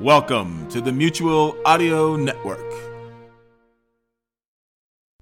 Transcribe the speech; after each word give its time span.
Welcome 0.00 0.68
to 0.68 0.80
the 0.80 0.92
Mutual 0.92 1.56
Audio 1.64 2.14
Network. 2.14 2.72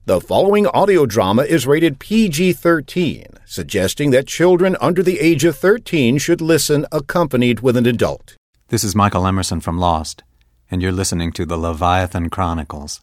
The 0.05 0.21
following 0.21 0.66
audio 0.66 1.07
drama 1.07 1.45
is 1.45 1.66
rated 1.66 1.99
PG 1.99 2.52
13, 2.52 3.25
suggesting 3.47 4.11
that 4.11 4.27
children 4.27 4.77
under 4.79 5.02
the 5.02 5.19
age 5.19 5.47
of 5.47 5.57
13 5.57 6.19
should 6.19 6.43
listen 6.43 6.85
accompanied 6.93 7.61
with 7.61 7.79
an 7.79 7.87
adult. 7.87 8.37
This 8.69 8.85
is 8.85 8.95
Michael 8.95 9.27
Emerson 9.27 9.62
from 9.62 9.79
Lost, 9.79 10.25
and 10.71 10.83
you're 10.83 10.93
listening 10.93 11.33
to 11.33 11.47
the 11.47 11.57
Leviathan 11.57 12.29
Chronicles. 12.29 13.01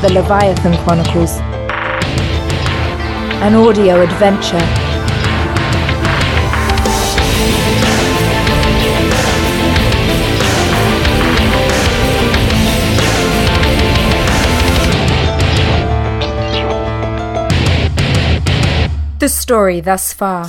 The 0.00 0.10
Leviathan 0.10 0.74
Chronicles, 0.84 1.32
an 3.42 3.54
audio 3.54 4.00
adventure 4.00 4.89
The 19.20 19.28
story 19.28 19.82
thus 19.82 20.14
far. 20.14 20.46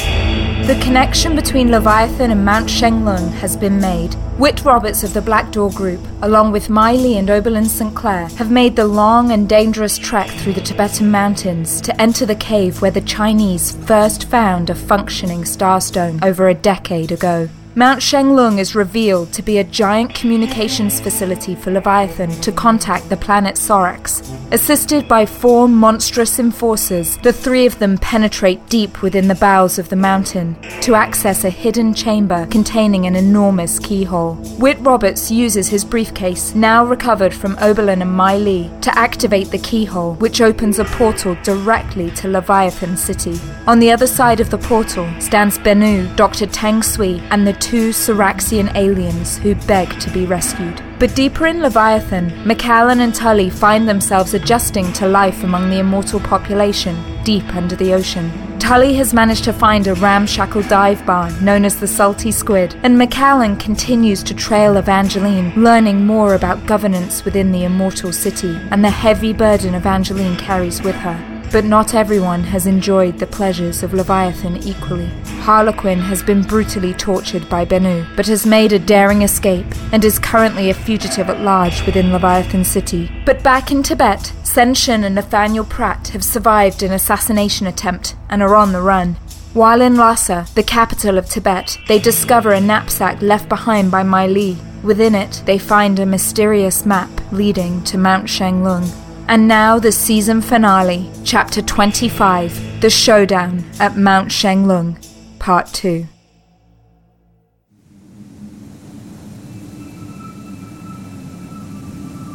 The 0.00 0.80
connection 0.82 1.36
between 1.36 1.70
Leviathan 1.70 2.30
and 2.30 2.46
Mount 2.46 2.66
Shenglung 2.66 3.30
has 3.32 3.58
been 3.58 3.78
made. 3.78 4.14
Whit 4.38 4.64
Roberts 4.64 5.04
of 5.04 5.12
the 5.12 5.20
Black 5.20 5.52
Door 5.52 5.72
Group, 5.72 6.00
along 6.22 6.52
with 6.52 6.70
Mai 6.70 6.92
Li 6.92 7.18
and 7.18 7.28
Oberlin 7.28 7.66
St. 7.66 7.94
Clair, 7.94 8.28
have 8.38 8.50
made 8.50 8.74
the 8.74 8.86
long 8.86 9.32
and 9.32 9.46
dangerous 9.46 9.98
trek 9.98 10.30
through 10.30 10.54
the 10.54 10.62
Tibetan 10.62 11.10
mountains 11.10 11.78
to 11.82 12.00
enter 12.00 12.24
the 12.24 12.34
cave 12.34 12.80
where 12.80 12.90
the 12.90 13.02
Chinese 13.02 13.76
first 13.84 14.30
found 14.30 14.70
a 14.70 14.74
functioning 14.74 15.42
starstone 15.42 16.24
over 16.24 16.48
a 16.48 16.54
decade 16.54 17.12
ago. 17.12 17.50
Mount 17.78 18.00
Shenglung 18.00 18.58
is 18.58 18.74
revealed 18.74 19.34
to 19.34 19.42
be 19.42 19.58
a 19.58 19.64
giant 19.64 20.14
communications 20.14 20.98
facility 20.98 21.54
for 21.54 21.72
Leviathan 21.72 22.30
to 22.40 22.50
contact 22.50 23.10
the 23.10 23.18
planet 23.18 23.56
Sorax. 23.56 24.22
Assisted 24.50 25.06
by 25.06 25.26
four 25.26 25.68
monstrous 25.68 26.38
enforcers, 26.38 27.18
the 27.18 27.34
three 27.34 27.66
of 27.66 27.78
them 27.78 27.98
penetrate 27.98 28.66
deep 28.70 29.02
within 29.02 29.28
the 29.28 29.34
bowels 29.34 29.78
of 29.78 29.90
the 29.90 29.96
mountain 29.96 30.56
to 30.80 30.94
access 30.94 31.44
a 31.44 31.50
hidden 31.50 31.92
chamber 31.92 32.46
containing 32.46 33.04
an 33.04 33.14
enormous 33.14 33.78
keyhole. 33.78 34.36
Whit 34.58 34.78
Roberts 34.80 35.30
uses 35.30 35.68
his 35.68 35.84
briefcase, 35.84 36.54
now 36.54 36.82
recovered 36.82 37.34
from 37.34 37.58
Oberlin 37.60 38.00
and 38.00 38.10
Mai 38.10 38.38
Li, 38.38 38.70
to 38.80 38.98
activate 38.98 39.50
the 39.50 39.58
keyhole, 39.58 40.14
which 40.14 40.40
opens 40.40 40.78
a 40.78 40.86
portal 40.86 41.36
directly 41.42 42.10
to 42.12 42.28
Leviathan 42.28 42.96
City. 42.96 43.38
On 43.66 43.80
the 43.80 43.90
other 43.90 44.06
side 44.06 44.40
of 44.40 44.48
the 44.48 44.56
portal 44.56 45.06
stands 45.20 45.58
Bennu, 45.58 46.16
Dr. 46.16 46.46
Tang 46.46 46.82
Sui, 46.82 47.20
and 47.30 47.46
the 47.46 47.65
two 47.66 47.90
Soraxian 47.90 48.72
aliens 48.76 49.38
who 49.38 49.56
beg 49.66 49.88
to 49.98 50.08
be 50.10 50.24
rescued. 50.24 50.80
But 51.00 51.16
deeper 51.16 51.48
in 51.48 51.60
Leviathan, 51.60 52.46
Macallan 52.46 53.00
and 53.00 53.12
Tully 53.12 53.50
find 53.50 53.88
themselves 53.88 54.34
adjusting 54.34 54.92
to 54.92 55.08
life 55.08 55.42
among 55.42 55.68
the 55.68 55.80
immortal 55.80 56.20
population, 56.20 56.96
deep 57.24 57.56
under 57.56 57.74
the 57.74 57.92
ocean. 57.92 58.30
Tully 58.60 58.94
has 58.94 59.12
managed 59.12 59.42
to 59.44 59.52
find 59.52 59.88
a 59.88 59.94
ramshackle 59.94 60.62
dive 60.62 61.04
bar 61.04 61.28
known 61.40 61.64
as 61.64 61.80
the 61.80 61.88
Salty 61.88 62.30
Squid, 62.30 62.78
and 62.84 62.96
Macallan 62.96 63.56
continues 63.56 64.22
to 64.22 64.34
trail 64.34 64.76
Evangeline, 64.76 65.52
learning 65.60 66.06
more 66.06 66.34
about 66.36 66.66
governance 66.66 67.24
within 67.24 67.50
the 67.50 67.64
immortal 67.64 68.12
city 68.12 68.56
and 68.70 68.84
the 68.84 68.90
heavy 68.90 69.32
burden 69.32 69.74
Evangeline 69.74 70.36
carries 70.36 70.82
with 70.82 70.94
her. 70.94 71.35
But 71.56 71.64
not 71.64 71.94
everyone 71.94 72.44
has 72.44 72.66
enjoyed 72.66 73.18
the 73.18 73.26
pleasures 73.26 73.82
of 73.82 73.94
Leviathan 73.94 74.58
equally. 74.58 75.06
Harlequin 75.40 76.00
has 76.00 76.22
been 76.22 76.42
brutally 76.42 76.92
tortured 76.92 77.48
by 77.48 77.64
Bennu, 77.64 78.14
but 78.14 78.26
has 78.26 78.44
made 78.44 78.74
a 78.74 78.78
daring 78.78 79.22
escape 79.22 79.64
and 79.90 80.04
is 80.04 80.18
currently 80.18 80.68
a 80.68 80.74
fugitive 80.74 81.30
at 81.30 81.40
large 81.40 81.86
within 81.86 82.12
Leviathan 82.12 82.62
City. 82.62 83.10
But 83.24 83.42
back 83.42 83.70
in 83.70 83.82
Tibet, 83.82 84.34
Senshin 84.42 85.02
and 85.02 85.14
Nathaniel 85.14 85.64
Pratt 85.64 86.08
have 86.08 86.22
survived 86.22 86.82
an 86.82 86.92
assassination 86.92 87.66
attempt 87.66 88.16
and 88.28 88.42
are 88.42 88.54
on 88.54 88.72
the 88.72 88.82
run. 88.82 89.14
While 89.54 89.80
in 89.80 89.96
Lhasa, 89.96 90.46
the 90.54 90.62
capital 90.62 91.16
of 91.16 91.30
Tibet, 91.30 91.78
they 91.88 91.98
discover 91.98 92.52
a 92.52 92.60
knapsack 92.60 93.22
left 93.22 93.48
behind 93.48 93.90
by 93.90 94.02
Mai 94.02 94.26
Li. 94.26 94.58
Within 94.82 95.14
it, 95.14 95.42
they 95.46 95.56
find 95.56 95.98
a 95.98 96.04
mysterious 96.04 96.84
map 96.84 97.08
leading 97.32 97.82
to 97.84 97.96
Mount 97.96 98.26
Shenglung. 98.26 99.05
And 99.28 99.48
now 99.48 99.80
the 99.80 99.90
season 99.90 100.40
finale, 100.40 101.10
chapter 101.24 101.60
25 101.60 102.80
The 102.80 102.88
Showdown 102.88 103.64
at 103.80 103.96
Mount 103.96 104.28
Shenglung, 104.28 105.04
part 105.40 105.66
2. 105.72 106.06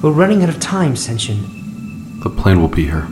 We're 0.04 0.12
running 0.12 0.44
out 0.44 0.50
of 0.50 0.60
time, 0.60 0.96
Senshin. 0.96 2.24
The 2.24 2.30
plane 2.30 2.60
will 2.60 2.68
be 2.68 2.84
here. 2.84 3.08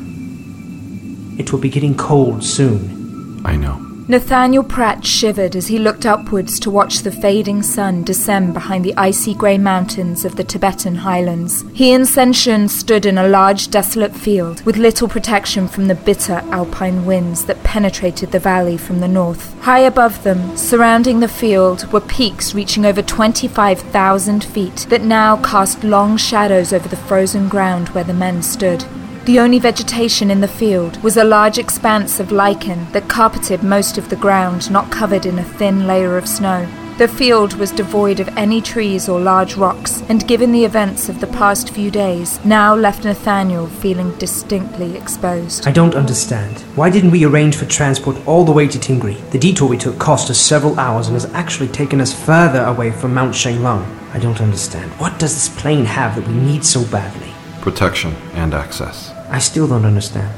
It 1.39 1.53
will 1.53 1.59
be 1.59 1.69
getting 1.69 1.95
cold 1.95 2.43
soon. 2.43 3.41
I 3.45 3.55
know. 3.55 3.88
Nathaniel 4.09 4.63
Pratt 4.63 5.05
shivered 5.05 5.55
as 5.55 5.67
he 5.67 5.77
looked 5.77 6.03
upwards 6.03 6.59
to 6.61 6.71
watch 6.71 7.01
the 7.01 7.11
fading 7.11 7.61
sun 7.61 8.03
descend 8.03 8.55
behind 8.55 8.83
the 8.83 8.97
icy 8.97 9.35
grey 9.35 9.59
mountains 9.59 10.25
of 10.25 10.35
the 10.35 10.43
Tibetan 10.43 10.95
highlands. 10.95 11.63
He 11.75 11.93
and 11.93 12.05
Senshin 12.05 12.71
stood 12.71 13.05
in 13.05 13.19
a 13.19 13.27
large 13.27 13.69
desolate 13.69 14.15
field 14.15 14.65
with 14.65 14.77
little 14.77 15.07
protection 15.07 15.67
from 15.67 15.87
the 15.87 15.93
bitter 15.93 16.41
alpine 16.49 17.05
winds 17.05 17.45
that 17.45 17.61
penetrated 17.61 18.31
the 18.31 18.39
valley 18.39 18.77
from 18.77 18.99
the 18.99 19.07
north. 19.07 19.53
High 19.61 19.81
above 19.81 20.23
them, 20.23 20.57
surrounding 20.57 21.19
the 21.19 21.27
field, 21.27 21.85
were 21.93 22.01
peaks 22.01 22.55
reaching 22.55 22.87
over 22.87 23.03
25,000 23.03 24.43
feet 24.43 24.87
that 24.89 25.03
now 25.03 25.37
cast 25.43 25.83
long 25.83 26.17
shadows 26.17 26.73
over 26.73 26.89
the 26.89 26.97
frozen 26.97 27.47
ground 27.47 27.89
where 27.89 28.03
the 28.03 28.15
men 28.15 28.41
stood. 28.41 28.85
The 29.29 29.39
only 29.39 29.59
vegetation 29.59 30.31
in 30.31 30.41
the 30.41 30.47
field 30.47 31.03
was 31.03 31.15
a 31.15 31.23
large 31.23 31.59
expanse 31.59 32.19
of 32.19 32.31
lichen 32.31 32.91
that 32.93 33.07
carpeted 33.07 33.61
most 33.61 33.99
of 33.99 34.09
the 34.09 34.15
ground, 34.15 34.71
not 34.71 34.91
covered 34.91 35.27
in 35.27 35.37
a 35.37 35.43
thin 35.43 35.85
layer 35.85 36.17
of 36.17 36.27
snow. 36.27 36.67
The 36.97 37.07
field 37.07 37.53
was 37.53 37.71
devoid 37.71 38.19
of 38.19 38.27
any 38.29 38.59
trees 38.59 39.07
or 39.07 39.19
large 39.19 39.53
rocks, 39.53 40.01
and 40.09 40.27
given 40.27 40.51
the 40.51 40.65
events 40.65 41.09
of 41.09 41.19
the 41.19 41.27
past 41.27 41.69
few 41.69 41.91
days, 41.91 42.43
now 42.43 42.73
left 42.73 43.03
Nathaniel 43.03 43.67
feeling 43.67 44.17
distinctly 44.17 44.97
exposed. 44.97 45.67
I 45.67 45.73
don't 45.73 45.93
understand. 45.93 46.61
Why 46.75 46.89
didn't 46.89 47.11
we 47.11 47.23
arrange 47.23 47.55
for 47.55 47.65
transport 47.65 48.17
all 48.25 48.43
the 48.43 48.51
way 48.51 48.67
to 48.67 48.79
Tingri? 48.79 49.29
The 49.29 49.37
detour 49.37 49.69
we 49.69 49.77
took 49.77 49.99
cost 49.99 50.31
us 50.31 50.39
several 50.39 50.79
hours 50.79 51.05
and 51.05 51.13
has 51.13 51.31
actually 51.35 51.67
taken 51.67 52.01
us 52.01 52.19
further 52.25 52.63
away 52.63 52.89
from 52.89 53.13
Mount 53.13 53.35
Shenglong. 53.35 53.85
I 54.11 54.17
don't 54.17 54.41
understand. 54.41 54.89
What 54.93 55.19
does 55.19 55.35
this 55.35 55.49
plane 55.61 55.85
have 55.85 56.15
that 56.15 56.27
we 56.27 56.33
need 56.33 56.65
so 56.65 56.83
badly? 56.85 57.31
Protection 57.61 58.15
and 58.33 58.55
access. 58.55 59.18
I 59.29 59.39
still 59.39 59.67
don't 59.67 59.85
understand. 59.85 60.33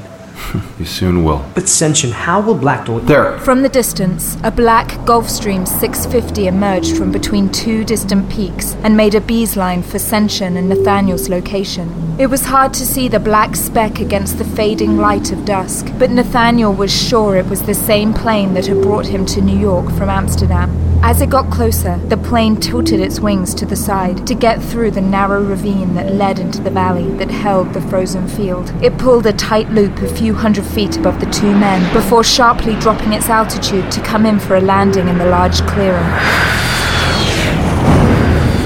you 0.78 0.84
soon 0.84 1.24
will. 1.24 1.44
But 1.54 1.64
Senshin, 1.64 2.12
how 2.12 2.40
will 2.40 2.54
Black 2.54 2.86
Door... 2.86 3.00
There! 3.00 3.38
From 3.40 3.62
the 3.62 3.68
distance, 3.68 4.36
a 4.42 4.50
black 4.50 4.88
Gulfstream 5.06 5.66
650 5.66 6.46
emerged 6.46 6.96
from 6.96 7.12
between 7.12 7.50
two 7.50 7.84
distant 7.84 8.30
peaks 8.30 8.74
and 8.82 8.96
made 8.96 9.14
a 9.14 9.20
bee's 9.20 9.56
line 9.56 9.82
for 9.82 9.98
Senshin 9.98 10.56
and 10.56 10.68
Nathaniel's 10.68 11.28
location. 11.28 12.16
It 12.18 12.26
was 12.26 12.44
hard 12.44 12.74
to 12.74 12.86
see 12.86 13.08
the 13.08 13.20
black 13.20 13.56
speck 13.56 14.00
against 14.00 14.38
the 14.38 14.44
fading 14.44 14.98
light 14.98 15.32
of 15.32 15.44
dusk, 15.44 15.86
but 15.98 16.10
Nathaniel 16.10 16.72
was 16.72 16.92
sure 16.92 17.36
it 17.36 17.46
was 17.46 17.62
the 17.62 17.74
same 17.74 18.12
plane 18.12 18.54
that 18.54 18.66
had 18.66 18.82
brought 18.82 19.06
him 19.06 19.24
to 19.26 19.40
New 19.40 19.58
York 19.58 19.86
from 19.92 20.10
Amsterdam. 20.10 20.91
As 21.04 21.20
it 21.20 21.30
got 21.30 21.50
closer, 21.50 21.98
the 22.06 22.16
plane 22.16 22.56
tilted 22.56 23.00
its 23.00 23.18
wings 23.18 23.54
to 23.56 23.66
the 23.66 23.74
side 23.74 24.24
to 24.24 24.36
get 24.36 24.62
through 24.62 24.92
the 24.92 25.00
narrow 25.00 25.42
ravine 25.42 25.94
that 25.94 26.14
led 26.14 26.38
into 26.38 26.62
the 26.62 26.70
valley 26.70 27.10
that 27.16 27.28
held 27.28 27.74
the 27.74 27.80
frozen 27.82 28.28
field. 28.28 28.72
It 28.80 28.98
pulled 28.98 29.26
a 29.26 29.32
tight 29.32 29.68
loop 29.70 29.98
a 29.98 30.14
few 30.14 30.32
hundred 30.32 30.64
feet 30.64 30.96
above 30.96 31.18
the 31.18 31.26
two 31.26 31.52
men 31.58 31.92
before 31.92 32.22
sharply 32.22 32.76
dropping 32.76 33.12
its 33.12 33.28
altitude 33.28 33.90
to 33.90 34.00
come 34.00 34.24
in 34.24 34.38
for 34.38 34.54
a 34.54 34.60
landing 34.60 35.08
in 35.08 35.18
the 35.18 35.26
large 35.26 35.60
clearing. 35.62 36.06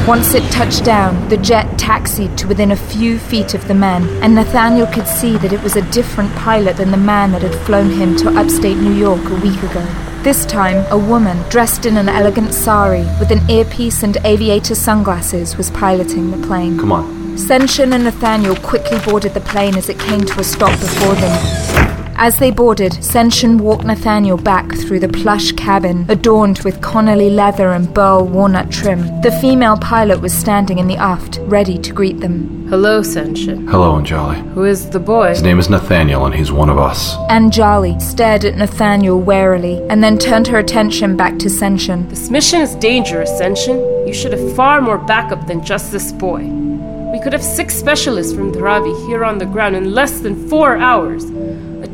Once 0.06 0.34
it 0.34 0.48
touched 0.52 0.84
down, 0.84 1.28
the 1.30 1.38
jet 1.38 1.78
taxied 1.78 2.36
to 2.36 2.46
within 2.46 2.70
a 2.70 2.76
few 2.76 3.18
feet 3.18 3.54
of 3.54 3.66
the 3.66 3.74
men, 3.74 4.06
and 4.22 4.34
Nathaniel 4.34 4.86
could 4.86 5.08
see 5.08 5.38
that 5.38 5.54
it 5.54 5.62
was 5.62 5.74
a 5.74 5.90
different 5.90 6.32
pilot 6.36 6.76
than 6.76 6.90
the 6.90 6.98
man 6.98 7.32
that 7.32 7.42
had 7.42 7.54
flown 7.66 7.90
him 7.90 8.14
to 8.18 8.28
upstate 8.38 8.76
New 8.76 8.94
York 8.94 9.24
a 9.30 9.34
week 9.36 9.60
ago. 9.62 10.15
This 10.26 10.44
time, 10.44 10.84
a 10.90 10.98
woman, 10.98 11.40
dressed 11.50 11.86
in 11.86 11.96
an 11.96 12.08
elegant 12.08 12.52
sari, 12.52 13.04
with 13.20 13.30
an 13.30 13.48
earpiece 13.48 14.02
and 14.02 14.16
aviator 14.24 14.74
sunglasses, 14.74 15.56
was 15.56 15.70
piloting 15.70 16.32
the 16.32 16.44
plane. 16.44 16.76
Come 16.76 16.90
on. 16.90 17.36
Senshin 17.36 17.92
and 17.92 18.02
Nathaniel 18.02 18.56
quickly 18.56 18.98
boarded 19.06 19.34
the 19.34 19.40
plane 19.40 19.76
as 19.76 19.88
it 19.88 20.00
came 20.00 20.24
to 20.24 20.40
a 20.40 20.42
stop 20.42 20.72
before 20.80 21.14
them. 21.14 21.85
As 22.18 22.38
they 22.38 22.50
boarded, 22.50 22.92
Senshin 22.92 23.60
walked 23.60 23.84
Nathaniel 23.84 24.38
back 24.38 24.72
through 24.72 25.00
the 25.00 25.08
plush 25.08 25.52
cabin, 25.52 26.06
adorned 26.08 26.60
with 26.60 26.80
Connolly 26.80 27.28
leather 27.28 27.72
and 27.72 27.92
burl 27.92 28.26
walnut 28.26 28.70
trim. 28.70 29.02
The 29.20 29.36
female 29.42 29.76
pilot 29.76 30.22
was 30.22 30.32
standing 30.32 30.78
in 30.78 30.88
the 30.88 30.96
aft, 30.96 31.40
ready 31.42 31.76
to 31.76 31.92
greet 31.92 32.20
them. 32.20 32.66
Hello, 32.70 33.02
Senshin. 33.02 33.68
Hello, 33.68 34.00
Anjali. 34.00 34.40
Who 34.54 34.64
is 34.64 34.88
the 34.88 34.98
boy? 34.98 35.28
His 35.28 35.42
name 35.42 35.58
is 35.58 35.68
Nathaniel, 35.68 36.24
and 36.24 36.34
he's 36.34 36.50
one 36.50 36.70
of 36.70 36.78
us. 36.78 37.14
Anjali 37.30 38.00
stared 38.00 38.46
at 38.46 38.56
Nathaniel 38.56 39.20
warily 39.20 39.86
and 39.90 40.02
then 40.02 40.16
turned 40.16 40.46
her 40.46 40.58
attention 40.58 41.18
back 41.18 41.38
to 41.40 41.48
Senshin. 41.48 42.08
This 42.08 42.30
mission 42.30 42.62
is 42.62 42.74
dangerous, 42.76 43.30
Senshin. 43.30 44.08
You 44.08 44.14
should 44.14 44.32
have 44.32 44.56
far 44.56 44.80
more 44.80 44.98
backup 44.98 45.46
than 45.46 45.62
just 45.62 45.92
this 45.92 46.12
boy. 46.12 46.44
We 47.12 47.20
could 47.20 47.34
have 47.34 47.42
six 47.42 47.74
specialists 47.74 48.32
from 48.34 48.52
Dharavi 48.52 49.06
here 49.06 49.24
on 49.24 49.38
the 49.38 49.46
ground 49.46 49.76
in 49.76 49.92
less 49.92 50.20
than 50.20 50.48
four 50.48 50.76
hours. 50.78 51.24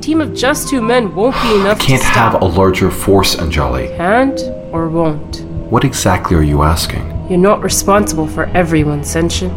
A 0.03 0.05
team 0.05 0.21
of 0.21 0.35
just 0.35 0.69
two 0.69 0.83
men 0.83 1.15
won't 1.15 1.41
be 1.45 1.55
enough 1.55 1.81
I 1.81 1.85
Can't 1.85 2.03
have 2.03 2.43
a 2.43 2.45
larger 2.45 2.91
force, 2.91 3.37
Anjali. 3.37 3.97
Can't 3.97 4.41
or 4.73 4.89
won't. 4.89 5.43
What 5.71 5.85
exactly 5.85 6.37
are 6.37 6.43
you 6.43 6.63
asking? 6.63 7.07
You're 7.31 7.39
not 7.39 7.63
responsible 7.63 8.27
for 8.27 8.47
everyone, 8.47 9.03
Senshin. 9.03 9.53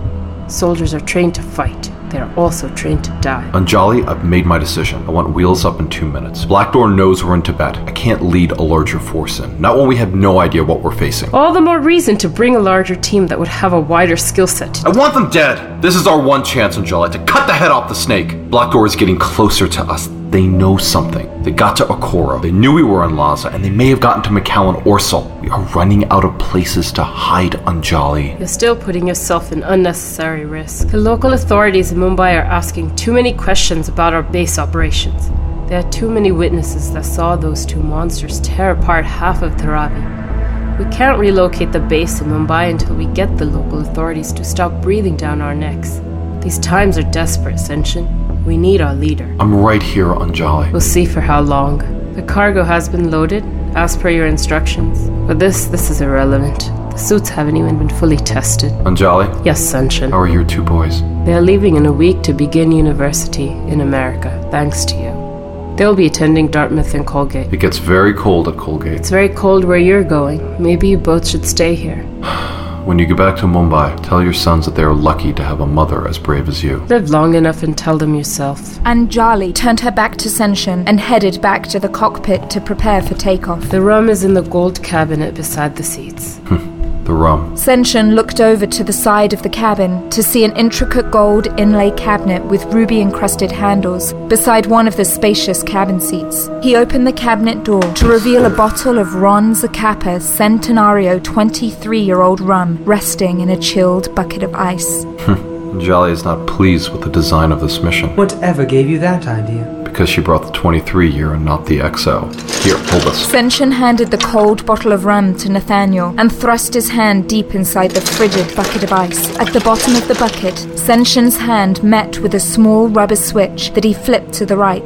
Soldiers 0.47 0.93
are 0.93 0.99
trained 0.99 1.33
to 1.33 1.41
fight. 1.41 1.91
They 2.11 2.19
are 2.19 2.31
also 2.37 2.69
trained 2.75 3.03
to 3.05 3.11
die. 3.21 3.49
Anjali, 3.55 4.07
I've 4.07 4.23
made 4.23 4.45
my 4.45 4.59
decision. 4.59 5.03
I 5.07 5.09
want 5.09 5.33
wheels 5.33 5.65
up 5.65 5.79
in 5.79 5.89
two 5.89 6.07
minutes. 6.07 6.45
Black 6.45 6.71
Door 6.73 6.91
knows 6.91 7.23
we're 7.23 7.33
in 7.33 7.41
Tibet. 7.41 7.77
I 7.77 7.91
can't 7.93 8.21
lead 8.21 8.51
a 8.51 8.61
larger 8.61 8.99
force 8.99 9.39
in. 9.39 9.59
Not 9.59 9.77
when 9.77 9.87
we 9.87 9.95
have 9.95 10.13
no 10.13 10.39
idea 10.39 10.63
what 10.63 10.81
we're 10.81 10.95
facing. 10.95 11.33
All 11.33 11.53
the 11.53 11.59
more 11.59 11.79
reason 11.79 12.17
to 12.17 12.29
bring 12.29 12.55
a 12.55 12.59
larger 12.59 12.95
team 12.95 13.25
that 13.27 13.39
would 13.39 13.47
have 13.47 13.73
a 13.73 13.79
wider 13.79 14.15
skill 14.15 14.45
set. 14.45 14.85
I 14.85 14.89
want 14.89 15.15
them 15.15 15.31
dead! 15.31 15.81
This 15.81 15.95
is 15.95 16.05
our 16.05 16.21
one 16.21 16.43
chance, 16.43 16.77
Anjali, 16.77 17.11
to 17.13 17.25
cut 17.25 17.47
the 17.47 17.53
head 17.53 17.71
off 17.71 17.89
the 17.89 17.95
snake. 17.95 18.47
Black 18.51 18.71
Door 18.71 18.85
is 18.85 18.95
getting 18.95 19.17
closer 19.17 19.67
to 19.67 19.81
us. 19.85 20.07
They 20.31 20.47
know 20.47 20.77
something. 20.77 21.43
They 21.43 21.51
got 21.51 21.75
to 21.77 21.85
Okoro. 21.85 22.41
They 22.41 22.51
knew 22.51 22.73
we 22.73 22.83
were 22.83 23.05
in 23.05 23.15
Lhasa, 23.15 23.49
and 23.49 23.63
they 23.63 23.69
may 23.69 23.87
have 23.89 23.99
gotten 23.99 24.23
to 24.23 24.29
Macau 24.29 24.75
and 24.75 24.85
Orsal. 24.85 25.39
We 25.39 25.49
are 25.49 25.61
running 25.75 26.05
out 26.05 26.25
of 26.25 26.37
places 26.39 26.91
to 26.93 27.03
hide 27.03 27.53
Anjali. 27.67 28.37
You're 28.39 28.47
still 28.47 28.75
putting 28.75 29.07
yourself 29.07 29.51
in 29.51 29.63
unnecessary 29.63 30.45
risk. 30.45 30.89
The 30.89 30.97
local 30.97 31.33
authorities 31.33 31.91
in 31.91 31.99
Mumbai 31.99 32.35
are 32.37 32.49
asking 32.59 32.95
too 32.95 33.13
many 33.13 33.33
questions 33.33 33.87
about 33.87 34.13
our 34.13 34.23
base 34.23 34.57
operations. 34.57 35.29
There 35.69 35.79
are 35.79 35.91
too 35.91 36.09
many 36.09 36.31
witnesses 36.31 36.91
that 36.93 37.05
saw 37.05 37.35
those 37.35 37.65
two 37.65 37.81
monsters 37.81 38.39
tear 38.41 38.71
apart 38.71 39.05
half 39.05 39.41
of 39.41 39.53
Dharavi. 39.53 40.79
We 40.79 40.85
can't 40.93 41.19
relocate 41.19 41.71
the 41.71 41.79
base 41.79 42.19
in 42.19 42.27
Mumbai 42.27 42.71
until 42.71 42.95
we 42.95 43.05
get 43.05 43.37
the 43.37 43.45
local 43.45 43.79
authorities 43.79 44.33
to 44.33 44.43
stop 44.43 44.81
breathing 44.81 45.15
down 45.15 45.41
our 45.41 45.55
necks. 45.55 46.01
These 46.43 46.59
times 46.59 46.97
are 46.97 47.11
desperate, 47.11 47.55
Senshin. 47.55 48.24
We 48.45 48.57
need 48.57 48.79
our 48.79 48.93
leader. 48.93 49.35
I'm 49.39 49.55
right 49.55 49.81
here, 49.81 50.05
Anjali. 50.05 50.71
We'll 50.71 50.79
see 50.79 51.05
for 51.05 51.19
how 51.19 51.41
long. 51.41 51.79
The 52.13 52.21
cargo 52.21 52.63
has 52.63 52.87
been 52.87 53.09
loaded, 53.09 53.43
as 53.75 53.97
per 53.97 54.09
your 54.09 54.27
instructions. 54.27 55.09
But 55.27 55.39
this, 55.39 55.65
this 55.65 55.89
is 55.89 56.01
irrelevant. 56.01 56.59
The 56.91 56.97
suits 56.97 57.27
haven't 57.27 57.57
even 57.57 57.79
been 57.79 57.89
fully 57.89 58.17
tested. 58.17 58.71
Anjali, 58.83 59.27
Yes, 59.43 59.59
Senshin. 59.73 60.11
how 60.11 60.19
are 60.19 60.27
your 60.27 60.45
two 60.45 60.61
boys? 60.61 61.01
They 61.25 61.33
are 61.33 61.41
leaving 61.41 61.75
in 61.75 61.87
a 61.87 61.91
week 61.91 62.21
to 62.21 62.33
begin 62.33 62.71
university 62.71 63.47
in 63.47 63.81
America, 63.81 64.29
thanks 64.51 64.85
to 64.85 64.95
you. 64.95 65.75
They'll 65.75 65.95
be 65.95 66.05
attending 66.05 66.49
Dartmouth 66.49 66.93
and 66.93 67.05
Colgate. 67.05 67.51
It 67.51 67.57
gets 67.57 67.79
very 67.79 68.13
cold 68.13 68.47
at 68.47 68.57
Colgate. 68.57 68.93
It's 68.93 69.09
very 69.09 69.29
cold 69.29 69.65
where 69.65 69.79
you're 69.79 70.03
going. 70.03 70.39
Maybe 70.61 70.87
you 70.87 70.99
both 70.99 71.27
should 71.27 71.45
stay 71.45 71.73
here. 71.73 72.05
When 72.85 72.99
you 72.99 73.07
get 73.07 73.17
back 73.17 73.35
to 73.37 73.47
Mumbai, 73.47 73.99
tell 74.03 74.21
your 74.21 74.31
sons 74.31 74.65
that 74.67 74.75
they 74.75 74.83
are 74.83 74.93
lucky 74.93 75.33
to 75.33 75.43
have 75.43 75.59
a 75.59 75.65
mother 75.65 76.07
as 76.07 76.19
brave 76.19 76.47
as 76.47 76.63
you. 76.63 76.77
Live 76.85 77.09
long 77.09 77.33
enough 77.33 77.63
and 77.63 77.75
tell 77.75 77.97
them 77.97 78.13
yourself. 78.13 78.61
Anjali 78.83 79.55
turned 79.55 79.79
her 79.79 79.89
back 79.89 80.17
to 80.17 80.29
Senshin 80.29 80.83
and 80.85 80.99
headed 80.99 81.41
back 81.41 81.63
to 81.69 81.79
the 81.79 81.89
cockpit 81.89 82.47
to 82.51 82.61
prepare 82.61 83.01
for 83.01 83.15
takeoff. 83.15 83.69
The 83.69 83.81
rum 83.81 84.07
is 84.07 84.23
in 84.23 84.35
the 84.35 84.43
gold 84.43 84.83
cabinet 84.83 85.33
beside 85.33 85.75
the 85.75 85.81
seats. 85.81 86.37
Hmm. 86.45 86.74
The 87.05 87.13
rum. 87.13 87.55
Senshin 87.55 88.15
looked 88.15 88.41
over 88.41 88.65
to 88.65 88.83
the 88.83 88.91
side 88.91 89.31
of 89.31 89.43
the 89.43 89.49
cabin 89.49 90.09
to 90.09 90.23
see 90.23 90.43
an 90.43 90.55
intricate 90.57 91.11
gold 91.11 91.47
inlay 91.59 91.91
cabinet 91.91 92.43
with 92.43 92.65
ruby 92.73 92.99
encrusted 92.99 93.51
handles 93.51 94.13
beside 94.27 94.65
one 94.65 94.87
of 94.87 94.97
the 94.97 95.05
spacious 95.05 95.61
cabin 95.61 95.99
seats. 95.99 96.49
He 96.63 96.75
opened 96.75 97.05
the 97.05 97.13
cabinet 97.13 97.63
door 97.63 97.83
to 97.83 98.07
reveal 98.07 98.45
a 98.45 98.49
bottle 98.49 98.97
of 98.97 99.13
Ron 99.13 99.53
Zacapa 99.53 100.19
Centenario 100.19 101.23
23 101.23 101.99
year 101.99 102.21
old 102.21 102.41
rum 102.41 102.83
resting 102.85 103.41
in 103.41 103.49
a 103.49 103.59
chilled 103.59 104.13
bucket 104.15 104.41
of 104.41 104.55
ice. 104.55 105.03
Hmm. 105.03 105.55
Anjali 105.75 106.11
is 106.11 106.23
not 106.23 106.47
pleased 106.47 106.91
with 106.91 107.03
the 107.03 107.09
design 107.11 107.51
of 107.51 107.59
this 107.59 107.81
mission 107.81 108.15
Whatever 108.15 108.65
gave 108.65 108.89
you 108.89 108.97
that 108.99 109.27
idea? 109.27 109.74
Because 109.95 110.09
she 110.09 110.19
brought 110.19 110.45
the 110.45 110.51
23 110.51 111.09
year 111.09 111.35
and 111.35 111.45
not 111.45 111.65
the 111.65 111.79
XO. 111.79 112.29
Here, 112.65 112.75
hold 112.75 113.03
this. 113.03 113.31
Senshin 113.31 113.71
handed 113.71 114.11
the 114.11 114.17
cold 114.17 114.65
bottle 114.65 114.91
of 114.91 115.05
rum 115.05 115.37
to 115.37 115.49
Nathaniel 115.49 116.13
and 116.17 116.29
thrust 116.29 116.73
his 116.73 116.89
hand 116.89 117.29
deep 117.29 117.55
inside 117.55 117.91
the 117.91 118.01
frigid 118.01 118.53
bucket 118.57 118.83
of 118.83 118.91
ice. 118.91 119.33
At 119.37 119.53
the 119.53 119.61
bottom 119.61 119.95
of 119.95 120.05
the 120.09 120.15
bucket, 120.15 120.55
Senshin's 120.75 121.37
hand 121.37 121.81
met 121.81 122.19
with 122.19 122.35
a 122.35 122.41
small 122.41 122.89
rubber 122.89 123.15
switch 123.15 123.71
that 123.71 123.85
he 123.85 123.93
flipped 123.93 124.33
to 124.33 124.45
the 124.45 124.57
right. 124.57 124.85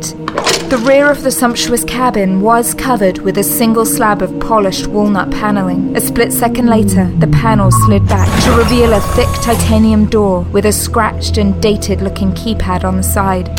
The 0.70 0.84
rear 0.86 1.10
of 1.10 1.24
the 1.24 1.32
sumptuous 1.32 1.84
cabin 1.84 2.42
was 2.42 2.76
covered 2.76 3.18
with 3.18 3.40
a 3.40 3.44
single 3.44 3.88
slab 3.88 4.22
of 4.22 4.40
polished 4.40 4.86
walnut 4.86 5.32
paneling. 5.32 5.98
A 5.98 6.02
split 6.02 6.32
second 6.32 6.68
later, 6.68 7.06
the 7.18 7.34
panel 7.42 7.72
slid 7.72 8.08
back 8.08 8.30
to 8.44 8.52
reveal 8.52 8.94
a 8.94 9.02
thick 9.16 9.30
titanium 9.42 10.06
door 10.06 10.42
with 10.52 10.68
a 10.68 10.72
scratched 10.72 11.40
and 11.40 11.60
dated 11.60 12.02
looking 12.04 12.32
keypad 12.34 12.84
on 12.84 12.96
the 12.96 13.02
side. 13.02 13.50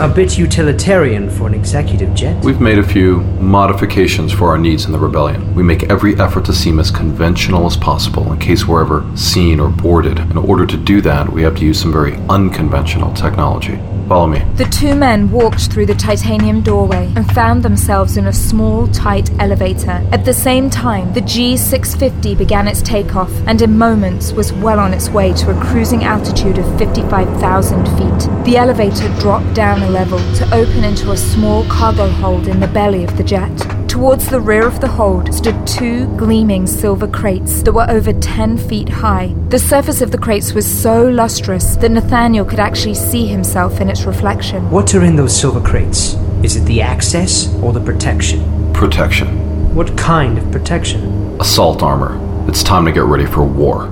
A 0.00 0.08
bit 0.08 0.36
utilitarian 0.36 1.30
for 1.30 1.46
an 1.46 1.54
executive 1.54 2.12
jet. 2.14 2.42
We've 2.42 2.60
made 2.60 2.78
a 2.78 2.82
few 2.82 3.20
modifications 3.38 4.32
for 4.32 4.48
our 4.48 4.58
needs 4.58 4.86
in 4.86 4.92
the 4.92 4.98
rebellion. 4.98 5.54
We 5.54 5.62
make 5.62 5.84
every 5.84 6.18
effort 6.18 6.44
to 6.46 6.52
seem 6.52 6.80
as 6.80 6.90
conventional 6.90 7.66
as 7.66 7.76
possible 7.76 8.32
in 8.32 8.38
case 8.40 8.66
we're 8.66 8.80
ever 8.80 9.04
seen 9.16 9.60
or 9.60 9.68
boarded. 9.68 10.18
In 10.18 10.38
order 10.38 10.66
to 10.66 10.76
do 10.76 11.00
that, 11.02 11.30
we 11.30 11.42
have 11.42 11.56
to 11.56 11.64
use 11.64 11.80
some 11.80 11.92
very 11.92 12.14
unconventional 12.28 13.12
technology. 13.14 13.78
Follow 14.12 14.26
me. 14.26 14.40
The 14.56 14.66
two 14.66 14.94
men 14.94 15.30
walked 15.30 15.72
through 15.72 15.86
the 15.86 15.94
titanium 15.94 16.60
doorway 16.60 17.10
and 17.16 17.26
found 17.32 17.62
themselves 17.62 18.18
in 18.18 18.26
a 18.26 18.32
small, 18.32 18.86
tight 18.88 19.30
elevator. 19.40 20.06
At 20.12 20.26
the 20.26 20.34
same 20.34 20.68
time, 20.68 21.14
the 21.14 21.22
G 21.22 21.56
650 21.56 22.34
began 22.34 22.68
its 22.68 22.82
takeoff 22.82 23.32
and 23.46 23.62
in 23.62 23.78
moments 23.78 24.32
was 24.32 24.52
well 24.52 24.78
on 24.78 24.92
its 24.92 25.08
way 25.08 25.32
to 25.32 25.50
a 25.50 25.64
cruising 25.64 26.04
altitude 26.04 26.58
of 26.58 26.78
55,000 26.78 27.86
feet. 27.96 28.44
The 28.44 28.58
elevator 28.58 29.08
dropped 29.18 29.54
down 29.54 29.82
a 29.82 29.88
level 29.88 30.18
to 30.18 30.54
open 30.54 30.84
into 30.84 31.12
a 31.12 31.16
small 31.16 31.64
cargo 31.70 32.06
hold 32.08 32.48
in 32.48 32.60
the 32.60 32.68
belly 32.68 33.04
of 33.04 33.16
the 33.16 33.24
jet. 33.24 33.81
Towards 33.92 34.26
the 34.30 34.40
rear 34.40 34.66
of 34.66 34.80
the 34.80 34.88
hold 34.88 35.34
stood 35.34 35.66
two 35.66 36.06
gleaming 36.16 36.66
silver 36.66 37.06
crates 37.06 37.62
that 37.62 37.74
were 37.74 37.84
over 37.90 38.14
10 38.14 38.56
feet 38.56 38.88
high. 38.88 39.34
The 39.50 39.58
surface 39.58 40.00
of 40.00 40.10
the 40.10 40.16
crates 40.16 40.54
was 40.54 40.66
so 40.66 41.06
lustrous 41.06 41.76
that 41.76 41.90
Nathaniel 41.90 42.46
could 42.46 42.58
actually 42.58 42.94
see 42.94 43.26
himself 43.26 43.82
in 43.82 43.90
its 43.90 44.04
reflection. 44.04 44.70
What 44.70 44.94
are 44.94 45.04
in 45.04 45.16
those 45.16 45.38
silver 45.38 45.60
crates? 45.60 46.14
Is 46.42 46.56
it 46.56 46.64
the 46.64 46.80
access 46.80 47.54
or 47.56 47.74
the 47.74 47.82
protection? 47.82 48.72
Protection. 48.72 49.74
What 49.74 49.94
kind 49.98 50.38
of 50.38 50.50
protection? 50.50 51.38
Assault 51.38 51.82
armor. 51.82 52.18
It's 52.48 52.62
time 52.62 52.86
to 52.86 52.92
get 52.92 53.04
ready 53.04 53.26
for 53.26 53.44
war. 53.44 53.90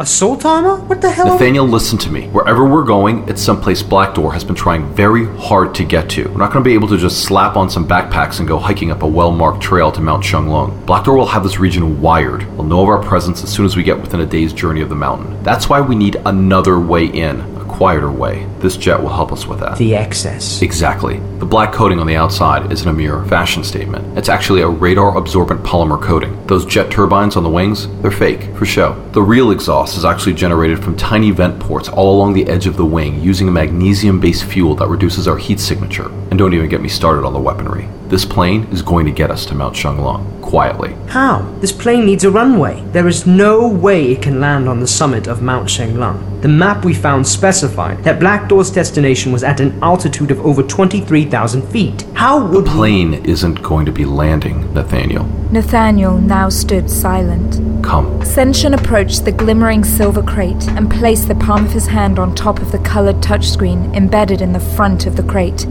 Assault 0.00 0.46
armor? 0.46 0.76
What 0.76 1.02
the 1.02 1.10
hell? 1.10 1.26
Nathaniel, 1.26 1.68
listen 1.68 1.98
to 1.98 2.10
me. 2.10 2.26
Wherever 2.28 2.64
we're 2.64 2.84
going, 2.84 3.28
it's 3.28 3.42
someplace 3.42 3.82
Black 3.82 4.14
Door 4.14 4.32
has 4.32 4.42
been 4.42 4.54
trying 4.54 4.90
very 4.94 5.26
hard 5.36 5.74
to 5.74 5.84
get 5.84 6.08
to. 6.10 6.26
We're 6.26 6.38
not 6.38 6.54
going 6.54 6.64
to 6.64 6.68
be 6.68 6.72
able 6.72 6.88
to 6.88 6.96
just 6.96 7.24
slap 7.24 7.54
on 7.54 7.68
some 7.68 7.86
backpacks 7.86 8.38
and 8.38 8.48
go 8.48 8.58
hiking 8.58 8.90
up 8.90 9.02
a 9.02 9.06
well 9.06 9.30
marked 9.30 9.62
trail 9.62 9.92
to 9.92 10.00
Mount 10.00 10.24
Shenglong. 10.24 10.86
Black 10.86 11.04
Door 11.04 11.18
will 11.18 11.26
have 11.26 11.42
this 11.42 11.58
region 11.58 12.00
wired. 12.00 12.50
We'll 12.56 12.64
know 12.64 12.80
of 12.80 12.88
our 12.88 13.02
presence 13.02 13.44
as 13.44 13.52
soon 13.52 13.66
as 13.66 13.76
we 13.76 13.82
get 13.82 14.00
within 14.00 14.20
a 14.20 14.26
day's 14.26 14.54
journey 14.54 14.80
of 14.80 14.88
the 14.88 14.94
mountain. 14.94 15.42
That's 15.42 15.68
why 15.68 15.82
we 15.82 15.94
need 15.94 16.16
another 16.24 16.80
way 16.80 17.04
in. 17.04 17.49
Quieter 17.70 18.10
way. 18.10 18.46
This 18.58 18.76
jet 18.76 19.00
will 19.00 19.08
help 19.08 19.32
us 19.32 19.46
with 19.46 19.60
that. 19.60 19.78
The 19.78 19.94
excess. 19.94 20.60
Exactly. 20.60 21.18
The 21.38 21.46
black 21.46 21.72
coating 21.72 21.98
on 21.98 22.06
the 22.06 22.16
outside 22.16 22.70
isn't 22.70 22.88
a 22.88 22.92
mere 22.92 23.24
fashion 23.24 23.64
statement. 23.64 24.18
It's 24.18 24.28
actually 24.28 24.60
a 24.60 24.68
radar 24.68 25.16
absorbent 25.16 25.62
polymer 25.62 26.00
coating. 26.00 26.46
Those 26.46 26.66
jet 26.66 26.90
turbines 26.90 27.36
on 27.36 27.42
the 27.42 27.48
wings, 27.48 27.88
they're 28.02 28.10
fake, 28.10 28.54
for 28.56 28.66
show. 28.66 29.00
The 29.12 29.22
real 29.22 29.50
exhaust 29.50 29.96
is 29.96 30.04
actually 30.04 30.34
generated 30.34 30.82
from 30.82 30.96
tiny 30.96 31.30
vent 31.30 31.58
ports 31.60 31.88
all 31.88 32.16
along 32.16 32.34
the 32.34 32.48
edge 32.48 32.66
of 32.66 32.76
the 32.76 32.84
wing 32.84 33.22
using 33.22 33.48
a 33.48 33.52
magnesium 33.52 34.20
based 34.20 34.44
fuel 34.44 34.74
that 34.74 34.88
reduces 34.88 35.26
our 35.26 35.38
heat 35.38 35.60
signature. 35.60 36.10
And 36.30 36.38
don't 36.38 36.54
even 36.54 36.68
get 36.68 36.82
me 36.82 36.88
started 36.88 37.24
on 37.24 37.32
the 37.32 37.40
weaponry. 37.40 37.88
This 38.10 38.24
plane 38.24 38.64
is 38.72 38.82
going 38.82 39.06
to 39.06 39.12
get 39.12 39.30
us 39.30 39.46
to 39.46 39.54
Mount 39.54 39.76
Shanglong, 39.76 40.42
quietly. 40.42 40.96
How? 41.06 41.42
This 41.60 41.70
plane 41.70 42.04
needs 42.04 42.24
a 42.24 42.30
runway. 42.32 42.82
There 42.90 43.06
is 43.06 43.24
no 43.24 43.68
way 43.68 44.10
it 44.10 44.20
can 44.20 44.40
land 44.40 44.68
on 44.68 44.80
the 44.80 44.88
summit 44.88 45.28
of 45.28 45.42
Mount 45.42 45.68
Shenglong. 45.68 46.42
The 46.42 46.48
map 46.48 46.84
we 46.84 46.92
found 46.92 47.24
specified 47.24 48.02
that 48.02 48.18
Black 48.18 48.48
Door's 48.48 48.72
destination 48.72 49.30
was 49.30 49.44
at 49.44 49.60
an 49.60 49.80
altitude 49.80 50.32
of 50.32 50.44
over 50.44 50.64
23,000 50.64 51.62
feet. 51.68 52.02
How 52.14 52.44
would 52.44 52.64
The 52.64 52.70
plane 52.70 53.14
isn't 53.26 53.62
going 53.62 53.86
to 53.86 53.92
be 53.92 54.04
landing, 54.04 54.74
Nathaniel. 54.74 55.26
Nathaniel 55.52 56.18
now 56.18 56.48
stood 56.48 56.90
silent. 56.90 57.60
Come. 57.84 58.20
Senshin 58.22 58.74
approached 58.76 59.24
the 59.24 59.32
glimmering 59.32 59.84
silver 59.84 60.22
crate 60.22 60.68
and 60.70 60.90
placed 60.90 61.28
the 61.28 61.34
palm 61.36 61.64
of 61.64 61.72
his 61.72 61.86
hand 61.86 62.18
on 62.18 62.34
top 62.34 62.60
of 62.60 62.72
the 62.72 62.78
colored 62.78 63.16
touchscreen 63.16 63.94
embedded 63.94 64.40
in 64.40 64.52
the 64.52 64.60
front 64.60 65.06
of 65.06 65.16
the 65.16 65.22
crate. 65.22 65.66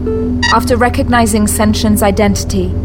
After 0.54 0.76
recognizing 0.76 1.46
Senshin's 1.46 2.02
identity, 2.02 2.29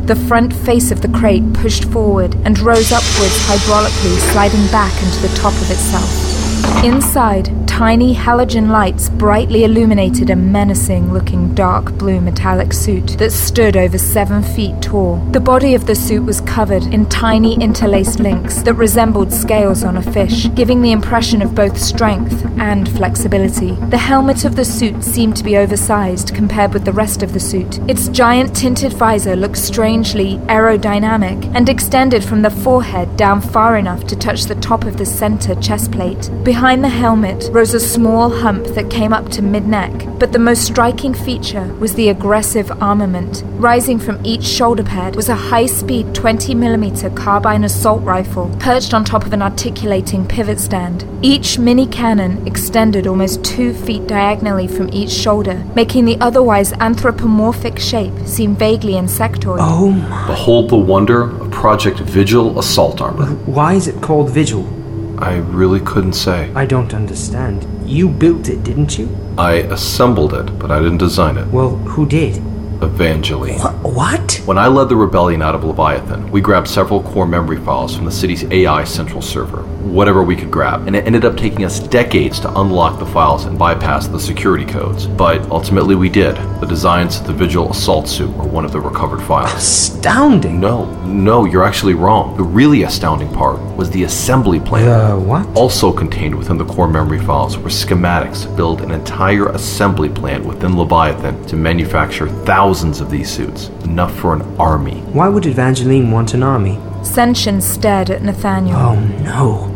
the 0.08 0.16
front 0.28 0.52
face 0.52 0.92
of 0.92 1.02
the 1.02 1.08
crate 1.08 1.54
pushed 1.54 1.86
forward 1.86 2.34
and 2.46 2.58
rose 2.60 2.92
upwards 2.92 3.38
hydraulically, 3.46 4.18
sliding 4.32 4.66
back 4.72 4.92
into 5.04 5.20
the 5.22 5.36
top 5.36 5.54
of 5.54 5.70
itself. 5.70 6.84
Inside, 6.84 7.65
tiny 7.76 8.16
halogen 8.16 8.70
lights 8.70 9.10
brightly 9.10 9.66
illuminated 9.66 10.30
a 10.30 10.36
menacing 10.36 11.12
looking 11.12 11.54
dark 11.54 11.92
blue 11.98 12.22
metallic 12.22 12.72
suit 12.72 13.18
that 13.18 13.34
stood 13.34 13.76
over 13.76 13.98
seven 13.98 14.42
feet 14.42 14.82
tall. 14.82 15.18
The 15.34 15.42
body 15.42 15.76
of 15.76 15.86
the 15.86 15.94
suit 15.94 16.24
was 16.24 16.40
covered 16.40 16.84
in 16.84 17.06
tiny 17.08 17.62
interlaced 17.62 18.22
links 18.22 18.62
that 18.62 18.76
resembled 18.76 19.34
scales 19.34 19.84
on 19.84 19.98
a 19.98 20.02
fish, 20.02 20.48
giving 20.56 20.82
the 20.82 20.94
impression 20.94 21.42
of 21.42 21.54
both 21.54 21.78
strength 21.78 22.46
and 22.58 22.88
flexibility. 22.88 23.72
The 23.90 23.98
helmet 23.98 24.46
of 24.46 24.56
the 24.56 24.64
suit 24.64 25.04
seemed 25.04 25.36
to 25.36 25.44
be 25.44 25.58
oversized 25.58 26.34
compared 26.34 26.74
with 26.74 26.86
the 26.86 26.94
rest 26.94 27.24
of 27.24 27.34
the 27.34 27.42
suit. 27.42 27.80
Its 27.90 28.08
giant 28.08 28.56
tinted 28.56 28.94
visor 28.94 29.36
looked 29.36 29.58
strangely 29.58 30.38
aerodynamic 30.48 31.54
and 31.54 31.68
extended 31.68 32.24
from 32.24 32.42
the 32.42 32.50
forehead 32.50 33.18
down 33.18 33.42
far 33.42 33.76
enough 33.76 34.08
to 34.08 34.16
touch 34.16 34.46
the 34.46 34.56
top 34.56 34.86
of 34.86 34.96
the 34.96 35.06
center 35.06 35.56
chest 35.56 35.92
plate. 35.92 36.32
Behind 36.46 36.82
the 36.82 36.88
helmet 37.04 37.50
rose 37.66 37.74
a 37.74 37.80
small 37.80 38.30
hump 38.30 38.64
that 38.76 38.92
came 38.92 39.12
up 39.12 39.28
to 39.28 39.42
mid 39.42 39.66
neck, 39.66 39.92
but 40.20 40.32
the 40.32 40.38
most 40.38 40.64
striking 40.64 41.16
feature 41.16 41.66
was 41.80 41.96
the 41.96 42.10
aggressive 42.10 42.72
armament. 42.80 43.42
Rising 43.56 43.98
from 43.98 44.24
each 44.24 44.44
shoulder 44.44 44.84
pad 44.84 45.16
was 45.16 45.30
a 45.30 45.36
high 45.36 45.66
speed 45.66 46.06
20mm 46.14 47.18
carbine 47.18 47.64
assault 47.64 48.04
rifle 48.04 48.56
perched 48.60 48.94
on 48.94 49.04
top 49.04 49.26
of 49.26 49.34
an 49.34 49.42
articulating 49.42 50.28
pivot 50.28 50.60
stand. 50.60 51.08
Each 51.24 51.58
mini 51.58 51.88
cannon 51.88 52.46
extended 52.46 53.08
almost 53.08 53.44
two 53.44 53.74
feet 53.74 54.06
diagonally 54.06 54.68
from 54.68 54.94
each 54.94 55.10
shoulder, 55.10 55.64
making 55.74 56.06
the 56.06 56.18
otherwise 56.22 56.72
anthropomorphic 56.74 57.80
shape 57.80 58.14
seem 58.28 58.56
vaguely 58.56 58.94
insectoid. 58.94 59.58
Oh 59.60 59.90
my. 59.90 60.28
Behold 60.28 60.70
the 60.70 60.78
wonder 60.78 61.32
of 61.42 61.50
Project 61.50 62.00
Vigil 62.02 62.60
assault 62.60 63.02
armor. 63.02 63.26
Why 63.48 63.74
is 63.74 63.88
it 63.88 64.04
called 64.04 64.30
Vigil? 64.30 64.75
I 65.20 65.38
really 65.38 65.80
couldn't 65.80 66.14
say. 66.14 66.52
I 66.56 66.66
don't 66.66 66.94
understand. 66.94 67.66
You 67.90 68.10
built 68.10 68.50
it, 68.50 68.64
didn't 68.64 68.98
you? 68.98 69.10
I 69.38 69.56
assembled 69.56 70.34
it, 70.34 70.58
but 70.60 70.72
I 70.72 70.80
didn't 70.80 70.98
design 70.98 71.38
it. 71.38 71.48
Well, 71.48 71.76
who 71.78 72.06
did? 72.06 72.38
Evangeline. 72.82 73.60
What? 73.84 74.42
When 74.46 74.58
I 74.58 74.68
led 74.68 74.90
the 74.90 74.96
rebellion 74.98 75.42
out 75.42 75.56
of 75.56 75.64
Leviathan, 75.64 76.30
we 76.30 76.42
grabbed 76.42 76.68
several 76.68 77.02
core 77.02 77.26
memory 77.26 77.58
files 77.58 77.96
from 77.96 78.04
the 78.06 78.12
city's 78.12 78.44
AI 78.46 78.84
central 78.84 79.22
server, 79.22 79.64
whatever 79.84 80.24
we 80.24 80.36
could 80.36 80.52
grab, 80.52 80.86
and 80.86 80.96
it 80.96 81.06
ended 81.06 81.24
up 81.24 81.38
taking 81.38 81.64
us 81.64 81.80
decades 81.80 82.40
to 82.42 82.60
unlock 82.60 83.00
the 83.00 83.06
files 83.06 83.46
and 83.46 83.58
bypass 83.58 84.08
the 84.08 84.20
security 84.20 84.66
codes. 84.66 85.08
But 85.08 85.50
ultimately 85.50 85.96
we 85.96 86.10
did. 86.10 86.36
The 86.60 86.68
designs 86.68 87.20
of 87.20 87.28
the 87.28 87.34
Vigil 87.34 87.72
assault 87.72 88.10
suit 88.10 88.36
were 88.36 88.44
one 88.46 88.66
of 88.66 88.74
the 88.74 88.82
recovered 88.82 89.22
files. 89.22 89.54
Astounding. 89.54 90.60
No, 90.60 90.86
no, 91.06 91.46
you're 91.46 91.64
actually 91.64 91.94
wrong. 91.94 92.36
The 92.36 92.44
really 92.44 92.84
astounding 92.84 93.32
part 93.32 93.58
was 93.76 93.90
the 93.92 94.04
assembly 94.04 94.60
plan. 94.60 94.88
Uh, 94.88 95.18
what? 95.18 95.48
Also 95.56 95.92
contained 95.92 96.36
within 96.36 96.58
the 96.58 96.66
core 96.66 96.88
memory 96.88 97.20
files 97.20 97.58
were 97.58 97.70
schematics 97.70 98.44
to 98.44 98.50
build 98.56 98.82
an 98.82 98.92
entire 98.92 99.48
assembly 99.48 100.10
plant 100.10 100.46
within 100.46 100.78
Leviathan 100.78 101.46
to 101.48 101.56
manufacture 101.56 102.28
thousands 102.46 103.02
of 103.02 103.10
these 103.10 103.30
suits, 103.30 103.70
enough 103.84 104.16
for 104.18 104.34
an 104.34 104.42
army. 104.58 105.00
Why 105.14 105.28
would 105.28 105.46
Evangeline 105.46 106.12
want 106.12 106.34
an 106.34 106.44
army? 106.44 106.78
Senshin 107.02 107.62
stared 107.62 108.10
at 108.10 108.24
Nathaniel. 108.24 108.78
Oh 108.78 108.96
no. 108.96 109.75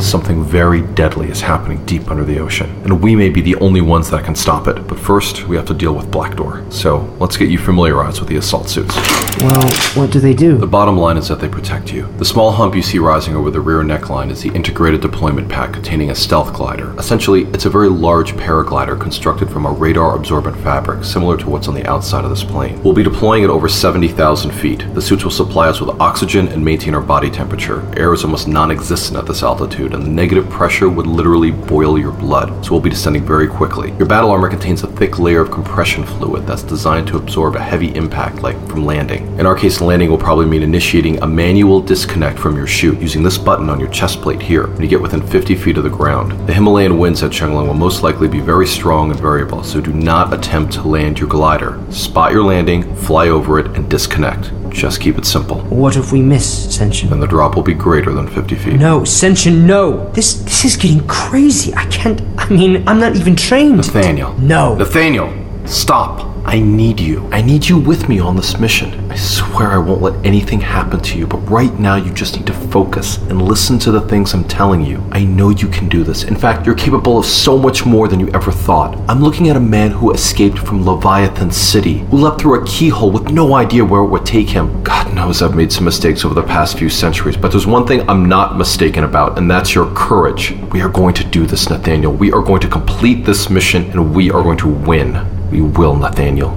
Something 0.00 0.42
very 0.42 0.82
deadly 0.82 1.28
is 1.28 1.40
happening 1.40 1.84
deep 1.86 2.10
under 2.10 2.24
the 2.24 2.40
ocean, 2.40 2.68
and 2.82 3.00
we 3.00 3.14
may 3.14 3.28
be 3.28 3.40
the 3.40 3.54
only 3.56 3.80
ones 3.80 4.10
that 4.10 4.24
can 4.24 4.34
stop 4.34 4.66
it. 4.66 4.88
But 4.88 4.98
first, 4.98 5.46
we 5.46 5.54
have 5.54 5.66
to 5.66 5.74
deal 5.74 5.94
with 5.94 6.10
Black 6.10 6.36
Door. 6.36 6.64
So 6.70 7.14
let's 7.20 7.36
get 7.36 7.48
you 7.48 7.56
familiarized 7.56 8.18
with 8.18 8.28
the 8.28 8.36
assault 8.36 8.68
suits. 8.68 8.96
Well, 9.40 9.72
what 9.94 10.10
do 10.10 10.18
they 10.18 10.34
do? 10.34 10.58
The 10.58 10.66
bottom 10.66 10.96
line 10.96 11.16
is 11.16 11.28
that 11.28 11.38
they 11.38 11.48
protect 11.48 11.92
you. 11.92 12.08
The 12.18 12.24
small 12.24 12.50
hump 12.50 12.74
you 12.74 12.82
see 12.82 12.98
rising 12.98 13.36
over 13.36 13.52
the 13.52 13.60
rear 13.60 13.82
neckline 13.82 14.30
is 14.30 14.42
the 14.42 14.50
integrated 14.50 15.02
deployment 15.02 15.48
pack 15.48 15.72
containing 15.72 16.10
a 16.10 16.16
stealth 16.16 16.52
glider. 16.52 16.92
Essentially, 16.98 17.44
it's 17.52 17.64
a 17.64 17.70
very 17.70 17.88
large 17.88 18.32
paraglider 18.32 19.00
constructed 19.00 19.48
from 19.48 19.66
a 19.66 19.70
radar 19.70 20.16
absorbent 20.16 20.56
fabric 20.64 21.04
similar 21.04 21.36
to 21.36 21.48
what's 21.48 21.68
on 21.68 21.74
the 21.74 21.86
outside 21.88 22.24
of 22.24 22.30
this 22.30 22.42
plane. 22.42 22.82
We'll 22.82 22.92
be 22.92 23.04
deploying 23.04 23.44
at 23.44 23.50
over 23.50 23.68
70,000 23.68 24.50
feet. 24.50 24.84
The 24.94 25.02
suits 25.02 25.22
will 25.22 25.30
supply 25.30 25.68
us 25.68 25.80
with 25.80 25.90
oxygen 26.00 26.48
and 26.48 26.64
maintain 26.64 26.96
our 26.96 27.00
body 27.00 27.30
temperature. 27.30 27.88
Air 27.96 28.12
is 28.12 28.24
almost 28.24 28.48
non 28.48 28.72
existent 28.72 29.16
at 29.16 29.27
this 29.28 29.44
altitude, 29.44 29.94
and 29.94 30.02
the 30.02 30.10
negative 30.10 30.48
pressure 30.50 30.88
would 30.88 31.06
literally 31.06 31.52
boil 31.52 31.96
your 31.98 32.10
blood, 32.10 32.64
so 32.64 32.72
we'll 32.72 32.80
be 32.80 32.90
descending 32.90 33.24
very 33.24 33.46
quickly. 33.46 33.92
Your 33.92 34.06
battle 34.06 34.30
armor 34.30 34.50
contains 34.50 34.82
a 34.82 34.88
thick 34.88 35.20
layer 35.20 35.42
of 35.42 35.52
compression 35.52 36.04
fluid 36.04 36.46
that's 36.46 36.64
designed 36.64 37.06
to 37.08 37.16
absorb 37.16 37.54
a 37.54 37.62
heavy 37.62 37.94
impact, 37.94 38.42
like 38.42 38.56
from 38.68 38.84
landing. 38.84 39.38
In 39.38 39.46
our 39.46 39.54
case, 39.54 39.80
landing 39.80 40.10
will 40.10 40.18
probably 40.18 40.46
mean 40.46 40.62
initiating 40.62 41.22
a 41.22 41.26
manual 41.26 41.80
disconnect 41.80 42.38
from 42.38 42.56
your 42.56 42.66
chute 42.66 42.98
using 43.00 43.22
this 43.22 43.38
button 43.38 43.70
on 43.70 43.78
your 43.78 43.90
chest 43.90 44.20
plate 44.20 44.42
here 44.42 44.66
when 44.66 44.82
you 44.82 44.88
get 44.88 45.00
within 45.00 45.24
50 45.24 45.54
feet 45.54 45.78
of 45.78 45.84
the 45.84 45.90
ground. 45.90 46.32
The 46.48 46.54
Himalayan 46.54 46.98
winds 46.98 47.22
at 47.22 47.30
Chenglong 47.30 47.68
will 47.68 47.74
most 47.74 48.02
likely 48.02 48.26
be 48.26 48.40
very 48.40 48.66
strong 48.66 49.10
and 49.10 49.20
variable, 49.20 49.62
so 49.62 49.80
do 49.80 49.92
not 49.92 50.32
attempt 50.32 50.72
to 50.74 50.82
land 50.82 51.18
your 51.18 51.28
glider. 51.28 51.78
Spot 51.92 52.32
your 52.32 52.42
landing, 52.42 52.94
fly 52.96 53.28
over 53.28 53.58
it, 53.58 53.66
and 53.76 53.88
disconnect. 53.88 54.50
Just 54.70 55.00
keep 55.00 55.18
it 55.18 55.24
simple. 55.24 55.60
What 55.62 55.96
if 55.96 56.12
we 56.12 56.20
miss, 56.22 56.78
Senshin? 56.78 57.08
Then 57.10 57.20
the 57.20 57.26
drop 57.26 57.56
will 57.56 57.62
be 57.62 57.74
greater 57.74 58.12
than 58.12 58.28
50 58.28 58.54
feet. 58.54 58.74
No, 58.74 59.04
Senshin, 59.18 59.64
no. 59.66 60.10
This 60.12 60.34
this 60.44 60.64
is 60.64 60.76
getting 60.76 61.04
crazy. 61.08 61.74
I 61.74 61.86
can't. 61.86 62.20
I 62.38 62.48
mean, 62.50 62.86
I'm 62.86 63.00
not 63.00 63.16
even 63.16 63.34
trained. 63.34 63.78
Nathaniel. 63.78 64.32
No. 64.38 64.76
Nathaniel, 64.76 65.28
stop. 65.66 66.37
I 66.48 66.60
need 66.60 66.98
you. 66.98 67.28
I 67.30 67.42
need 67.42 67.68
you 67.68 67.78
with 67.78 68.08
me 68.08 68.20
on 68.20 68.34
this 68.34 68.58
mission. 68.58 69.10
I 69.10 69.16
swear 69.16 69.68
I 69.68 69.76
won't 69.76 70.00
let 70.00 70.24
anything 70.24 70.62
happen 70.62 70.98
to 71.00 71.18
you, 71.18 71.26
but 71.26 71.36
right 71.40 71.78
now 71.78 71.96
you 71.96 72.10
just 72.10 72.36
need 72.36 72.46
to 72.46 72.54
focus 72.54 73.18
and 73.18 73.42
listen 73.42 73.78
to 73.80 73.90
the 73.90 74.00
things 74.00 74.32
I'm 74.32 74.48
telling 74.48 74.80
you. 74.80 75.06
I 75.12 75.24
know 75.24 75.50
you 75.50 75.68
can 75.68 75.90
do 75.90 76.02
this. 76.02 76.24
In 76.24 76.34
fact, 76.34 76.64
you're 76.64 76.74
capable 76.74 77.18
of 77.18 77.26
so 77.26 77.58
much 77.58 77.84
more 77.84 78.08
than 78.08 78.18
you 78.18 78.30
ever 78.30 78.50
thought. 78.50 78.98
I'm 79.10 79.20
looking 79.20 79.50
at 79.50 79.58
a 79.58 79.60
man 79.60 79.90
who 79.90 80.14
escaped 80.14 80.58
from 80.58 80.86
Leviathan 80.86 81.50
City, 81.50 81.98
who 81.98 82.16
leapt 82.16 82.40
through 82.40 82.62
a 82.62 82.66
keyhole 82.66 83.10
with 83.10 83.30
no 83.30 83.54
idea 83.54 83.84
where 83.84 84.00
it 84.00 84.08
would 84.08 84.24
take 84.24 84.48
him. 84.48 84.82
God 84.82 85.14
knows 85.14 85.42
I've 85.42 85.54
made 85.54 85.70
some 85.70 85.84
mistakes 85.84 86.24
over 86.24 86.34
the 86.34 86.42
past 86.42 86.78
few 86.78 86.88
centuries, 86.88 87.36
but 87.36 87.50
there's 87.50 87.66
one 87.66 87.86
thing 87.86 88.08
I'm 88.08 88.24
not 88.24 88.56
mistaken 88.56 89.04
about, 89.04 89.36
and 89.36 89.50
that's 89.50 89.74
your 89.74 89.92
courage. 89.94 90.52
We 90.72 90.80
are 90.80 90.88
going 90.88 91.12
to 91.12 91.24
do 91.24 91.44
this, 91.44 91.68
Nathaniel. 91.68 92.14
We 92.14 92.32
are 92.32 92.40
going 92.40 92.62
to 92.62 92.68
complete 92.68 93.26
this 93.26 93.50
mission, 93.50 93.90
and 93.90 94.14
we 94.14 94.30
are 94.30 94.42
going 94.42 94.56
to 94.58 94.68
win. 94.68 95.37
We 95.50 95.60
will, 95.62 95.96
Nathaniel. 95.96 96.56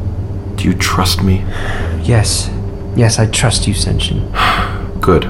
Do 0.55 0.65
you 0.65 0.73
trust 0.73 1.23
me? 1.23 1.45
Yes. 2.03 2.49
Yes, 2.95 3.19
I 3.19 3.25
trust 3.25 3.67
you, 3.67 3.73
Senshin. 3.73 4.29
Good, 5.01 5.23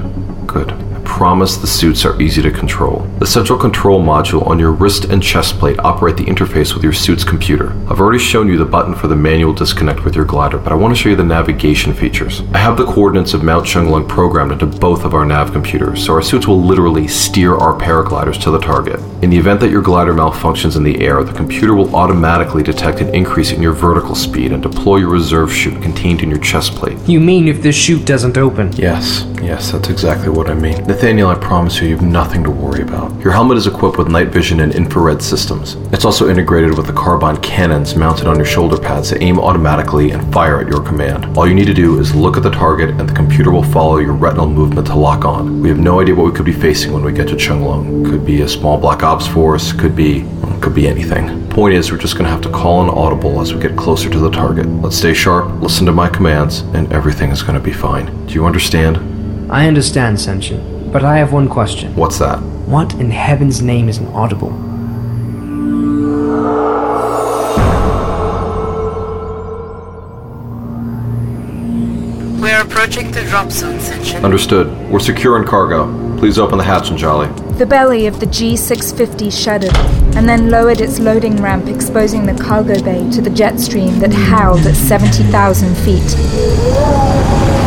good. 0.46 0.70
I 1.12 1.14
promise 1.14 1.58
the 1.58 1.66
suits 1.66 2.06
are 2.06 2.20
easy 2.20 2.40
to 2.40 2.50
control. 2.50 3.00
The 3.18 3.26
central 3.26 3.58
control 3.58 4.02
module 4.02 4.46
on 4.46 4.58
your 4.58 4.72
wrist 4.72 5.04
and 5.04 5.22
chest 5.22 5.58
plate 5.58 5.78
operate 5.80 6.16
the 6.16 6.24
interface 6.24 6.74
with 6.74 6.82
your 6.82 6.94
suit's 6.94 7.22
computer. 7.22 7.72
I've 7.88 8.00
already 8.00 8.18
shown 8.18 8.48
you 8.48 8.56
the 8.56 8.64
button 8.64 8.94
for 8.94 9.08
the 9.08 9.14
manual 9.14 9.52
disconnect 9.52 10.04
with 10.04 10.16
your 10.16 10.24
glider, 10.24 10.56
but 10.58 10.72
I 10.72 10.74
want 10.74 10.96
to 10.96 11.00
show 11.00 11.10
you 11.10 11.16
the 11.16 11.22
navigation 11.22 11.92
features. 11.92 12.40
I 12.54 12.58
have 12.58 12.78
the 12.78 12.86
coordinates 12.86 13.34
of 13.34 13.44
Mount 13.44 13.66
Chunglung 13.66 14.08
programmed 14.08 14.52
into 14.52 14.66
both 14.66 15.04
of 15.04 15.12
our 15.12 15.26
nav 15.26 15.52
computers, 15.52 16.04
so 16.04 16.14
our 16.14 16.22
suits 16.22 16.48
will 16.48 16.60
literally 16.60 17.06
steer 17.06 17.56
our 17.56 17.78
paragliders 17.78 18.40
to 18.42 18.50
the 18.50 18.58
target. 18.58 18.98
In 19.22 19.28
the 19.28 19.38
event 19.38 19.60
that 19.60 19.70
your 19.70 19.82
glider 19.82 20.14
malfunctions 20.14 20.76
in 20.76 20.82
the 20.82 21.00
air, 21.02 21.22
the 21.22 21.32
computer 21.32 21.74
will 21.74 21.94
automatically 21.94 22.62
detect 22.62 23.00
an 23.00 23.14
increase 23.14 23.52
in 23.52 23.60
your 23.60 23.74
vertical 23.74 24.14
speed 24.14 24.50
and 24.50 24.62
deploy 24.62 24.96
your 24.96 25.10
reserve 25.10 25.52
chute 25.52 25.80
contained 25.82 26.22
in 26.22 26.30
your 26.30 26.40
chest 26.40 26.74
plate. 26.74 26.98
You 27.06 27.20
mean 27.20 27.48
if 27.48 27.62
this 27.62 27.76
chute 27.76 28.06
doesn't 28.06 28.38
open? 28.38 28.72
Yes, 28.72 29.26
yes, 29.42 29.70
that's 29.72 29.90
exactly 29.90 30.30
what 30.30 30.48
I 30.48 30.54
mean. 30.54 30.82
Nathaniel, 31.02 31.30
I 31.30 31.34
promise 31.34 31.80
you, 31.80 31.88
you 31.88 31.96
have 31.96 32.04
nothing 32.04 32.44
to 32.44 32.50
worry 32.52 32.82
about. 32.82 33.20
Your 33.24 33.32
helmet 33.32 33.58
is 33.58 33.66
equipped 33.66 33.98
with 33.98 34.06
night 34.06 34.28
vision 34.28 34.60
and 34.60 34.72
infrared 34.72 35.20
systems. 35.20 35.74
It's 35.92 36.04
also 36.04 36.30
integrated 36.30 36.76
with 36.76 36.86
the 36.86 36.92
carbine 36.92 37.38
cannons 37.38 37.96
mounted 37.96 38.28
on 38.28 38.36
your 38.36 38.44
shoulder 38.44 38.78
pads 38.78 39.08
to 39.08 39.20
aim 39.20 39.40
automatically 39.40 40.12
and 40.12 40.32
fire 40.32 40.60
at 40.60 40.68
your 40.68 40.80
command. 40.80 41.36
All 41.36 41.44
you 41.44 41.56
need 41.56 41.66
to 41.66 41.74
do 41.74 41.98
is 41.98 42.14
look 42.14 42.36
at 42.36 42.44
the 42.44 42.52
target, 42.52 42.90
and 42.90 43.08
the 43.08 43.14
computer 43.14 43.50
will 43.50 43.64
follow 43.64 43.96
your 43.96 44.12
retinal 44.12 44.46
movement 44.46 44.86
to 44.86 44.94
lock 44.94 45.24
on. 45.24 45.60
We 45.60 45.68
have 45.70 45.78
no 45.80 45.98
idea 46.00 46.14
what 46.14 46.26
we 46.26 46.36
could 46.36 46.44
be 46.44 46.52
facing 46.52 46.92
when 46.92 47.02
we 47.02 47.12
get 47.12 47.26
to 47.30 47.34
Chunglong. 47.34 48.08
Could 48.08 48.24
be 48.24 48.42
a 48.42 48.48
small 48.48 48.78
black 48.78 49.02
ops 49.02 49.26
force, 49.26 49.72
could 49.72 49.96
be 49.96 50.24
could 50.60 50.72
be 50.76 50.86
anything. 50.86 51.48
Point 51.48 51.74
is, 51.74 51.90
we're 51.90 51.98
just 51.98 52.16
gonna 52.16 52.30
have 52.30 52.42
to 52.42 52.50
call 52.50 52.80
an 52.80 52.90
audible 52.90 53.40
as 53.40 53.52
we 53.52 53.60
get 53.60 53.76
closer 53.76 54.08
to 54.08 54.20
the 54.20 54.30
target. 54.30 54.68
Let's 54.68 54.98
stay 54.98 55.14
sharp, 55.14 55.50
listen 55.60 55.84
to 55.86 55.92
my 55.92 56.08
commands, 56.08 56.60
and 56.60 56.92
everything 56.92 57.32
is 57.32 57.42
gonna 57.42 57.58
be 57.58 57.72
fine. 57.72 58.06
Do 58.26 58.34
you 58.34 58.46
understand? 58.46 59.50
I 59.50 59.66
understand, 59.66 60.18
Senshin, 60.18 60.81
but 60.92 61.02
I 61.02 61.16
have 61.16 61.32
one 61.32 61.48
question. 61.48 61.96
What's 61.96 62.18
that? 62.18 62.36
What 62.66 62.92
in 62.94 63.10
heaven's 63.10 63.62
name 63.62 63.88
is 63.88 63.96
an 63.96 64.08
audible? 64.08 64.50
We're 72.38 72.60
approaching 72.60 73.10
the 73.10 73.22
drop 73.24 73.50
zone, 73.50 73.78
Senshin. 73.78 74.22
Understood. 74.22 74.68
We're 74.90 75.00
secure 75.00 75.40
in 75.40 75.48
cargo. 75.48 75.86
Please 76.18 76.38
open 76.38 76.58
the 76.58 76.64
hatch, 76.64 76.90
Anjali. 76.90 77.58
The 77.58 77.66
belly 77.66 78.06
of 78.06 78.20
the 78.20 78.26
G650 78.26 79.32
shuddered 79.32 79.76
and 80.14 80.28
then 80.28 80.50
lowered 80.50 80.80
its 80.80 80.98
loading 80.98 81.36
ramp, 81.36 81.68
exposing 81.68 82.26
the 82.26 82.34
cargo 82.34 82.82
bay 82.82 83.10
to 83.12 83.22
the 83.22 83.30
jet 83.30 83.58
stream 83.58 83.98
that 84.00 84.12
howled 84.12 84.66
at 84.66 84.74
70,000 84.74 85.74
feet. 85.76 87.61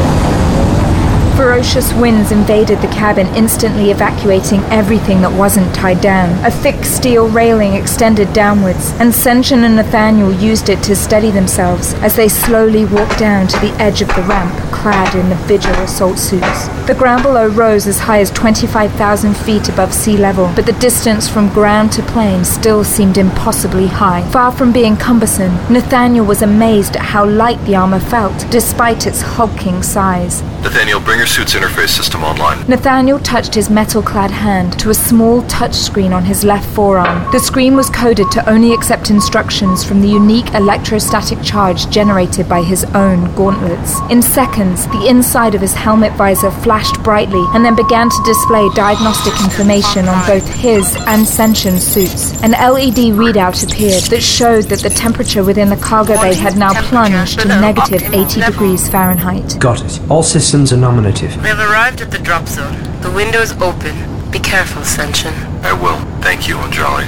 Ferocious 1.36 1.92
winds 1.96 2.32
invaded 2.32 2.80
the 2.80 2.88
cabin, 2.88 3.28
instantly 3.36 3.92
evacuating 3.92 4.62
everything 4.72 5.20
that 5.20 5.38
wasn't 5.38 5.76
tied 5.76 6.00
down. 6.00 6.30
A 6.46 6.50
thick 6.50 6.86
steel 6.86 7.28
railing 7.28 7.74
extended 7.74 8.32
downwards, 8.32 8.92
and 9.02 9.12
Senshin 9.12 9.66
and 9.66 9.76
Nathaniel 9.76 10.32
used 10.32 10.70
it 10.70 10.82
to 10.84 10.96
steady 10.96 11.32
themselves 11.32 11.94
as 11.96 12.16
they 12.16 12.30
slowly 12.30 12.86
walked 12.86 13.20
down 13.20 13.48
to 13.48 13.60
the 13.60 13.74
edge 13.82 14.02
of 14.02 14.08
the 14.16 14.24
ramp, 14.24 14.54
clad 14.72 15.14
in 15.14 15.28
the 15.28 15.36
Vigil 15.46 15.74
assault 15.84 16.18
suits. 16.18 16.70
The 16.88 16.96
ground 16.98 17.24
below 17.24 17.50
rose 17.50 17.86
as 17.86 18.00
high 18.00 18.22
as 18.22 18.32
25,000 18.32 19.36
feet 19.36 19.68
above 19.68 19.94
sea 19.94 20.16
level, 20.16 20.50
but 20.56 20.66
the 20.66 20.80
distance 20.80 21.28
from 21.28 21.50
ground 21.50 21.92
to 21.94 22.02
plane 22.04 22.46
still 22.46 22.86
seemed 22.86 23.18
impossibly 23.18 23.88
high. 23.88 24.22
Far 24.32 24.54
from 24.54 24.72
being 24.72 24.96
cumbersome, 24.96 25.54
Nathaniel 25.70 26.26
was 26.26 26.44
amazed 26.44 26.96
at 26.96 27.02
how 27.02 27.26
light 27.26 27.60
the 27.66 27.76
armor 27.76 28.00
felt, 28.00 28.50
despite 28.50 29.06
its 29.06 29.22
hulking 29.22 29.84
size. 29.84 30.42
Nathaniel, 30.62 31.02
bring 31.02 31.25
your 31.26 31.46
suit's 31.46 31.56
interface 31.56 31.90
system 31.90 32.24
online. 32.24 32.60
Nathaniel 32.68 33.18
touched 33.18 33.56
his 33.56 33.68
metal 33.68 34.04
clad 34.04 34.30
hand 34.30 34.78
to 34.80 34.92
a 34.92 34.94
small 34.94 35.42
touchscreen 35.44 36.16
on 36.16 36.24
his 36.24 36.44
left 36.44 36.70
forearm. 36.76 37.32
The 37.32 37.40
screen 37.40 37.76
was 37.76 37.90
coded 37.90 38.30
to 38.32 38.48
only 38.48 38.74
accept 38.74 39.10
instructions 39.10 39.84
from 39.84 40.02
the 40.02 40.08
unique 40.08 40.54
electrostatic 40.54 41.42
charge 41.42 41.90
generated 41.90 42.48
by 42.48 42.62
his 42.62 42.84
own 42.94 43.34
gauntlets. 43.34 44.00
In 44.12 44.22
seconds, 44.22 44.86
the 44.88 45.08
inside 45.08 45.56
of 45.56 45.62
his 45.62 45.74
helmet 45.74 46.14
visor 46.14 46.52
flashed 46.52 47.02
brightly 47.02 47.44
and 47.56 47.66
then 47.66 47.76
began 47.76 48.08
to 48.08 48.24
display 48.24 48.70
diagnostic 48.76 49.34
information 49.44 50.08
on 50.08 50.28
both 50.28 50.48
his 50.48 50.96
and 51.08 51.26
Senshin's 51.26 51.82
suits. 51.82 52.40
An 52.44 52.52
LED 52.52 53.16
readout 53.18 53.64
appeared 53.64 54.04
that 54.12 54.22
showed 54.22 54.66
that 54.66 54.82
the 54.82 54.92
temperature 54.92 55.44
within 55.44 55.70
the 55.70 55.78
cargo 55.78 56.22
bay 56.22 56.36
had 56.36 56.56
now 56.56 56.74
plunged 56.84 57.40
to 57.40 57.48
negative 57.48 58.04
80 58.14 58.42
degrees 58.42 58.88
Fahrenheit. 58.88 59.60
Got 59.60 59.84
it. 59.84 60.00
All 60.12 60.22
systems 60.22 60.72
are 60.72 60.78
nominative. 61.16 61.42
We 61.42 61.50
have 61.50 61.60
arrived 61.60 62.02
at 62.02 62.12
the 62.12 62.20
drop 62.20 62.48
zone. 62.48 62.76
The 63.02 63.12
window's 63.12 63.52
open. 63.62 63.96
Be 64.32 64.40
careful, 64.40 64.82
Senshin. 64.82 65.34
I 65.64 65.74
will. 65.74 66.00
Thank 66.22 66.48
you, 66.48 66.56
Anjali. 66.56 67.06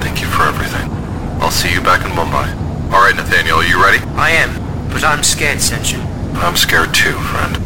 Thank 0.00 0.20
you 0.20 0.26
for 0.26 0.42
everything. 0.42 0.88
I'll 1.40 1.50
see 1.50 1.72
you 1.72 1.80
back 1.80 2.04
in 2.04 2.12
Mumbai. 2.12 2.48
All 2.92 3.02
right, 3.02 3.14
Nathaniel, 3.14 3.58
are 3.58 3.64
you 3.64 3.82
ready? 3.82 3.98
I 4.16 4.30
am, 4.30 4.50
but 4.90 5.04
I'm 5.04 5.22
scared, 5.22 5.58
Senshin. 5.58 6.04
I'm 6.36 6.56
scared 6.56 6.94
too, 6.94 7.12
friend. 7.12 7.58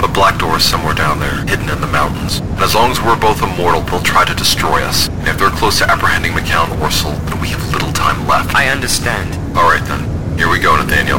But 0.00 0.14
Black 0.14 0.38
Door 0.38 0.58
is 0.58 0.64
somewhere 0.64 0.94
down 0.94 1.18
there, 1.18 1.44
hidden 1.46 1.68
in 1.68 1.80
the 1.80 1.88
mountains. 1.88 2.38
And 2.38 2.60
as 2.60 2.74
long 2.74 2.90
as 2.90 3.00
we're 3.00 3.18
both 3.18 3.42
immortal, 3.42 3.80
they'll 3.82 4.02
try 4.02 4.24
to 4.24 4.34
destroy 4.34 4.82
us. 4.82 5.08
And 5.08 5.26
if 5.28 5.38
they're 5.38 5.50
close 5.50 5.78
to 5.78 5.90
apprehending 5.90 6.32
McCown 6.32 6.68
Orsel, 6.78 7.18
then 7.28 7.40
we 7.40 7.48
have 7.48 7.72
little 7.72 7.92
time 7.92 8.26
left. 8.28 8.54
I 8.54 8.68
understand. 8.68 9.34
All 9.56 9.68
right 9.68 9.84
then. 9.88 10.38
Here 10.38 10.48
we 10.48 10.60
go, 10.60 10.76
Nathaniel. 10.76 11.18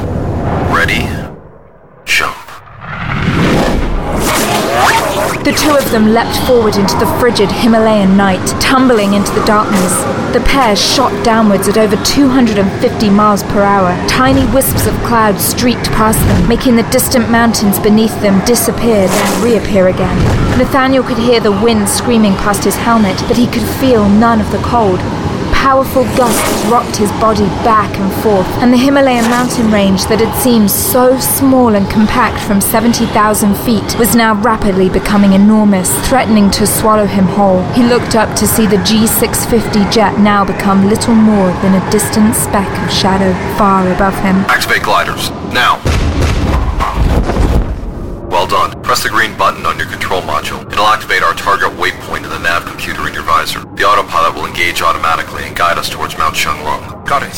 Ready? 0.73 1.03
Jump. 2.05 2.38
The 5.49 5.55
two 5.55 5.75
of 5.75 5.91
them 5.91 6.13
leapt 6.13 6.37
forward 6.45 6.75
into 6.75 6.95
the 6.97 7.07
frigid 7.19 7.49
Himalayan 7.49 8.15
night, 8.15 8.45
tumbling 8.61 9.15
into 9.15 9.33
the 9.33 9.43
darkness. 9.45 9.97
The 10.31 10.45
pair 10.45 10.75
shot 10.75 11.25
downwards 11.25 11.67
at 11.67 11.75
over 11.75 11.95
250 12.05 13.09
miles 13.09 13.41
per 13.41 13.63
hour. 13.63 13.97
Tiny 14.07 14.45
wisps 14.53 14.85
of 14.85 14.93
cloud 15.01 15.39
streaked 15.41 15.89
past 15.97 16.19
them, 16.19 16.47
making 16.47 16.75
the 16.75 16.87
distant 16.91 17.31
mountains 17.31 17.79
beneath 17.79 18.13
them 18.21 18.45
disappear, 18.45 19.07
then 19.07 19.43
reappear 19.43 19.87
again. 19.87 20.15
Nathaniel 20.59 21.03
could 21.03 21.17
hear 21.17 21.39
the 21.39 21.51
wind 21.63 21.89
screaming 21.89 22.35
past 22.35 22.63
his 22.63 22.75
helmet, 22.75 23.17
but 23.27 23.35
he 23.35 23.47
could 23.47 23.67
feel 23.81 24.07
none 24.07 24.39
of 24.39 24.51
the 24.51 24.59
cold. 24.59 24.99
Powerful 25.69 26.05
gusts 26.17 26.65
rocked 26.65 26.95
his 26.95 27.11
body 27.21 27.45
back 27.63 27.95
and 27.99 28.11
forth, 28.23 28.47
and 28.57 28.73
the 28.73 28.77
Himalayan 28.77 29.29
mountain 29.29 29.71
range 29.71 30.03
that 30.05 30.19
had 30.19 30.35
seemed 30.41 30.71
so 30.71 31.19
small 31.19 31.75
and 31.75 31.87
compact 31.91 32.41
from 32.41 32.59
70,000 32.59 33.53
feet 33.53 33.95
was 33.99 34.15
now 34.15 34.33
rapidly 34.41 34.89
becoming 34.89 35.33
enormous, 35.33 35.93
threatening 36.09 36.49
to 36.57 36.65
swallow 36.65 37.05
him 37.05 37.25
whole. 37.25 37.61
He 37.73 37.83
looked 37.83 38.15
up 38.15 38.35
to 38.37 38.47
see 38.47 38.65
the 38.65 38.77
G650 38.77 39.91
jet 39.91 40.17
now 40.17 40.43
become 40.43 40.89
little 40.89 41.13
more 41.13 41.51
than 41.61 41.75
a 41.75 41.91
distant 41.91 42.33
speck 42.33 42.71
of 42.83 42.91
shadow 42.91 43.31
far 43.55 43.87
above 43.93 44.15
him. 44.15 44.37
Activate 44.49 44.81
gliders. 44.81 45.29
Now. 45.53 45.98
Well 48.89 48.95
done. 48.95 49.03
Press 49.03 49.03
the 49.03 49.09
green 49.09 49.37
button 49.37 49.65
on 49.67 49.77
your 49.77 49.87
control 49.87 50.21
module. 50.21 50.65
It'll 50.71 50.87
activate 50.87 51.21
our 51.21 51.33
target 51.35 51.69
waypoint 51.77 52.23
in 52.23 52.29
the 52.29 52.39
nav 52.39 52.65
computer 52.65 53.07
in 53.07 53.13
your 53.13 53.21
visor. 53.23 53.59
The 53.75 53.83
autopilot 53.83 54.33
will 54.33 54.47
engage 54.47 54.81
automatically 54.81 55.43
and 55.43 55.55
guide 55.55 55.77
us 55.77 55.89
towards 55.89 56.17
Mount 56.17 56.33
Chunglong. 56.33 57.05
Got 57.05 57.21
it. 57.23 57.35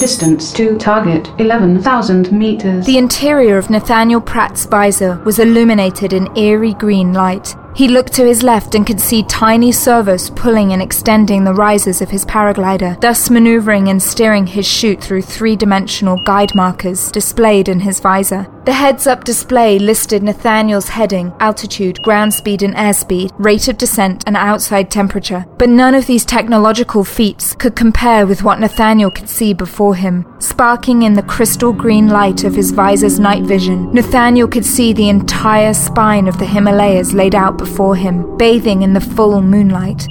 Distance 0.00 0.52
to 0.54 0.76
target 0.78 1.30
11,000 1.38 2.32
meters. 2.32 2.86
The 2.86 2.98
interior 2.98 3.56
of 3.56 3.70
Nathaniel 3.70 4.20
Pratt's 4.20 4.66
visor 4.66 5.22
was 5.24 5.38
illuminated 5.38 6.12
in 6.12 6.36
eerie 6.36 6.74
green 6.74 7.12
light. 7.12 7.54
He 7.74 7.88
looked 7.88 8.12
to 8.14 8.24
his 8.24 8.44
left 8.44 8.76
and 8.76 8.86
could 8.86 9.00
see 9.00 9.24
tiny 9.24 9.72
servos 9.72 10.30
pulling 10.30 10.72
and 10.72 10.80
extending 10.80 11.42
the 11.42 11.54
risers 11.54 12.00
of 12.00 12.08
his 12.08 12.24
paraglider, 12.24 13.00
thus 13.00 13.30
maneuvering 13.30 13.88
and 13.88 14.00
steering 14.00 14.46
his 14.46 14.64
chute 14.64 15.02
through 15.02 15.22
three 15.22 15.56
dimensional 15.56 16.22
guide 16.24 16.54
markers 16.54 17.10
displayed 17.10 17.68
in 17.68 17.80
his 17.80 17.98
visor. 17.98 18.46
The 18.64 18.72
heads 18.72 19.08
up 19.08 19.24
display 19.24 19.80
listed 19.80 20.22
Nathaniel's 20.22 20.88
heading, 20.88 21.32
altitude, 21.40 22.00
ground 22.02 22.32
speed 22.32 22.62
and 22.62 22.74
airspeed, 22.74 23.32
rate 23.38 23.66
of 23.66 23.76
descent, 23.76 24.22
and 24.26 24.36
outside 24.36 24.90
temperature. 24.90 25.44
But 25.58 25.68
none 25.68 25.94
of 25.94 26.06
these 26.06 26.24
technological 26.24 27.02
feats 27.02 27.54
could 27.54 27.74
compare 27.74 28.24
with 28.24 28.44
what 28.44 28.60
Nathaniel 28.60 29.10
could 29.10 29.28
see 29.28 29.52
before 29.52 29.96
him. 29.96 30.24
Sparking 30.44 31.04
in 31.04 31.14
the 31.14 31.22
crystal 31.22 31.72
green 31.72 32.08
light 32.08 32.44
of 32.44 32.54
his 32.54 32.70
visor's 32.70 33.18
night 33.18 33.44
vision, 33.44 33.90
Nathaniel 33.94 34.46
could 34.46 34.66
see 34.66 34.92
the 34.92 35.08
entire 35.08 35.72
spine 35.72 36.28
of 36.28 36.38
the 36.38 36.44
Himalayas 36.44 37.14
laid 37.14 37.34
out 37.34 37.56
before 37.56 37.96
him, 37.96 38.36
bathing 38.36 38.82
in 38.82 38.92
the 38.92 39.00
full 39.00 39.40
moonlight. 39.40 40.06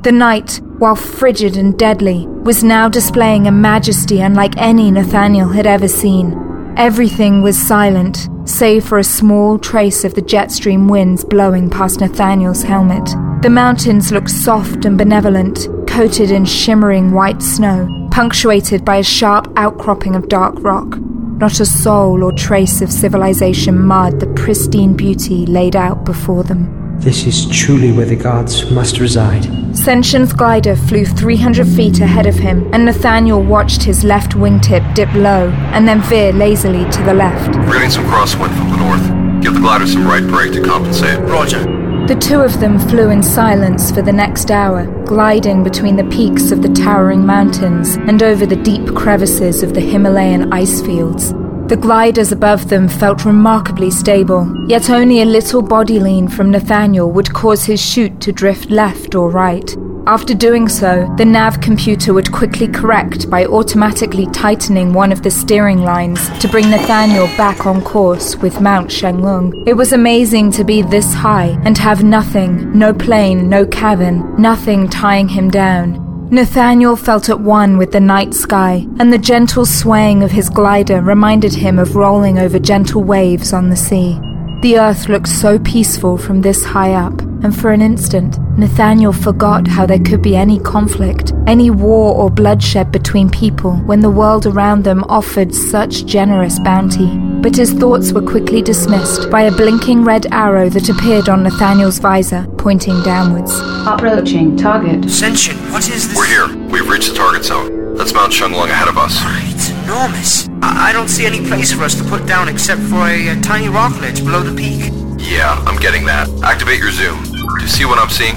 The 0.00 0.10
night, 0.10 0.62
while 0.78 0.96
frigid 0.96 1.58
and 1.58 1.78
deadly, 1.78 2.26
was 2.26 2.64
now 2.64 2.88
displaying 2.88 3.46
a 3.46 3.52
majesty 3.52 4.22
unlike 4.22 4.56
any 4.56 4.90
Nathaniel 4.90 5.50
had 5.50 5.66
ever 5.66 5.86
seen. 5.86 6.32
Everything 6.78 7.42
was 7.42 7.58
silent, 7.58 8.30
save 8.46 8.86
for 8.86 8.98
a 8.98 9.04
small 9.04 9.58
trace 9.58 10.02
of 10.02 10.14
the 10.14 10.22
jet 10.22 10.50
stream 10.50 10.88
winds 10.88 11.26
blowing 11.26 11.68
past 11.68 12.00
Nathaniel's 12.00 12.62
helmet. 12.62 13.04
The 13.42 13.50
mountains 13.50 14.10
looked 14.10 14.30
soft 14.30 14.86
and 14.86 14.96
benevolent, 14.96 15.68
coated 15.86 16.30
in 16.30 16.46
shimmering 16.46 17.12
white 17.12 17.42
snow, 17.42 17.86
punctuated 18.14 18.84
by 18.84 18.94
a 18.94 19.02
sharp 19.02 19.52
outcropping 19.56 20.14
of 20.14 20.28
dark 20.28 20.54
rock. 20.58 21.00
Not 21.40 21.58
a 21.58 21.66
soul 21.66 22.22
or 22.22 22.30
trace 22.30 22.80
of 22.80 22.92
civilization 22.92 23.76
marred 23.76 24.20
the 24.20 24.28
pristine 24.34 24.94
beauty 24.94 25.44
laid 25.46 25.74
out 25.74 26.04
before 26.04 26.44
them. 26.44 26.96
This 27.00 27.26
is 27.26 27.50
truly 27.50 27.90
where 27.90 28.06
the 28.06 28.14
gods 28.14 28.70
must 28.70 29.00
reside. 29.00 29.42
Senshin's 29.76 30.32
glider 30.32 30.76
flew 30.76 31.04
300 31.04 31.66
feet 31.66 31.98
ahead 31.98 32.26
of 32.26 32.36
him, 32.36 32.72
and 32.72 32.84
Nathaniel 32.84 33.42
watched 33.42 33.82
his 33.82 34.04
left 34.04 34.34
wingtip 34.34 34.94
dip 34.94 35.12
low 35.14 35.50
and 35.72 35.88
then 35.88 36.00
veer 36.02 36.32
lazily 36.32 36.88
to 36.92 37.02
the 37.02 37.14
left. 37.14 37.56
We're 37.66 37.72
getting 37.72 37.90
some 37.90 38.04
crosswind 38.04 38.56
from 38.56 38.70
the 38.70 38.76
north. 38.76 39.42
Give 39.42 39.54
the 39.54 39.60
glider 39.60 39.88
some 39.88 40.06
right 40.06 40.22
brake 40.22 40.52
to 40.52 40.62
compensate. 40.62 41.18
Roger. 41.18 41.83
The 42.06 42.16
two 42.16 42.40
of 42.40 42.60
them 42.60 42.78
flew 42.78 43.08
in 43.08 43.22
silence 43.22 43.90
for 43.90 44.02
the 44.02 44.12
next 44.12 44.50
hour, 44.50 44.84
gliding 45.06 45.64
between 45.64 45.96
the 45.96 46.04
peaks 46.04 46.50
of 46.50 46.60
the 46.60 46.68
towering 46.68 47.24
mountains 47.24 47.96
and 47.96 48.22
over 48.22 48.44
the 48.44 48.62
deep 48.62 48.94
crevices 48.94 49.62
of 49.62 49.72
the 49.72 49.80
Himalayan 49.80 50.52
ice 50.52 50.82
fields. 50.82 51.32
The 51.68 51.78
gliders 51.80 52.30
above 52.30 52.68
them 52.68 52.88
felt 52.88 53.24
remarkably 53.24 53.90
stable, 53.90 54.46
yet 54.68 54.90
only 54.90 55.22
a 55.22 55.24
little 55.24 55.62
body 55.62 55.98
lean 55.98 56.28
from 56.28 56.50
Nathaniel 56.50 57.10
would 57.10 57.32
cause 57.32 57.64
his 57.64 57.80
chute 57.80 58.20
to 58.20 58.32
drift 58.32 58.70
left 58.70 59.14
or 59.14 59.30
right. 59.30 59.74
After 60.06 60.34
doing 60.34 60.68
so, 60.68 61.10
the 61.16 61.24
nav 61.24 61.62
computer 61.62 62.12
would 62.12 62.30
quickly 62.30 62.68
correct 62.68 63.30
by 63.30 63.46
automatically 63.46 64.26
tightening 64.26 64.92
one 64.92 65.10
of 65.10 65.22
the 65.22 65.30
steering 65.30 65.80
lines 65.80 66.28
to 66.40 66.48
bring 66.48 66.68
Nathaniel 66.68 67.26
back 67.38 67.64
on 67.64 67.82
course 67.82 68.36
with 68.36 68.60
Mount 68.60 68.90
Shenglong. 68.90 69.66
It 69.66 69.72
was 69.72 69.94
amazing 69.94 70.52
to 70.52 70.64
be 70.64 70.82
this 70.82 71.14
high 71.14 71.58
and 71.64 71.78
have 71.78 72.04
nothing, 72.04 72.78
no 72.78 72.92
plane, 72.92 73.48
no 73.48 73.64
cabin, 73.64 74.34
nothing 74.36 74.90
tying 74.90 75.28
him 75.28 75.50
down. 75.50 76.28
Nathaniel 76.30 76.96
felt 76.96 77.30
at 77.30 77.40
one 77.40 77.78
with 77.78 77.92
the 77.92 78.00
night 78.00 78.34
sky, 78.34 78.86
and 78.98 79.10
the 79.10 79.18
gentle 79.18 79.64
swaying 79.64 80.22
of 80.22 80.30
his 80.30 80.50
glider 80.50 81.00
reminded 81.00 81.54
him 81.54 81.78
of 81.78 81.96
rolling 81.96 82.38
over 82.38 82.58
gentle 82.58 83.02
waves 83.02 83.54
on 83.54 83.70
the 83.70 83.76
sea. 83.76 84.20
The 84.64 84.78
earth 84.78 85.10
looked 85.10 85.28
so 85.28 85.58
peaceful 85.58 86.16
from 86.16 86.40
this 86.40 86.64
high 86.64 86.94
up, 86.94 87.20
and 87.20 87.54
for 87.54 87.70
an 87.70 87.82
instant, 87.82 88.38
Nathaniel 88.56 89.12
forgot 89.12 89.68
how 89.68 89.84
there 89.84 89.98
could 89.98 90.22
be 90.22 90.36
any 90.36 90.58
conflict, 90.58 91.34
any 91.46 91.68
war 91.68 92.14
or 92.14 92.30
bloodshed 92.30 92.90
between 92.90 93.28
people 93.28 93.76
when 93.80 94.00
the 94.00 94.08
world 94.08 94.46
around 94.46 94.84
them 94.84 95.04
offered 95.06 95.54
such 95.54 96.06
generous 96.06 96.58
bounty. 96.60 97.14
But 97.42 97.56
his 97.56 97.74
thoughts 97.74 98.12
were 98.12 98.22
quickly 98.22 98.62
dismissed 98.62 99.30
by 99.30 99.42
a 99.42 99.52
blinking 99.52 100.02
red 100.02 100.32
arrow 100.32 100.70
that 100.70 100.88
appeared 100.88 101.28
on 101.28 101.42
Nathaniel's 101.42 101.98
visor, 101.98 102.46
pointing 102.56 103.02
downwards. 103.02 103.52
Approaching 103.86 104.56
target. 104.56 105.02
Senshin, 105.02 105.60
what 105.72 105.86
is 105.90 106.08
this? 106.08 106.16
We're 106.16 106.24
here. 106.24 106.68
We've 106.70 106.88
reached 106.88 107.10
the 107.10 107.14
target 107.14 107.44
zone. 107.44 107.96
That's 107.96 108.14
Mount 108.14 108.32
Shenglong 108.32 108.70
ahead 108.70 108.88
of 108.88 108.96
us. 108.96 109.53
Enormous. 109.84 110.48
I, 110.62 110.88
I 110.88 110.92
don't 110.92 111.08
see 111.08 111.26
any 111.26 111.46
place 111.46 111.72
for 111.72 111.84
us 111.84 111.94
to 111.96 112.04
put 112.04 112.26
down 112.26 112.48
except 112.48 112.80
for 112.82 113.06
a, 113.06 113.28
a 113.28 113.40
tiny 113.40 113.68
rock 113.68 114.00
ledge 114.00 114.24
below 114.24 114.42
the 114.42 114.56
peak. 114.56 114.90
Yeah, 115.20 115.62
I'm 115.66 115.78
getting 115.78 116.04
that. 116.06 116.28
Activate 116.42 116.78
your 116.78 116.90
zoom. 116.90 117.22
Do 117.22 117.60
you 117.60 117.68
see 117.68 117.84
what 117.84 117.98
I'm 117.98 118.08
seeing? 118.08 118.34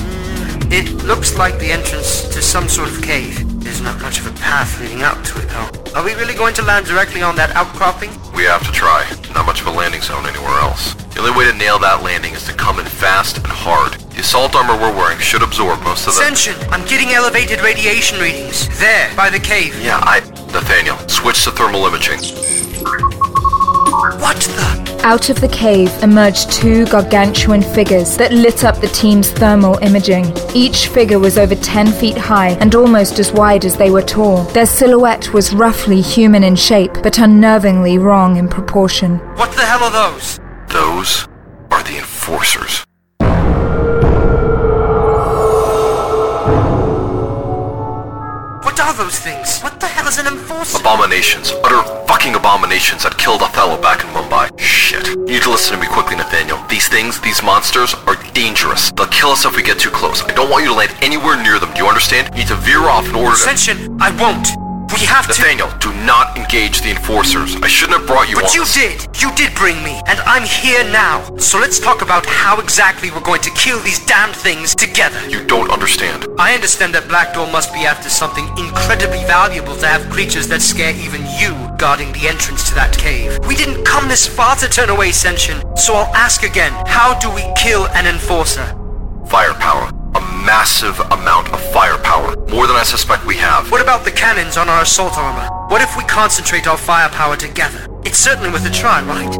It 0.69 0.91
looks 1.05 1.37
like 1.37 1.57
the 1.59 1.71
entrance 1.71 2.27
to 2.35 2.41
some 2.41 2.67
sort 2.67 2.89
of 2.89 3.01
cave. 3.01 3.45
There's 3.63 3.81
not 3.81 4.01
much 4.01 4.19
of 4.19 4.27
a 4.27 4.33
path 4.39 4.79
leading 4.81 5.03
up 5.03 5.23
to 5.23 5.41
it, 5.41 5.47
though. 5.47 5.95
Are 5.95 6.03
we 6.03 6.13
really 6.15 6.33
going 6.33 6.53
to 6.55 6.61
land 6.61 6.85
directly 6.85 7.21
on 7.21 7.35
that 7.37 7.51
outcropping? 7.51 8.11
We 8.35 8.43
have 8.43 8.65
to 8.65 8.71
try. 8.71 9.07
Not 9.33 9.45
much 9.45 9.61
of 9.61 9.67
a 9.67 9.71
landing 9.71 10.01
zone 10.01 10.25
anywhere 10.25 10.59
else. 10.59 10.93
The 11.15 11.21
only 11.21 11.37
way 11.37 11.49
to 11.49 11.57
nail 11.57 11.79
that 11.79 12.03
landing 12.03 12.33
is 12.33 12.45
to 12.45 12.53
come 12.53 12.79
in 12.79 12.85
fast 12.85 13.37
and 13.37 13.47
hard. 13.47 13.93
The 14.11 14.19
assault 14.19 14.55
armor 14.55 14.75
we're 14.75 14.95
wearing 14.95 15.19
should 15.19 15.41
absorb 15.41 15.81
most 15.83 16.07
of 16.07 16.15
the... 16.15 16.21
Senshin! 16.21 16.55
I'm 16.71 16.85
getting 16.87 17.09
elevated 17.09 17.61
radiation 17.61 18.19
readings. 18.19 18.67
There, 18.79 19.09
by 19.15 19.29
the 19.29 19.39
cave. 19.39 19.73
Yeah, 19.81 19.99
I... 20.03 20.19
Nathaniel, 20.57 20.97
switch 21.07 21.43
to 21.43 21.51
thermal 21.51 21.85
imaging. 21.85 22.17
What 24.17 24.37
the? 24.37 25.01
Out 25.03 25.29
of 25.29 25.39
the 25.39 25.47
cave 25.49 25.91
emerged 26.01 26.51
two 26.51 26.87
gargantuan 26.87 27.61
figures 27.61 28.17
that 28.17 28.33
lit 28.33 28.63
up 28.63 28.81
the 28.81 28.87
team's 28.87 29.29
thermal 29.29 29.77
imaging. 29.83 30.33
Each 30.55 30.87
figure 30.87 31.19
was 31.19 31.37
over 31.37 31.53
10 31.53 31.91
feet 31.91 32.17
high 32.17 32.53
and 32.53 32.73
almost 32.73 33.19
as 33.19 33.31
wide 33.31 33.65
as 33.65 33.77
they 33.77 33.91
were 33.91 34.01
tall. 34.01 34.45
Their 34.45 34.65
silhouette 34.65 35.31
was 35.31 35.53
roughly 35.53 36.01
human 36.01 36.43
in 36.43 36.55
shape, 36.55 36.93
but 37.03 37.19
unnervingly 37.19 38.01
wrong 38.01 38.37
in 38.37 38.49
proportion. 38.49 39.19
What 39.35 39.51
the 39.51 39.61
hell 39.61 39.83
are 39.83 39.91
those? 39.91 40.39
Those 40.69 41.27
are 41.69 41.83
the 41.83 41.99
enforcers. 41.99 42.86
Those 48.97 49.19
things? 49.19 49.61
What 49.61 49.79
the 49.79 49.85
hell 49.85 50.07
is 50.07 50.17
an 50.17 50.25
enforcer? 50.25 50.79
Abominations. 50.79 51.51
Utter 51.63 51.83
fucking 52.07 52.33
abominations 52.33 53.03
that 53.03 53.15
killed 53.19 53.43
Othello 53.43 53.79
back 53.79 54.01
in 54.01 54.09
Mumbai. 54.09 54.49
Shit. 54.59 55.05
You 55.09 55.37
need 55.37 55.43
to 55.43 55.51
listen 55.51 55.75
to 55.75 55.79
me 55.79 55.85
quickly, 55.85 56.15
Nathaniel. 56.15 56.57
These 56.67 56.89
things, 56.89 57.21
these 57.21 57.43
monsters, 57.43 57.93
are 58.07 58.15
dangerous. 58.33 58.89
They'll 58.93 59.05
kill 59.13 59.29
us 59.29 59.45
if 59.45 59.55
we 59.55 59.61
get 59.61 59.77
too 59.77 59.91
close. 59.91 60.23
I 60.23 60.33
don't 60.33 60.49
want 60.49 60.63
you 60.63 60.71
to 60.71 60.75
land 60.75 60.95
anywhere 61.03 61.37
near 61.37 61.59
them. 61.59 61.71
Do 61.73 61.83
you 61.83 61.87
understand? 61.87 62.33
You 62.33 62.41
need 62.41 62.47
to 62.47 62.55
veer 62.55 62.89
off 62.89 63.07
in 63.07 63.13
order 63.13 63.37
to... 63.37 63.45
Senshin, 63.45 64.01
I 64.01 64.09
won't. 64.17 64.66
We 64.93 65.05
have 65.05 65.27
to 65.27 65.41
Nathaniel, 65.41 65.69
do 65.79 65.93
not 66.05 66.37
engage 66.37 66.81
the 66.81 66.91
enforcers. 66.91 67.55
I 67.61 67.67
shouldn't 67.67 67.99
have 67.99 68.07
brought 68.07 68.29
you 68.29 68.35
But 68.35 68.45
on 68.45 68.55
you 68.55 68.65
did. 68.73 69.07
You 69.21 69.33
did 69.35 69.53
bring 69.55 69.83
me. 69.83 69.99
And 70.07 70.19
I'm 70.21 70.43
here 70.43 70.83
now. 70.85 71.35
So 71.37 71.59
let's 71.59 71.79
talk 71.79 72.01
about 72.01 72.25
how 72.25 72.59
exactly 72.59 73.11
we're 73.11 73.21
going 73.21 73.41
to 73.41 73.51
kill 73.51 73.79
these 73.81 74.03
damned 74.05 74.35
things 74.35 74.73
together. 74.73 75.19
You 75.29 75.43
don't 75.45 75.69
understand. 75.71 76.25
I 76.39 76.53
understand 76.53 76.95
that 76.95 77.07
Black 77.09 77.33
Door 77.33 77.51
must 77.51 77.73
be 77.73 77.81
after 77.81 78.09
something 78.09 78.47
incredibly 78.57 79.23
valuable 79.25 79.75
to 79.75 79.87
have 79.87 80.09
creatures 80.09 80.47
that 80.47 80.61
scare 80.61 80.95
even 80.95 81.21
you 81.37 81.51
guarding 81.77 82.13
the 82.13 82.27
entrance 82.27 82.67
to 82.69 82.75
that 82.75 82.97
cave. 82.97 83.37
We 83.45 83.55
didn't 83.55 83.83
come 83.83 84.07
this 84.07 84.25
far 84.25 84.55
to 84.57 84.69
turn 84.69 84.89
away 84.89 85.09
Senshin, 85.09 85.77
so 85.77 85.95
I'll 85.95 86.15
ask 86.15 86.43
again, 86.43 86.71
how 86.87 87.19
do 87.19 87.29
we 87.33 87.43
kill 87.57 87.87
an 87.89 88.07
enforcer? 88.07 88.65
Firepower. 89.27 89.91
A 90.15 90.21
massive 90.45 90.99
amount 91.11 91.51
of 91.53 91.59
firepower. 91.71 92.35
More 92.47 92.67
than 92.67 92.75
I 92.75 92.83
suspect 92.83 93.25
we 93.25 93.35
have. 93.35 93.71
What 93.71 93.81
about 93.81 94.05
the 94.05 94.11
cannons 94.11 94.57
on 94.57 94.69
our 94.69 94.81
assault 94.81 95.17
armor? 95.17 95.47
What 95.69 95.81
if 95.81 95.97
we 95.97 96.03
concentrate 96.03 96.67
our 96.67 96.77
firepower 96.77 97.35
together? 97.35 97.87
It's 98.05 98.17
certainly 98.17 98.49
worth 98.49 98.65
a 98.65 98.71
try, 98.71 99.01
right? 99.03 99.33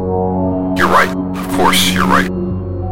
You're 0.76 0.88
right. 0.88 1.08
Of 1.08 1.48
course, 1.56 1.92
you're 1.92 2.06
right. 2.06 2.28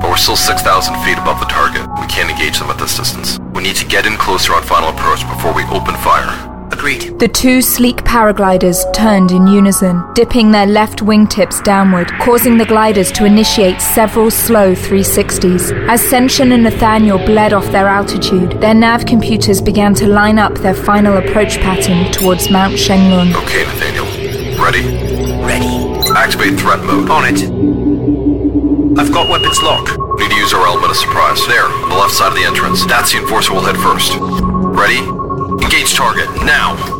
But 0.00 0.10
we're 0.10 0.16
still 0.16 0.36
6,000 0.36 0.94
feet 1.04 1.18
above 1.18 1.40
the 1.40 1.46
target. 1.46 1.86
We 2.00 2.06
can't 2.06 2.30
engage 2.30 2.58
them 2.58 2.70
at 2.70 2.78
this 2.78 2.96
distance. 2.96 3.38
We 3.54 3.62
need 3.62 3.76
to 3.76 3.86
get 3.86 4.06
in 4.06 4.16
closer 4.16 4.54
on 4.54 4.62
final 4.62 4.88
approach 4.88 5.26
before 5.28 5.52
we 5.52 5.64
open 5.64 5.94
fire. 5.96 6.55
Agreed. 6.86 7.18
The 7.18 7.26
two 7.26 7.62
sleek 7.62 7.96
paragliders 8.04 8.78
turned 8.94 9.32
in 9.32 9.48
unison, 9.48 10.04
dipping 10.14 10.52
their 10.52 10.66
left 10.66 11.00
wingtips 11.00 11.64
downward, 11.64 12.12
causing 12.20 12.58
the 12.58 12.64
gliders 12.64 13.10
to 13.12 13.24
initiate 13.24 13.80
several 13.80 14.30
slow 14.30 14.72
360s. 14.72 15.88
As 15.88 16.00
Senshin 16.00 16.52
and 16.52 16.62
Nathaniel 16.62 17.18
bled 17.18 17.52
off 17.52 17.66
their 17.72 17.88
altitude, 17.88 18.52
their 18.60 18.74
nav 18.74 19.04
computers 19.04 19.60
began 19.60 19.94
to 19.94 20.06
line 20.06 20.38
up 20.38 20.58
their 20.58 20.74
final 20.74 21.16
approach 21.16 21.58
pattern 21.58 22.12
towards 22.12 22.50
Mount 22.50 22.74
Shenglong. 22.74 23.34
Okay, 23.42 23.64
Nathaniel. 23.64 24.06
Ready? 24.62 24.84
Ready. 25.42 25.66
Activate 26.14 26.56
threat 26.56 26.84
mode. 26.84 27.10
On 27.10 27.24
it. 27.26 27.42
I've 28.96 29.12
got 29.12 29.28
weapons 29.28 29.60
locked. 29.60 29.90
Need 30.20 30.30
to 30.30 30.36
use 30.36 30.54
our 30.54 30.64
element 30.64 30.92
of 30.92 30.96
surprise. 30.96 31.44
There, 31.48 31.64
on 31.64 31.88
the 31.88 31.96
left 31.96 32.14
side 32.14 32.28
of 32.28 32.34
the 32.34 32.44
entrance. 32.44 32.86
That's 32.86 33.10
the 33.10 33.18
enforcer 33.18 33.54
we'll 33.54 33.64
head 33.64 33.76
first. 33.76 34.16
Ready? 34.20 35.15
Engage 35.48 35.94
target, 35.94 36.28
now! 36.44 36.95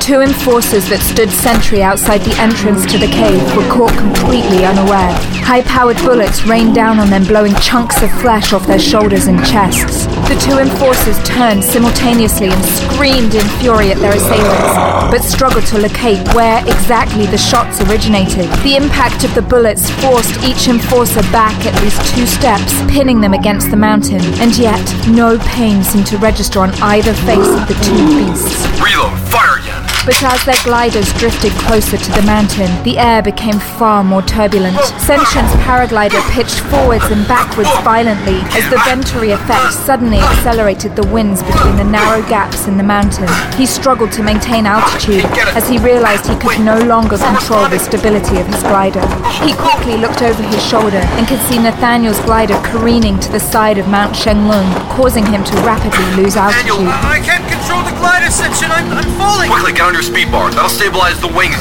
Two 0.00 0.22
enforcers 0.22 0.88
that 0.88 1.04
stood 1.04 1.30
sentry 1.30 1.84
outside 1.84 2.24
the 2.24 2.34
entrance 2.40 2.82
to 2.90 2.98
the 2.98 3.06
cave 3.06 3.38
were 3.54 3.68
caught 3.68 3.94
completely 3.94 4.64
unaware. 4.64 5.12
High 5.44 5.62
powered 5.62 5.98
bullets 5.98 6.42
rained 6.48 6.74
down 6.74 6.98
on 6.98 7.10
them, 7.10 7.22
blowing 7.28 7.54
chunks 7.60 8.02
of 8.02 8.10
flesh 8.18 8.52
off 8.52 8.66
their 8.66 8.80
shoulders 8.80 9.28
and 9.28 9.38
chests. 9.46 10.10
The 10.26 10.40
two 10.40 10.58
enforcers 10.58 11.20
turned 11.22 11.62
simultaneously 11.62 12.48
and 12.48 12.64
screamed 12.64 13.36
in 13.36 13.46
fury 13.60 13.92
at 13.92 13.98
their 13.98 14.16
assailants, 14.16 14.74
but 15.12 15.22
struggled 15.22 15.66
to 15.70 15.78
locate 15.78 16.26
where 16.34 16.58
exactly 16.66 17.26
the 17.26 17.38
shots 17.38 17.78
originated. 17.86 18.50
The 18.64 18.80
impact 18.80 19.22
of 19.22 19.34
the 19.36 19.42
bullets 19.42 19.90
forced 20.02 20.42
each 20.42 20.66
enforcer 20.66 21.22
back 21.30 21.54
at 21.66 21.76
least 21.84 22.02
two 22.16 22.26
steps, 22.26 22.72
pinning 22.90 23.20
them 23.20 23.34
against 23.34 23.70
the 23.70 23.76
mountain, 23.76 24.22
and 24.40 24.56
yet 24.58 24.82
no 25.06 25.38
pain 25.54 25.84
seemed 25.84 26.06
to 26.08 26.18
register 26.18 26.60
on 26.60 26.70
either 26.82 27.14
face 27.28 27.52
of 27.52 27.68
the 27.68 27.78
two 27.84 28.00
beasts. 28.16 28.66
Reload, 28.80 29.14
fire! 29.28 29.59
But 30.10 30.24
as 30.24 30.44
their 30.44 30.58
gliders 30.64 31.12
drifted 31.14 31.52
closer 31.70 31.96
to 31.96 32.10
the 32.18 32.22
mountain, 32.22 32.66
the 32.82 32.98
air 32.98 33.22
became 33.22 33.60
far 33.78 34.02
more 34.02 34.22
turbulent. 34.22 34.74
Senshin's 34.98 35.54
paraglider 35.62 36.18
pitched 36.32 36.58
forwards 36.66 37.04
and 37.14 37.22
backwards 37.28 37.70
violently 37.86 38.42
as 38.58 38.68
the 38.74 38.82
Venturi 38.90 39.30
effect 39.30 39.72
suddenly 39.72 40.18
accelerated 40.18 40.96
the 40.96 41.06
winds 41.14 41.44
between 41.44 41.76
the 41.76 41.84
narrow 41.84 42.26
gaps 42.28 42.66
in 42.66 42.76
the 42.76 42.82
mountain. 42.82 43.28
He 43.54 43.66
struggled 43.66 44.10
to 44.18 44.24
maintain 44.24 44.66
altitude 44.66 45.24
as 45.54 45.68
he 45.68 45.78
realized 45.78 46.26
he 46.26 46.34
could 46.42 46.58
no 46.58 46.82
longer 46.90 47.16
control 47.16 47.68
the 47.68 47.78
stability 47.78 48.36
of 48.42 48.48
his 48.48 48.64
glider. 48.66 49.06
He 49.46 49.54
quickly 49.54 49.96
looked 49.96 50.22
over 50.22 50.42
his 50.42 50.60
shoulder 50.66 50.98
and 51.22 51.28
could 51.28 51.40
see 51.46 51.62
Nathaniel's 51.62 52.18
glider 52.26 52.58
careening 52.64 53.20
to 53.20 53.30
the 53.30 53.38
side 53.38 53.78
of 53.78 53.86
Mount 53.86 54.16
Shenglong, 54.16 54.66
causing 54.90 55.24
him 55.26 55.44
to 55.44 55.54
rapidly 55.62 56.20
lose 56.20 56.34
altitude. 56.34 56.90
I 57.06 57.22
can't 57.22 57.46
control 57.46 57.84
the 57.86 57.94
glider, 57.94 58.26
Senshin. 58.26 58.74
I'm, 58.74 58.90
I'm 58.90 59.06
falling. 59.14 59.48
Quickly, 59.48 59.72
get 59.72 59.86
on 59.86 59.99
your 60.00 60.14
speed 60.14 60.32
bar. 60.32 60.50
That'll 60.50 60.68
stabilize 60.68 61.20
the 61.20 61.28
wings. 61.28 61.60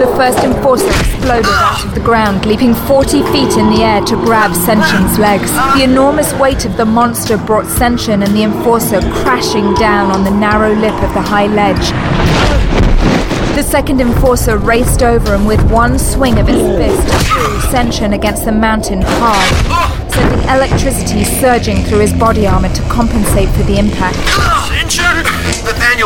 The 0.00 0.10
first 0.16 0.38
enforcer 0.38 0.88
exploded 0.88 1.46
out 1.46 1.84
of 1.84 1.94
the 1.94 2.00
ground, 2.00 2.46
leaping 2.46 2.74
40 2.74 3.22
feet 3.30 3.56
in 3.56 3.70
the 3.70 3.82
air 3.84 4.00
to 4.02 4.16
grab 4.16 4.50
Senshin's 4.50 5.18
legs. 5.18 5.52
The 5.78 5.84
enormous 5.84 6.32
weight 6.34 6.64
of 6.64 6.76
the 6.76 6.84
monster 6.84 7.38
brought 7.38 7.66
Senshin 7.66 8.24
and 8.24 8.34
the 8.34 8.42
enforcer 8.42 9.00
crashing 9.22 9.74
down 9.74 10.10
on 10.10 10.24
the 10.24 10.30
narrow 10.30 10.74
lip 10.74 10.94
of 10.94 11.14
the 11.14 11.22
high 11.22 11.46
ledge. 11.46 11.86
The 13.54 13.62
second 13.62 14.00
enforcer 14.00 14.58
raced 14.58 15.04
over 15.04 15.34
and 15.34 15.46
with 15.46 15.62
one 15.70 15.96
swing 15.96 16.38
of 16.38 16.48
its 16.48 16.58
fist 16.58 17.28
threw 17.28 17.70
Senshin 17.70 18.14
against 18.14 18.44
the 18.44 18.52
mountain 18.52 19.00
hard, 19.04 20.12
sending 20.12 20.42
electricity 20.48 21.22
surging 21.22 21.84
through 21.84 22.00
his 22.00 22.12
body 22.12 22.48
armor 22.48 22.72
to 22.74 22.82
compensate 22.88 23.48
for 23.50 23.62
the 23.62 23.78
impact. 23.78 24.18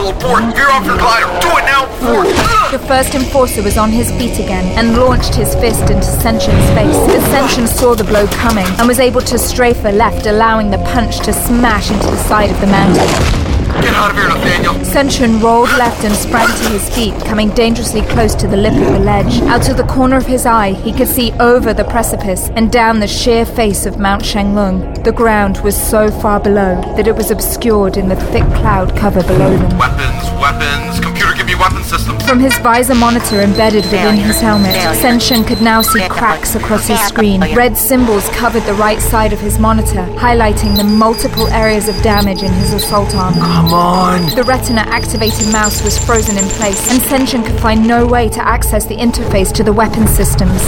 Abort! 0.06 0.42
Off 0.54 0.86
your 0.86 0.96
glider! 0.96 1.26
Do 1.40 1.48
it 1.58 1.64
now! 1.64 1.84
Abort! 1.98 2.28
The 2.70 2.78
first 2.86 3.14
enforcer 3.14 3.62
was 3.62 3.76
on 3.78 3.90
his 3.90 4.10
feet 4.12 4.38
again 4.38 4.66
and 4.78 4.96
launched 4.96 5.34
his 5.34 5.54
fist 5.54 5.90
into 5.90 6.06
Senshin's 6.06 6.70
face. 6.70 6.96
Senshin 7.28 7.66
saw 7.66 7.94
the 7.94 8.04
blow 8.04 8.26
coming 8.28 8.66
and 8.78 8.86
was 8.86 9.00
able 9.00 9.22
to 9.22 9.38
strafe 9.38 9.84
a 9.84 9.92
left, 9.92 10.26
allowing 10.26 10.70
the 10.70 10.78
punch 10.78 11.20
to 11.20 11.32
smash 11.32 11.90
into 11.90 12.06
the 12.06 12.16
side 12.24 12.50
of 12.50 12.60
the 12.60 12.66
mountain. 12.66 13.47
Get 13.82 13.94
out 13.94 14.10
of 14.10 14.16
here, 14.16 14.28
Nathaniel! 14.28 14.74
Senshin 14.84 15.40
rolled 15.42 15.70
left 15.78 16.04
and 16.04 16.14
sprang 16.14 16.46
to 16.46 16.68
his 16.70 16.88
feet, 16.94 17.14
coming 17.24 17.50
dangerously 17.50 18.02
close 18.02 18.34
to 18.36 18.46
the 18.46 18.56
lip 18.56 18.74
of 18.74 18.92
the 18.92 18.98
ledge. 18.98 19.40
Out 19.42 19.68
of 19.68 19.76
the 19.76 19.84
corner 19.84 20.16
of 20.16 20.26
his 20.26 20.46
eye, 20.46 20.72
he 20.72 20.92
could 20.92 21.08
see 21.08 21.32
over 21.40 21.72
the 21.72 21.84
precipice 21.84 22.48
and 22.50 22.72
down 22.72 23.00
the 23.00 23.06
sheer 23.06 23.44
face 23.44 23.86
of 23.86 23.98
Mount 23.98 24.22
Shenglong. 24.22 25.04
The 25.04 25.12
ground 25.12 25.58
was 25.58 25.76
so 25.76 26.10
far 26.10 26.40
below 26.40 26.80
that 26.96 27.06
it 27.06 27.14
was 27.14 27.30
obscured 27.30 27.96
in 27.96 28.08
the 28.08 28.16
thick 28.16 28.44
cloud 28.60 28.96
cover 28.96 29.22
below 29.22 29.56
them. 29.56 29.78
Weapons, 29.78 30.24
weapons! 30.40 31.00
Computer, 31.00 31.34
give 31.34 31.46
me 31.46 31.54
weapon 31.54 31.82
systems! 31.84 32.24
From 32.26 32.40
his 32.40 32.56
visor 32.58 32.94
monitor 32.94 33.40
embedded 33.40 33.84
within 33.84 34.16
his 34.16 34.40
helmet, 34.40 34.74
Senshin 34.96 35.46
could 35.46 35.62
now 35.62 35.82
see 35.82 36.06
cracks 36.08 36.54
across 36.54 36.86
his 36.86 37.00
screen. 37.00 37.40
Red 37.54 37.76
symbols 37.76 38.28
covered 38.30 38.64
the 38.64 38.74
right 38.74 39.00
side 39.00 39.32
of 39.32 39.40
his 39.40 39.58
monitor, 39.58 40.04
highlighting 40.16 40.76
the 40.76 40.84
multiple 40.84 41.46
areas 41.48 41.88
of 41.88 42.00
damage 42.02 42.42
in 42.42 42.52
his 42.52 42.74
assault 42.74 43.14
armor. 43.14 43.67
Come 43.68 43.76
on! 43.76 44.34
The 44.34 44.44
retina 44.44 44.80
activated 44.80 45.52
mouse 45.52 45.84
was 45.84 46.02
frozen 46.02 46.38
in 46.38 46.44
place, 46.52 46.90
and 46.90 47.02
Senshin 47.02 47.44
could 47.44 47.60
find 47.60 47.86
no 47.86 48.06
way 48.06 48.30
to 48.30 48.40
access 48.40 48.86
the 48.86 48.96
interface 48.96 49.52
to 49.52 49.62
the 49.62 49.74
weapon 49.74 50.06
systems. 50.06 50.62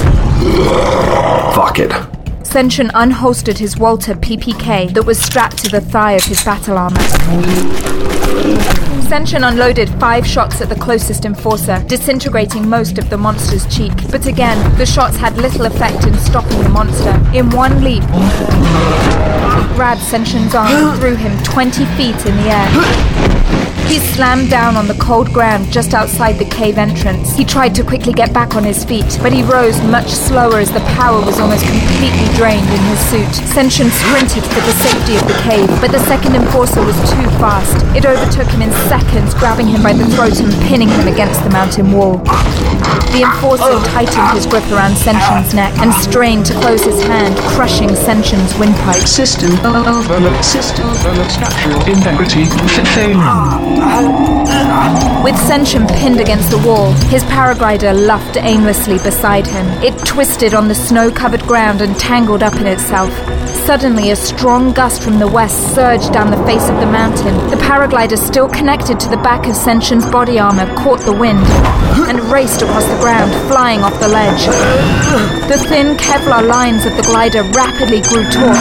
Fuck 1.55 1.79
it. 1.79 1.93
Senshin 2.43 2.91
unholstered 2.91 3.57
his 3.57 3.79
Walther 3.79 4.15
PPK 4.15 4.93
that 4.93 5.07
was 5.07 5.19
strapped 5.19 5.65
to 5.65 5.71
the 5.71 5.81
thigh 5.81 6.13
of 6.13 6.25
his 6.25 6.45
battle 6.45 6.77
armor. 6.77 7.01
Senshin 9.11 9.43
unloaded 9.43 9.89
five 9.99 10.25
shots 10.25 10.61
at 10.61 10.69
the 10.69 10.77
closest 10.77 11.25
enforcer, 11.25 11.83
disintegrating 11.89 12.69
most 12.69 12.97
of 12.97 13.11
the 13.11 13.17
monster's 13.17 13.67
cheek. 13.67 13.91
But 14.09 14.27
again, 14.27 14.57
the 14.79 14.87
shots 14.87 15.17
had 15.17 15.37
little 15.37 15.67
effect 15.67 16.07
in 16.07 16.15
stopping 16.15 16.63
the 16.63 16.69
monster. 16.69 17.11
In 17.35 17.51
one 17.51 17.83
leap, 17.83 18.05
grabbed 19.75 20.01
Senshin's 20.01 20.55
arm 20.55 20.97
threw 21.01 21.17
him 21.17 21.37
20 21.43 21.85
feet 21.97 22.25
in 22.25 22.37
the 22.37 22.51
air. 22.53 23.20
He 23.91 23.99
slammed 23.99 24.51
down 24.51 24.77
on 24.77 24.87
the 24.87 24.95
cold 25.03 25.33
ground 25.33 25.73
just 25.73 25.95
outside 25.95 26.39
the 26.39 26.45
cave 26.45 26.79
entrance. 26.79 27.35
He 27.35 27.45
tried 27.45 27.75
to 27.75 27.83
quickly 27.83 28.13
get 28.13 28.33
back 28.33 28.55
on 28.55 28.63
his 28.63 28.85
feet, 28.85 29.19
but 29.21 29.33
he 29.33 29.43
rose 29.43 29.83
much 29.83 30.07
slower 30.07 30.61
as 30.61 30.71
the 30.71 30.79
power 30.95 31.19
was 31.27 31.41
almost 31.41 31.67
completely 31.67 32.31
drained 32.39 32.71
in 32.71 32.83
his 32.87 33.01
suit. 33.11 33.35
Senshin 33.51 33.91
sprinted 33.91 34.45
for 34.47 34.61
the 34.63 34.79
safety 34.79 35.17
of 35.17 35.27
the 35.27 35.35
cave, 35.43 35.67
but 35.81 35.91
the 35.91 35.99
second 36.07 36.37
enforcer 36.37 36.85
was 36.85 36.95
too 37.11 37.27
fast. 37.43 37.75
It 37.97 38.07
overtook 38.07 38.47
him 38.47 38.63
in 38.63 38.71
seconds, 38.87 39.35
grabbing 39.35 39.67
him 39.67 39.83
by 39.83 39.93
the 39.93 40.07
throat 40.15 40.39
and 40.39 40.53
pinning 40.71 40.89
him 40.89 41.09
against 41.09 41.43
the 41.43 41.51
mountain 41.51 41.91
wall. 41.91 42.23
The 43.11 43.23
enforcer 43.27 43.65
oh. 43.67 43.83
tightened 43.85 44.31
his 44.37 44.47
grip 44.47 44.65
around 44.71 44.95
Senshin's 44.95 45.53
neck 45.53 45.77
and 45.79 45.93
strained 45.93 46.47
to 46.47 46.55
close 46.55 46.85
his 46.85 47.03
hand, 47.03 47.37
crushing 47.55 47.89
Senshin's 47.91 48.57
windpipe. 48.59 49.03
System 49.03 49.51
overload. 49.67 50.45
System 50.45 50.87
overload. 50.87 51.31
Structural 51.31 51.83
integrity 51.91 52.45
failing. 52.95 53.19
With 55.25 55.35
Senshin 55.37 55.89
pinned 55.99 56.21
against 56.21 56.51
the 56.51 56.63
wall, 56.65 56.93
his 57.11 57.25
paraglider 57.25 57.93
luffed 57.93 58.37
aimlessly 58.37 58.99
beside 58.99 59.47
him. 59.47 59.67
It 59.83 59.99
twisted 60.07 60.55
on 60.55 60.69
the 60.69 60.75
snow 60.75 61.11
covered 61.11 61.43
ground 61.43 61.81
and 61.81 61.99
tangled 61.99 62.43
up 62.43 62.55
in 62.55 62.67
itself. 62.67 63.11
Suddenly, 63.67 64.11
a 64.11 64.17
strong 64.17 64.73
gust 64.73 65.01
from 65.01 65.21
the 65.21 65.29
west 65.29 65.75
surged 65.77 66.13
down 66.13 66.31
the 66.31 66.45
face 66.45 66.69
of 66.69 66.81
the 66.81 66.87
mountain. 66.87 67.35
The 67.51 67.57
paraglider, 67.57 68.19
still 68.19 68.49
connected 68.49 68.99
to 68.99 69.09
the 69.09 69.17
back 69.19 69.47
of 69.47 69.55
Senshin's 69.55 70.05
body 70.07 70.41
armor, 70.41 70.67
caught 70.75 71.01
the 71.03 71.13
wind 71.13 71.47
and 72.09 72.19
raced 72.33 72.63
across 72.63 72.85
the 72.87 72.99
ground, 72.99 73.31
flying 73.49 73.81
off 73.81 73.99
the 74.01 74.09
ledge. 74.09 74.47
The 75.49 75.59
thin 75.69 75.97
Kevlar 75.97 76.47
lines 76.47 76.85
of 76.85 76.97
the 76.97 77.03
glider 77.03 77.45
rapidly 77.55 78.01
grew 78.01 78.25
taut 78.25 78.57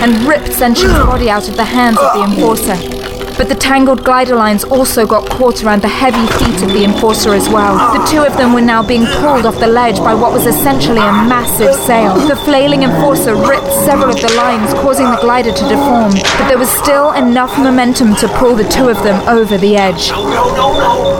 and 0.00 0.26
ripped 0.26 0.52
Senshin's 0.52 0.98
body 1.04 1.28
out 1.28 1.48
of 1.48 1.56
the 1.56 1.64
hands 1.64 1.98
of 1.98 2.14
the 2.14 2.22
enforcer. 2.32 3.03
But 3.36 3.48
the 3.48 3.56
tangled 3.56 4.04
glider 4.04 4.36
lines 4.36 4.62
also 4.62 5.06
got 5.06 5.28
caught 5.28 5.64
around 5.64 5.82
the 5.82 5.88
heavy 5.88 6.24
feet 6.38 6.62
of 6.62 6.72
the 6.72 6.84
enforcer 6.84 7.34
as 7.34 7.48
well. 7.48 7.74
The 7.92 8.06
two 8.06 8.22
of 8.22 8.36
them 8.36 8.52
were 8.52 8.60
now 8.60 8.82
being 8.86 9.04
pulled 9.06 9.44
off 9.44 9.58
the 9.58 9.66
ledge 9.66 9.98
by 9.98 10.14
what 10.14 10.32
was 10.32 10.46
essentially 10.46 11.00
a 11.00 11.12
massive 11.26 11.74
sail. 11.74 12.14
The 12.14 12.36
flailing 12.36 12.84
enforcer 12.84 13.34
ripped 13.34 13.72
several 13.84 14.10
of 14.10 14.20
the 14.20 14.32
lines, 14.36 14.72
causing 14.74 15.10
the 15.10 15.18
glider 15.20 15.52
to 15.52 15.68
deform, 15.68 16.12
but 16.12 16.48
there 16.48 16.58
was 16.58 16.70
still 16.70 17.12
enough 17.12 17.58
momentum 17.58 18.14
to 18.16 18.28
pull 18.38 18.54
the 18.54 18.68
two 18.68 18.88
of 18.88 19.02
them 19.02 19.20
over 19.28 19.58
the 19.58 19.76
edge. 19.76 20.10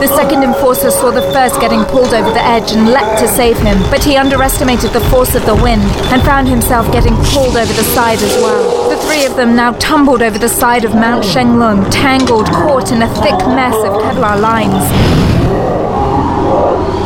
The 0.05 0.15
second 0.15 0.43
enforcer 0.43 0.91
saw 0.91 1.09
the 1.09 1.23
first 1.33 1.59
getting 1.59 1.83
pulled 1.85 2.13
over 2.13 2.29
the 2.29 2.45
edge 2.45 2.73
and 2.73 2.91
leapt 2.91 3.19
to 3.21 3.27
save 3.27 3.57
him, 3.57 3.81
but 3.89 4.03
he 4.03 4.17
underestimated 4.17 4.91
the 4.91 4.99
force 5.09 5.33
of 5.33 5.47
the 5.47 5.55
wind 5.55 5.81
and 6.13 6.21
found 6.21 6.47
himself 6.47 6.85
getting 6.93 7.15
pulled 7.33 7.57
over 7.57 7.73
the 7.73 7.89
side 7.97 8.21
as 8.21 8.35
well. 8.37 8.87
The 8.91 8.97
three 8.97 9.25
of 9.25 9.35
them 9.35 9.55
now 9.55 9.71
tumbled 9.79 10.21
over 10.21 10.37
the 10.37 10.47
side 10.47 10.85
of 10.85 10.93
Mount 10.93 11.25
Shenglong, 11.25 11.89
tangled, 11.89 12.45
caught 12.45 12.91
in 12.91 13.01
a 13.01 13.11
thick 13.15 13.39
mess 13.57 13.73
of 13.73 13.93
Kevlar 14.03 14.39
lines. 14.39 14.85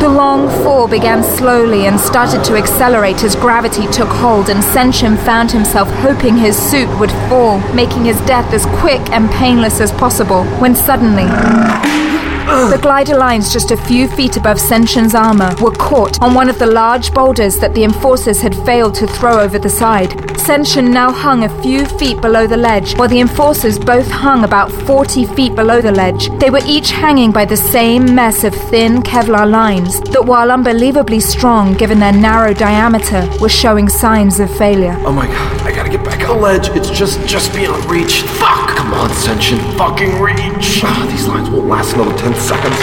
The 0.02 0.10
long 0.10 0.50
fall 0.62 0.86
began 0.86 1.24
slowly 1.24 1.86
and 1.86 1.98
started 1.98 2.44
to 2.44 2.54
accelerate 2.54 3.24
as 3.24 3.34
gravity 3.34 3.86
took 3.86 4.10
hold, 4.10 4.50
and 4.50 4.62
Senshin 4.62 5.16
found 5.24 5.52
himself 5.52 5.88
hoping 5.88 6.36
his 6.36 6.54
suit 6.54 6.90
would 6.98 7.12
fall, 7.30 7.60
making 7.72 8.04
his 8.04 8.20
death 8.26 8.52
as 8.52 8.66
quick 8.78 9.00
and 9.10 9.30
painless 9.30 9.80
as 9.80 9.90
possible, 9.90 10.44
when 10.60 10.74
suddenly. 10.74 12.19
The 12.50 12.78
glider 12.82 13.16
lines 13.16 13.52
just 13.52 13.70
a 13.70 13.76
few 13.76 14.08
feet 14.08 14.36
above 14.36 14.58
Senshin's 14.58 15.14
armor 15.14 15.54
were 15.62 15.70
caught 15.70 16.20
on 16.20 16.34
one 16.34 16.48
of 16.48 16.58
the 16.58 16.66
large 16.66 17.14
boulders 17.14 17.58
that 17.58 17.74
the 17.74 17.84
enforcers 17.84 18.40
had 18.40 18.56
failed 18.66 18.94
to 18.96 19.06
throw 19.06 19.38
over 19.38 19.58
the 19.58 19.68
side. 19.68 20.10
Senshin 20.36 20.92
now 20.92 21.12
hung 21.12 21.44
a 21.44 21.62
few 21.62 21.86
feet 21.86 22.20
below 22.20 22.48
the 22.48 22.56
ledge, 22.56 22.96
while 22.98 23.08
the 23.08 23.20
enforcers 23.20 23.78
both 23.78 24.10
hung 24.10 24.42
about 24.42 24.72
40 24.72 25.26
feet 25.26 25.54
below 25.54 25.80
the 25.80 25.92
ledge. 25.92 26.28
They 26.40 26.50
were 26.50 26.60
each 26.66 26.90
hanging 26.90 27.30
by 27.30 27.44
the 27.44 27.56
same 27.56 28.14
mess 28.16 28.42
of 28.42 28.52
thin 28.54 29.02
Kevlar 29.02 29.48
lines 29.48 30.00
that, 30.12 30.24
while 30.24 30.50
unbelievably 30.50 31.20
strong 31.20 31.74
given 31.74 32.00
their 32.00 32.12
narrow 32.12 32.52
diameter, 32.52 33.28
were 33.40 33.48
showing 33.48 33.88
signs 33.88 34.40
of 34.40 34.50
failure. 34.56 34.96
Oh 35.06 35.12
my 35.12 35.26
god, 35.26 35.60
I 35.62 35.72
gotta 35.72 35.90
get 35.90 36.04
back 36.04 36.28
on 36.28 36.36
the 36.36 36.42
ledge. 36.42 36.68
It's 36.70 36.90
just 36.90 37.24
just 37.28 37.54
beyond 37.54 37.84
reach. 37.88 38.22
Fuck! 38.22 38.76
Come 38.76 38.92
on, 38.94 39.10
Senshin. 39.10 39.60
Fucking 39.78 40.20
reach. 40.20 40.82
Ah, 40.82 41.06
these 41.08 41.28
lines 41.28 41.48
won't 41.48 41.68
last 41.68 41.94
another 41.94 42.16
10 42.18 42.34
seconds. 42.40 42.78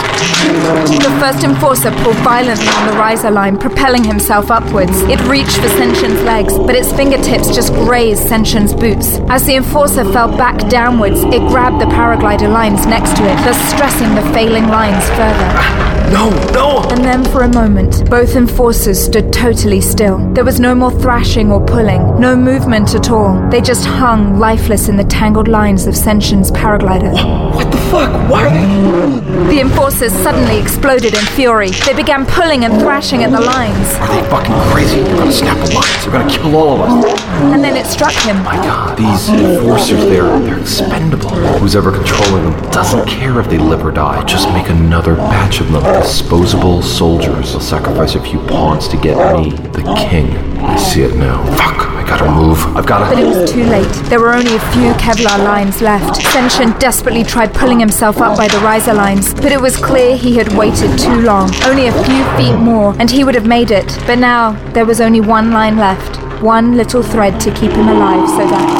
The 0.88 1.16
first 1.20 1.44
enforcer 1.44 1.90
pulled 2.02 2.16
violently 2.16 2.68
on 2.68 2.86
the 2.86 2.92
riser 2.98 3.30
line, 3.30 3.58
propelling 3.58 4.04
himself 4.04 4.50
upwards. 4.50 5.00
It 5.02 5.20
reached 5.28 5.58
for 5.58 5.68
Senshin's 5.68 6.22
legs, 6.22 6.56
but 6.58 6.74
its 6.74 6.92
fingertips 6.92 7.54
just 7.54 7.72
grazed 7.72 8.26
Senshin's 8.26 8.74
boots. 8.74 9.18
As 9.28 9.44
the 9.44 9.56
enforcer 9.56 10.04
fell 10.12 10.28
back 10.36 10.68
downwards, 10.68 11.20
it 11.24 11.40
grabbed 11.48 11.80
the 11.80 11.86
paraglider 11.86 12.50
lines 12.52 12.86
next 12.86 13.16
to 13.16 13.24
it, 13.24 13.36
thus 13.44 13.58
stressing 13.70 14.14
the 14.14 14.22
failing 14.32 14.68
lines 14.68 15.04
further. 15.10 15.88
No, 16.12 16.30
no! 16.52 16.88
And 16.90 17.04
then 17.04 17.22
for 17.24 17.42
a 17.42 17.48
moment, 17.48 18.08
both 18.08 18.34
enforcers 18.34 19.02
stood 19.02 19.30
totally 19.32 19.82
still. 19.82 20.18
There 20.32 20.44
was 20.44 20.58
no 20.58 20.74
more 20.74 20.90
thrashing 20.90 21.52
or 21.52 21.64
pulling, 21.64 22.18
no 22.18 22.34
movement 22.34 22.94
at 22.94 23.10
all. 23.10 23.48
They 23.50 23.60
just 23.60 23.84
hung 23.84 24.38
lifeless 24.38 24.88
in 24.88 24.96
the 24.96 25.04
tangled 25.04 25.48
lines 25.48 25.86
of 25.86 25.94
Senshin's 25.94 26.50
paraglider. 26.50 27.12
What 27.54 27.70
the 27.70 27.77
fuck? 27.90 28.30
Why 28.30 28.46
are 28.46 28.50
they. 28.50 29.54
The 29.54 29.60
enforcers 29.60 30.12
suddenly 30.12 30.58
exploded 30.58 31.14
in 31.14 31.24
fury. 31.36 31.70
They 31.86 31.94
began 31.94 32.26
pulling 32.26 32.64
and 32.64 32.74
thrashing 32.80 33.24
at 33.24 33.30
the 33.30 33.40
lines. 33.40 33.88
Are 33.96 34.08
they 34.08 34.28
fucking 34.28 34.54
crazy? 34.72 35.00
They're 35.00 35.16
gonna 35.16 35.32
snap 35.32 35.56
the 35.66 35.74
lines. 35.74 36.02
They're 36.02 36.12
gonna 36.12 36.30
kill 36.30 36.54
all 36.56 36.74
of 36.74 36.80
us. 36.82 37.20
And 37.52 37.64
then 37.64 37.76
it 37.76 37.86
struck 37.86 38.12
him. 38.12 38.36
My 38.44 38.56
god, 38.56 38.98
these 38.98 39.28
enforcers, 39.28 40.04
they're, 40.04 40.38
they're 40.40 40.60
expendable. 40.60 41.30
Who's 41.58 41.76
ever 41.76 41.92
controlling 41.92 42.50
them 42.50 42.70
doesn't 42.70 43.06
care 43.08 43.40
if 43.40 43.48
they 43.48 43.58
live 43.58 43.84
or 43.84 43.90
die. 43.90 44.22
Just 44.24 44.48
make 44.50 44.68
another 44.68 45.16
batch 45.16 45.60
of 45.60 45.72
them. 45.72 45.82
Disposable 45.84 46.82
soldiers. 46.82 47.52
They'll 47.52 47.60
sacrifice 47.60 48.14
a 48.14 48.20
few 48.22 48.40
pawns 48.46 48.88
to 48.88 48.96
get 48.96 49.16
me, 49.36 49.50
the 49.50 49.82
king. 50.08 50.36
I 50.58 50.76
see 50.76 51.02
it 51.02 51.16
now. 51.16 51.44
Fuck, 51.56 51.97
gotta 52.08 52.30
move. 52.30 52.58
I've 52.76 52.86
gotta. 52.86 53.14
But 53.14 53.22
it 53.22 53.26
was 53.26 53.50
too 53.50 53.64
late. 53.64 53.90
There 54.08 54.20
were 54.20 54.32
only 54.32 54.54
a 54.56 54.60
few 54.72 54.92
Kevlar 54.94 55.38
lines 55.44 55.82
left. 55.82 56.20
Senshin 56.20 56.78
desperately 56.78 57.22
tried 57.22 57.52
pulling 57.54 57.78
himself 57.78 58.20
up 58.20 58.36
by 58.36 58.48
the 58.48 58.58
riser 58.58 58.94
lines, 58.94 59.34
but 59.34 59.52
it 59.52 59.60
was 59.60 59.76
clear 59.76 60.16
he 60.16 60.36
had 60.36 60.48
waited 60.56 60.98
too 60.98 61.20
long. 61.20 61.50
Only 61.64 61.88
a 61.88 62.04
few 62.04 62.24
feet 62.36 62.56
more, 62.56 62.94
and 62.98 63.10
he 63.10 63.24
would 63.24 63.34
have 63.34 63.46
made 63.46 63.70
it. 63.70 63.86
But 64.06 64.18
now, 64.18 64.52
there 64.72 64.86
was 64.86 65.00
only 65.00 65.20
one 65.20 65.50
line 65.50 65.76
left. 65.76 66.16
One 66.42 66.76
little 66.76 67.02
thread 67.02 67.40
to 67.40 67.50
keep 67.52 67.72
him 67.72 67.88
alive 67.88 68.28
so 68.28 68.48
that. 68.48 68.78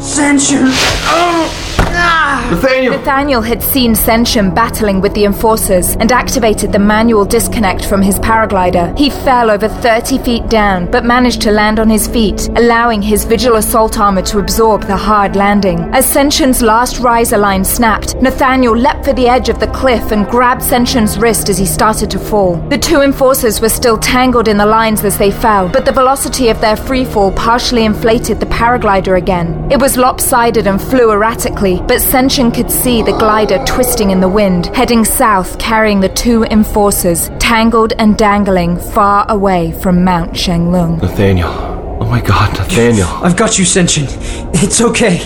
Senshin! 0.00 1.61
Nathaniel! 2.52 2.92
Nathaniel 2.98 3.40
had 3.40 3.62
seen 3.62 3.94
Senshin 3.94 4.54
battling 4.54 5.00
with 5.00 5.14
the 5.14 5.24
enforcers 5.24 5.96
and 5.96 6.12
activated 6.12 6.70
the 6.70 6.78
manual 6.78 7.24
disconnect 7.24 7.84
from 7.86 8.02
his 8.02 8.18
paraglider. 8.18 8.96
He 8.98 9.08
fell 9.08 9.50
over 9.50 9.68
30 9.68 10.18
feet 10.18 10.48
down, 10.48 10.90
but 10.90 11.04
managed 11.04 11.40
to 11.42 11.50
land 11.50 11.80
on 11.80 11.88
his 11.88 12.06
feet, 12.06 12.48
allowing 12.56 13.00
his 13.00 13.24
Vigil 13.24 13.56
assault 13.56 13.98
armor 13.98 14.22
to 14.22 14.38
absorb 14.38 14.82
the 14.82 14.96
hard 14.96 15.34
landing. 15.34 15.78
As 15.94 16.04
Senshin's 16.04 16.60
last 16.60 16.98
riser 16.98 17.38
line 17.38 17.64
snapped, 17.64 18.16
Nathaniel 18.16 18.76
leapt 18.76 19.04
for 19.04 19.14
the 19.14 19.28
edge 19.28 19.48
of 19.48 19.58
the 19.58 19.68
cliff 19.68 20.12
and 20.12 20.26
grabbed 20.26 20.62
Senshin's 20.62 21.18
wrist 21.18 21.48
as 21.48 21.58
he 21.58 21.66
started 21.66 22.10
to 22.10 22.18
fall. 22.18 22.56
The 22.68 22.78
two 22.78 23.00
enforcers 23.00 23.60
were 23.60 23.68
still 23.68 23.96
tangled 23.96 24.48
in 24.48 24.58
the 24.58 24.66
lines 24.66 25.02
as 25.04 25.16
they 25.16 25.30
fell, 25.30 25.68
but 25.68 25.84
the 25.84 25.92
velocity 25.92 26.48
of 26.48 26.60
their 26.60 26.76
freefall 26.76 27.34
partially 27.34 27.84
inflated 27.84 28.40
the 28.40 28.46
paraglider 28.46 29.16
again. 29.16 29.70
It 29.70 29.80
was 29.80 29.96
lopsided 29.96 30.66
and 30.66 30.80
flew 30.80 31.10
erratically, 31.12 31.80
but 31.92 32.00
Senshin 32.00 32.54
could 32.54 32.70
see 32.70 33.02
the 33.02 33.12
glider 33.12 33.62
twisting 33.66 34.12
in 34.12 34.20
the 34.22 34.28
wind, 34.28 34.74
heading 34.74 35.04
south, 35.04 35.58
carrying 35.58 36.00
the 36.00 36.08
two 36.08 36.42
enforcers, 36.44 37.28
tangled 37.38 37.92
and 37.98 38.16
dangling 38.16 38.78
far 38.78 39.26
away 39.30 39.72
from 39.72 40.02
Mount 40.02 40.32
Shenglong. 40.32 41.02
Nathaniel. 41.02 41.50
Oh 42.00 42.06
my 42.06 42.22
god, 42.22 42.56
Nathaniel. 42.56 43.08
I've 43.08 43.36
got 43.36 43.58
you, 43.58 43.66
Senshin. 43.66 44.06
It's 44.54 44.80
okay. 44.80 45.18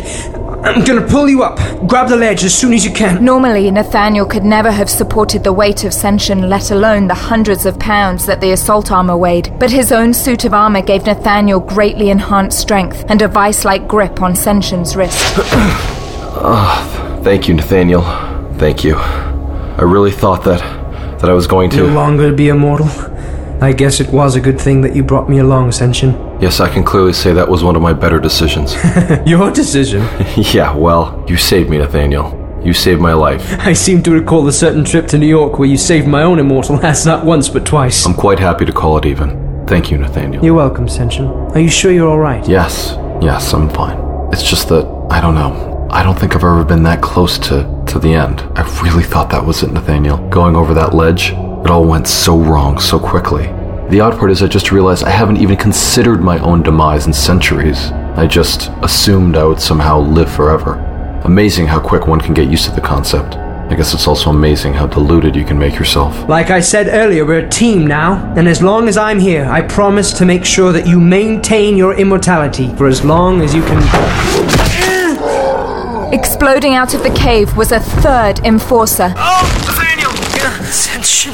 I'm 0.65 0.85
gonna 0.85 1.07
pull 1.07 1.29
you 1.29 1.45
up. 1.45 1.57
Grab 1.87 2.09
the 2.09 2.17
ledge 2.17 2.43
as 2.43 2.53
soon 2.53 2.73
as 2.73 2.85
you 2.85 2.91
can. 2.91 3.25
Normally, 3.25 3.71
Nathaniel 3.71 4.27
could 4.27 4.45
never 4.45 4.73
have 4.73 4.91
supported 4.91 5.45
the 5.45 5.53
weight 5.53 5.85
of 5.85 5.93
Senshin, 5.93 6.49
let 6.49 6.73
alone 6.73 7.07
the 7.07 7.15
hundreds 7.15 7.65
of 7.65 7.79
pounds 7.79 8.27
that 8.27 8.41
the 8.41 8.51
assault 8.51 8.91
armor 8.91 9.17
weighed. 9.17 9.57
But 9.61 9.71
his 9.71 9.93
own 9.93 10.13
suit 10.13 10.45
of 10.45 10.53
armor 10.53 10.83
gave 10.83 11.07
Nathaniel 11.07 11.61
greatly 11.61 12.11
enhanced 12.11 12.59
strength 12.59 13.05
and 13.09 13.23
a 13.23 13.29
vice 13.29 13.65
like 13.65 13.87
grip 13.87 14.21
on 14.21 14.35
Senshin's 14.35 14.97
wrist. 14.97 15.93
Ah, 16.39 17.21
thank 17.23 17.49
you, 17.49 17.55
Nathaniel. 17.55 18.03
Thank 18.59 18.85
you. 18.85 18.97
I 18.97 19.83
really 19.83 20.11
thought 20.13 20.45
that 20.45 20.61
that 21.21 21.31
I 21.31 21.33
was 21.33 21.47
going 21.47 21.71
to 21.71 21.77
No 21.79 21.87
longer 21.87 22.33
be 22.33 22.49
immortal. 22.49 22.89
I 23.63 23.73
guess 23.73 24.01
it 24.01 24.11
was 24.13 24.37
a 24.37 24.41
good 24.41 24.61
thing 24.61 24.83
that 24.83 24.95
you 24.95 25.03
brought 25.03 25.31
me 25.31 25.39
along, 25.39 25.71
Senshin. 25.71 26.13
Yes, 26.43 26.61
I 26.61 26.69
can 26.69 26.85
clearly 26.85 27.15
say 27.15 27.33
that 27.33 27.49
was 27.49 27.65
one 27.65 27.75
of 27.75 27.81
my 27.81 27.95
better 27.95 28.21
decisions. 28.21 28.75
Your 29.27 29.51
decision. 29.51 30.03
yeah, 30.37 30.77
well, 30.77 31.25
you 31.27 31.39
saved 31.39 31.71
me, 31.71 31.79
Nathaniel. 31.79 32.43
You 32.63 32.75
saved 32.75 33.01
my 33.01 33.15
life. 33.15 33.59
I 33.61 33.73
seem 33.73 34.03
to 34.03 34.11
recall 34.11 34.47
a 34.47 34.53
certain 34.53 34.85
trip 34.85 35.07
to 35.09 35.19
New 35.19 35.27
York 35.29 35.59
where 35.59 35.69
you 35.69 35.79
saved 35.79 36.07
my 36.07 36.23
own 36.23 36.39
immortal 36.39 36.85
ass 36.85 37.07
not 37.07 37.25
once 37.25 37.49
but 37.49 37.65
twice. 37.65 38.05
I'm 38.05 38.13
quite 38.15 38.39
happy 38.39 38.67
to 38.67 38.73
call 38.73 38.99
it 38.99 39.07
even. 39.07 39.65
Thank 39.67 39.91
you, 39.91 39.97
Nathaniel. 39.99 40.45
You're 40.45 40.55
welcome, 40.55 40.87
Senshin. 40.87 41.29
Are 41.55 41.61
you 41.61 41.71
sure 41.71 41.93
you're 41.93 42.11
alright? 42.11 42.47
Yes, 42.47 42.95
yes, 43.23 43.55
I'm 43.55 43.71
fine. 43.71 43.99
It's 44.33 44.43
just 44.43 44.69
that 44.69 44.85
I 45.11 45.21
don't 45.21 45.35
know. 45.35 45.76
I 45.89 46.03
don't 46.03 46.19
think 46.19 46.35
I've 46.35 46.43
ever 46.43 46.65
been 46.65 46.83
that 46.83 47.01
close 47.01 47.39
to 47.39 47.85
to 47.87 47.99
the 47.99 48.13
end. 48.13 48.41
I 48.57 48.63
really 48.83 49.05
thought 49.05 49.31
that 49.31 49.45
was 49.45 49.63
it, 49.63 49.73
Nathaniel. 49.73 50.19
Going 50.29 50.57
over 50.57 50.75
that 50.75 50.95
ledge, 50.95 51.31
it 51.31 51.71
all 51.71 51.85
went 51.85 52.09
so 52.09 52.37
wrong 52.37 52.79
so 52.79 52.99
quickly. 52.99 53.47
The 53.89 54.01
odd 54.01 54.19
part 54.19 54.33
is 54.33 54.43
I 54.43 54.49
just 54.49 54.73
realized 54.73 55.05
I 55.05 55.11
haven't 55.11 55.37
even 55.37 55.57
considered 55.57 56.21
my 56.21 56.39
own 56.41 56.65
demise 56.65 57.07
in 57.07 57.13
centuries. 57.13 57.93
I 58.17 58.27
just 58.27 58.71
assumed 58.83 59.37
I 59.37 59.45
would 59.45 59.61
somehow 59.61 60.01
live 60.01 60.31
forever. 60.31 60.75
Amazing 61.25 61.69
how 61.69 61.79
quick 61.79 62.09
one 62.09 62.21
can 62.21 62.35
get 62.35 62.51
used 62.51 62.65
to 62.65 62.73
the 62.73 62.81
concept. 62.81 63.37
I 63.37 63.75
guess 63.77 63.95
it's 63.95 64.09
also 64.09 64.31
amazing 64.31 64.75
how 64.75 64.87
deluded 64.87 65.37
you 65.37 65.45
can 65.45 65.59
make 65.59 65.79
yourself. 65.79 66.29
Like 66.29 66.51
I 66.51 66.61
said 66.61 66.89
earlier, 66.89 67.25
we're 67.25 67.47
a 67.47 67.49
team 67.49 67.87
now, 67.87 68.33
and 68.37 68.49
as 68.49 68.61
long 68.61 68.89
as 68.89 68.97
I'm 68.97 69.21
here, 69.21 69.45
I 69.45 69.63
promise 69.63 70.13
to 70.15 70.25
make 70.25 70.45
sure 70.45 70.73
that 70.73 70.87
you 70.87 71.01
maintain 71.01 71.77
your 71.77 71.95
immortality 71.95 72.75
for 72.77 72.89
as 72.89 73.05
long 73.05 73.41
as 73.41 73.55
you 73.55 73.63
can. 73.63 74.96
Exploding 76.13 76.75
out 76.75 76.95
of 76.95 77.03
the 77.03 77.11
cave 77.11 77.57
was 77.57 77.73
a 77.73 77.81
third 77.81 78.39
enforcer. 78.41 79.13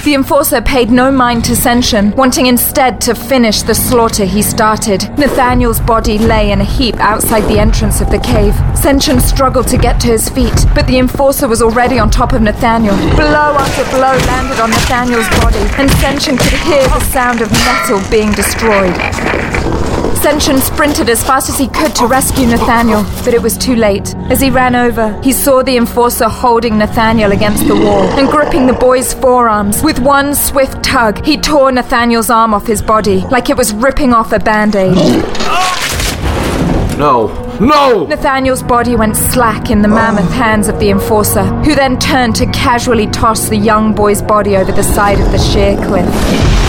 The 0.04 0.14
enforcer 0.14 0.60
paid 0.60 0.90
no 0.90 1.12
mind 1.12 1.44
to 1.44 1.52
Senshin, 1.52 2.14
wanting 2.16 2.46
instead 2.46 3.00
to 3.02 3.14
finish 3.14 3.62
the 3.62 3.74
slaughter 3.74 4.24
he 4.24 4.42
started. 4.42 5.02
Nathaniel's 5.18 5.80
body 5.80 6.18
lay 6.18 6.50
in 6.50 6.60
a 6.60 6.64
heap 6.64 6.96
outside 6.96 7.42
the 7.42 7.58
entrance 7.58 8.00
of 8.00 8.10
the 8.10 8.18
cave. 8.18 8.54
Senshin 8.74 9.20
struggled 9.20 9.68
to 9.68 9.78
get 9.78 10.00
to 10.00 10.08
his 10.08 10.28
feet, 10.28 10.66
but 10.74 10.86
the 10.86 10.98
enforcer 10.98 11.46
was 11.46 11.60
already 11.62 11.98
on 11.98 12.10
top 12.10 12.32
of 12.32 12.42
Nathaniel. 12.42 12.96
Blow 13.14 13.56
after 13.58 13.84
blow 13.90 14.16
landed 14.26 14.58
on 14.60 14.70
Nathaniel's 14.70 15.28
body, 15.40 15.62
and 15.76 15.90
Senshin 16.00 16.38
could 16.38 16.58
hear 16.60 16.82
the 16.88 17.00
sound 17.00 17.40
of 17.40 17.50
metal 17.50 18.00
being 18.10 18.32
destroyed. 18.32 19.81
Senshin 20.22 20.60
sprinted 20.60 21.08
as 21.08 21.24
fast 21.24 21.48
as 21.48 21.58
he 21.58 21.66
could 21.66 21.96
to 21.96 22.06
rescue 22.06 22.46
Nathaniel, 22.46 23.02
but 23.24 23.34
it 23.34 23.42
was 23.42 23.58
too 23.58 23.74
late. 23.74 24.14
As 24.30 24.40
he 24.40 24.50
ran 24.50 24.76
over, 24.76 25.20
he 25.20 25.32
saw 25.32 25.64
the 25.64 25.76
enforcer 25.76 26.28
holding 26.28 26.78
Nathaniel 26.78 27.32
against 27.32 27.66
the 27.66 27.74
wall 27.74 28.04
and 28.16 28.28
gripping 28.28 28.68
the 28.68 28.72
boy's 28.72 29.12
forearms. 29.14 29.82
With 29.82 29.98
one 29.98 30.36
swift 30.36 30.84
tug, 30.84 31.24
he 31.24 31.36
tore 31.36 31.72
Nathaniel's 31.72 32.30
arm 32.30 32.54
off 32.54 32.68
his 32.68 32.80
body, 32.80 33.22
like 33.32 33.50
it 33.50 33.56
was 33.56 33.74
ripping 33.74 34.12
off 34.12 34.30
a 34.30 34.38
band 34.38 34.76
aid. 34.76 34.94
No! 36.96 37.26
No! 37.58 38.06
Nathaniel's 38.06 38.62
body 38.62 38.94
went 38.94 39.16
slack 39.16 39.70
in 39.70 39.82
the 39.82 39.88
mammoth 39.88 40.30
hands 40.30 40.68
of 40.68 40.78
the 40.78 40.90
enforcer, 40.90 41.42
who 41.64 41.74
then 41.74 41.98
turned 41.98 42.36
to 42.36 42.46
casually 42.52 43.08
toss 43.08 43.48
the 43.48 43.56
young 43.56 43.92
boy's 43.92 44.22
body 44.22 44.56
over 44.56 44.70
the 44.70 44.84
side 44.84 45.18
of 45.18 45.32
the 45.32 45.38
sheer 45.38 45.76
cliff. 45.84 46.61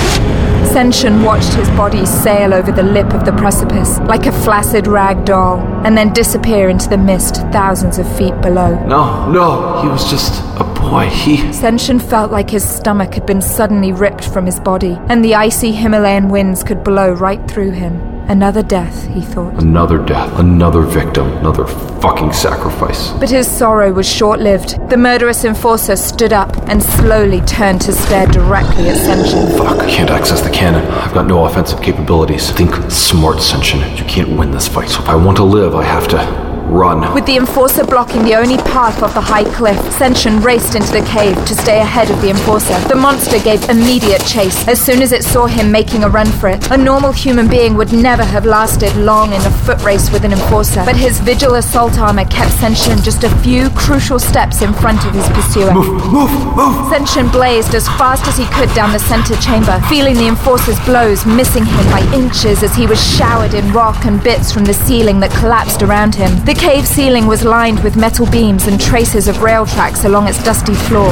Senshin 0.74 1.24
watched 1.24 1.54
his 1.54 1.70
body 1.78 2.04
sail 2.04 2.52
over 2.52 2.72
the 2.72 2.82
lip 2.82 3.14
of 3.14 3.26
the 3.26 3.32
precipice 3.34 4.00
like 4.00 4.26
a 4.26 4.32
flaccid 4.32 4.88
rag 4.88 5.24
doll, 5.24 5.60
and 5.86 5.96
then 5.96 6.12
disappear 6.14 6.68
into 6.68 6.90
the 6.90 6.98
mist 6.98 7.36
thousands 7.52 8.00
of 8.00 8.18
feet 8.18 8.34
below. 8.42 8.84
No, 8.88 9.32
no, 9.32 9.84
he 9.84 9.88
was 9.88 10.10
just 10.10 10.42
a 10.60 10.64
boy. 10.64 11.10
He. 11.10 11.38
Senshin 11.52 12.02
felt 12.02 12.32
like 12.32 12.50
his 12.50 12.68
stomach 12.68 13.14
had 13.14 13.28
been 13.28 13.40
suddenly 13.40 13.92
ripped 13.92 14.26
from 14.26 14.48
his 14.48 14.60
body, 14.60 14.98
and 15.10 15.24
the 15.24 15.36
icy 15.36 15.74
Himalayan 15.74 16.30
winds 16.30 16.64
could 16.64 16.84
blow 16.84 17.14
right 17.14 17.48
through 17.48 17.72
him. 17.72 18.13
Another 18.28 18.64
death, 18.64 19.08
he 19.08 19.22
thought. 19.22 19.62
Another 19.62 19.98
death, 19.98 20.40
another 20.40 20.82
victim, 20.82 21.32
another 21.38 21.68
fucking 21.68 22.32
sacrifice. 22.32 23.12
But 23.20 23.30
his 23.30 23.50
sorrow 23.50 23.92
was 23.92 24.08
short 24.10 24.40
lived. 24.40 24.78
The 24.90 24.98
murderous 24.98 25.44
enforcer 25.44 25.96
stood 25.96 26.32
up 26.32 26.56
and 26.70 26.82
slowly 26.82 27.42
turned 27.42 27.82
to 27.82 27.92
stare 27.92 28.28
directly 28.28 28.90
at 28.90 28.98
Senshin. 28.98 29.58
Fuck, 29.58 29.80
I 29.80 29.90
can't 29.90 30.10
access 30.10 30.42
the 30.42 30.50
cannon. 30.50 30.86
I've 30.92 31.14
got 31.14 31.28
no 31.28 31.46
offensive 31.46 31.82
capabilities. 31.82 32.50
Think 32.52 32.74
smart, 32.90 33.38
Senshin. 33.38 33.98
You 33.98 34.06
can't 34.06 34.38
win 34.38 34.52
this 34.52 34.68
fight. 34.68 34.90
So 34.90 35.02
if 35.02 35.10
I 35.10 35.16
want 35.16 35.38
to 35.38 35.44
live, 35.44 35.76
I 35.76 35.84
have 35.84 36.08
to 36.10 36.53
run. 36.66 37.14
With 37.14 37.26
the 37.26 37.38
enforcer 37.38 37.84
blocking 37.86 38.24
the 38.24 38.36
only 38.36 38.58
path 38.58 39.02
off 39.04 39.14
the 39.14 39.22
high 39.22 39.44
cliff, 39.56 39.78
Senshin 39.98 40.44
raced 40.44 40.76
into 40.76 40.92
the 40.92 41.06
cave 41.06 41.36
to 41.46 41.56
stay 41.56 41.80
ahead 41.80 42.10
of 42.10 42.22
the 42.22 42.30
enforcer. 42.30 42.78
The 42.88 42.96
monster 42.96 43.40
gave 43.40 43.70
immediate 43.70 44.24
chase 44.26 44.68
as 44.68 44.82
soon 44.82 45.02
as 45.02 45.12
it 45.12 45.24
saw 45.24 45.46
him 45.46 45.72
making 45.72 46.04
a 46.04 46.10
run 46.10 46.28
for 46.28 46.50
it. 46.50 46.72
A 46.72 46.78
normal 46.78 47.12
human 47.12 47.48
being 47.48 47.76
would 47.76 47.94
never 47.94 48.24
have 48.24 48.46
lasted 48.46 48.96
long 48.96 49.34
in 49.34 49.42
a 49.42 49.52
foot 49.66 49.82
race 49.84 50.12
with 50.12 50.24
an 50.24 50.34
enforcer, 50.34 50.84
but 50.86 50.96
his 50.96 51.20
vigil 51.20 51.56
assault 51.56 52.00
armor 52.00 52.26
kept 52.26 52.52
Senshin 52.54 53.04
just 53.04 53.24
a 53.24 53.36
few 53.38 53.70
crucial 53.72 54.20
steps 54.20 54.62
in 54.62 54.74
front 54.74 55.06
of 55.06 55.14
his 55.14 55.28
pursuer. 55.30 55.74
Move, 55.74 56.06
move, 56.12 56.32
move! 56.56 56.92
Senshin 56.92 57.32
blazed 57.32 57.76
as 57.76 57.88
fast 58.00 58.26
as 58.28 58.38
he 58.38 58.46
could 58.54 58.74
down 58.74 58.92
the 58.92 59.00
center 59.00 59.36
chamber, 59.42 59.80
feeling 59.90 60.16
the 60.16 60.28
enforcer's 60.28 60.80
blows 60.86 61.26
missing 61.26 61.66
him 61.66 61.86
by 61.92 62.02
inches 62.14 62.64
as 62.64 62.76
he 62.76 62.88
was 62.88 63.02
showered 63.16 63.54
in 63.54 63.72
rock 63.72 64.06
and 64.06 64.24
bits 64.24 64.52
from 64.52 64.66
the 64.66 64.74
ceiling 64.74 65.20
that 65.20 65.32
collapsed 65.32 65.82
around 65.82 66.16
him. 66.16 66.32
The 66.46 66.53
cave 66.56 66.88
ceiling 66.88 67.26
was 67.26 67.44
lined 67.44 67.84
with 67.84 67.96
metal 67.96 68.26
beams 68.30 68.68
and 68.68 68.80
traces 68.80 69.28
of 69.28 69.42
rail 69.42 69.66
tracks 69.66 70.04
along 70.04 70.28
its 70.28 70.44
dusty 70.44 70.74
floor. 70.74 71.08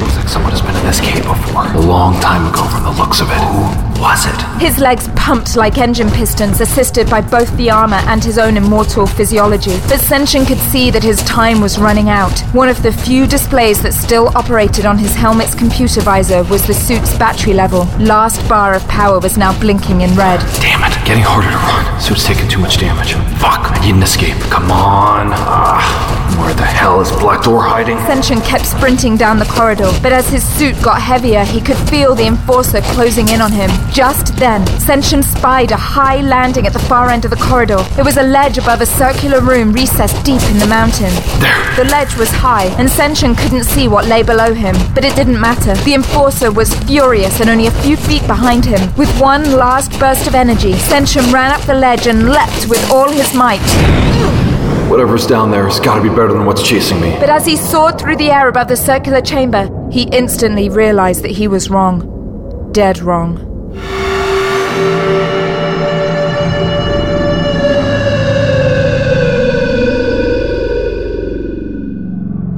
Looks 0.00 0.16
like 0.16 0.28
someone 0.28 0.50
has 0.50 0.62
been 0.62 0.74
in 0.74 0.84
this 0.84 1.00
cave 1.00 1.22
before. 1.22 1.66
A 1.66 1.80
long 1.80 2.18
time 2.20 2.46
ago 2.52 2.66
from 2.68 2.84
the 2.84 2.90
looks 2.90 3.20
of 3.20 3.28
it. 3.30 3.38
Who 3.38 3.91
was 4.02 4.26
it? 4.26 4.60
His 4.60 4.80
legs 4.80 5.08
pumped 5.14 5.54
like 5.54 5.78
engine 5.78 6.10
pistons, 6.10 6.60
assisted 6.60 7.08
by 7.08 7.20
both 7.20 7.56
the 7.56 7.70
armor 7.70 8.02
and 8.06 8.22
his 8.22 8.36
own 8.36 8.56
immortal 8.56 9.06
physiology. 9.06 9.76
But 9.88 10.00
Senshin 10.00 10.44
could 10.44 10.58
see 10.58 10.90
that 10.90 11.04
his 11.04 11.22
time 11.22 11.60
was 11.60 11.78
running 11.78 12.08
out. 12.08 12.36
One 12.52 12.68
of 12.68 12.82
the 12.82 12.90
few 12.92 13.28
displays 13.28 13.80
that 13.82 13.94
still 13.94 14.36
operated 14.36 14.86
on 14.86 14.98
his 14.98 15.14
helmet's 15.14 15.54
computer 15.54 16.00
visor 16.00 16.42
was 16.44 16.66
the 16.66 16.74
suit's 16.74 17.16
battery 17.16 17.54
level. 17.54 17.84
Last 18.00 18.46
bar 18.48 18.74
of 18.74 18.86
power 18.88 19.20
was 19.20 19.38
now 19.38 19.58
blinking 19.60 20.00
in 20.00 20.12
red. 20.16 20.40
Damn 20.60 20.82
it, 20.82 21.06
getting 21.06 21.22
harder 21.22 21.48
to 21.48 21.56
run. 21.56 22.00
Suit's 22.00 22.26
taking 22.26 22.48
too 22.48 22.58
much 22.58 22.78
damage. 22.78 23.12
Fuck, 23.38 23.70
I 23.70 23.78
need 23.86 23.94
an 23.94 24.02
escape. 24.02 24.36
Come 24.50 24.72
on. 24.72 25.30
Ah, 25.30 26.21
where 26.38 26.54
the 26.54 26.64
hell 26.64 27.00
is 27.00 27.10
Black 27.12 27.42
Door 27.42 27.62
hiding? 27.62 27.96
Senshin 27.98 28.44
kept 28.44 28.66
sprinting 28.66 29.16
down 29.16 29.38
the 29.38 29.44
corridor, 29.46 29.90
but 30.02 30.12
as 30.12 30.28
his 30.28 30.46
suit 30.46 30.80
got 30.82 31.00
heavier, 31.00 31.44
he 31.44 31.60
could 31.60 31.76
feel 31.88 32.14
the 32.14 32.26
enforcer 32.26 32.80
closing 32.92 33.28
in 33.28 33.40
on 33.40 33.52
him. 33.52 33.70
Just 33.92 34.36
then, 34.36 34.64
Senshin 34.78 35.22
spied 35.22 35.70
a 35.70 35.76
high 35.76 36.20
landing 36.20 36.66
at 36.66 36.72
the 36.72 36.78
far 36.78 37.10
end 37.10 37.24
of 37.24 37.30
the 37.30 37.36
corridor. 37.36 37.84
It 37.98 38.04
was 38.04 38.16
a 38.16 38.22
ledge 38.22 38.58
above 38.58 38.80
a 38.80 38.86
circular 38.86 39.40
room 39.40 39.72
recessed 39.72 40.24
deep 40.24 40.42
in 40.50 40.58
the 40.58 40.66
mountain. 40.66 41.12
There. 41.40 41.76
The 41.76 41.90
ledge 41.90 42.16
was 42.16 42.30
high, 42.30 42.66
and 42.78 42.88
Senshin 42.88 43.36
couldn't 43.36 43.64
see 43.64 43.88
what 43.88 44.06
lay 44.06 44.22
below 44.22 44.54
him, 44.54 44.76
but 44.94 45.04
it 45.04 45.16
didn't 45.16 45.40
matter. 45.40 45.74
The 45.84 45.94
enforcer 45.94 46.52
was 46.52 46.74
furious 46.84 47.40
and 47.40 47.48
only 47.50 47.66
a 47.66 47.82
few 47.82 47.96
feet 47.96 48.26
behind 48.26 48.64
him. 48.64 48.94
With 48.96 49.10
one 49.20 49.52
last 49.52 49.98
burst 49.98 50.26
of 50.26 50.34
energy, 50.34 50.72
Senshin 50.72 51.32
ran 51.32 51.50
up 51.50 51.62
the 51.66 51.74
ledge 51.74 52.06
and 52.06 52.28
leapt 52.30 52.68
with 52.68 52.90
all 52.90 53.10
his 53.10 53.34
might. 53.34 54.41
Whatever's 54.88 55.26
down 55.26 55.50
there 55.50 55.64
has 55.64 55.80
got 55.80 55.96
to 55.96 56.02
be 56.02 56.08
better 56.08 56.32
than 56.32 56.44
what's 56.44 56.62
chasing 56.62 57.00
me. 57.00 57.16
But 57.18 57.30
as 57.30 57.46
he 57.46 57.56
soared 57.56 57.98
through 57.98 58.16
the 58.16 58.30
air 58.30 58.48
above 58.48 58.68
the 58.68 58.76
circular 58.76 59.20
chamber, 59.20 59.68
he 59.90 60.02
instantly 60.12 60.68
realized 60.68 61.22
that 61.24 61.30
he 61.30 61.48
was 61.48 61.70
wrong. 61.70 62.70
Dead 62.72 63.00
wrong. 63.00 63.51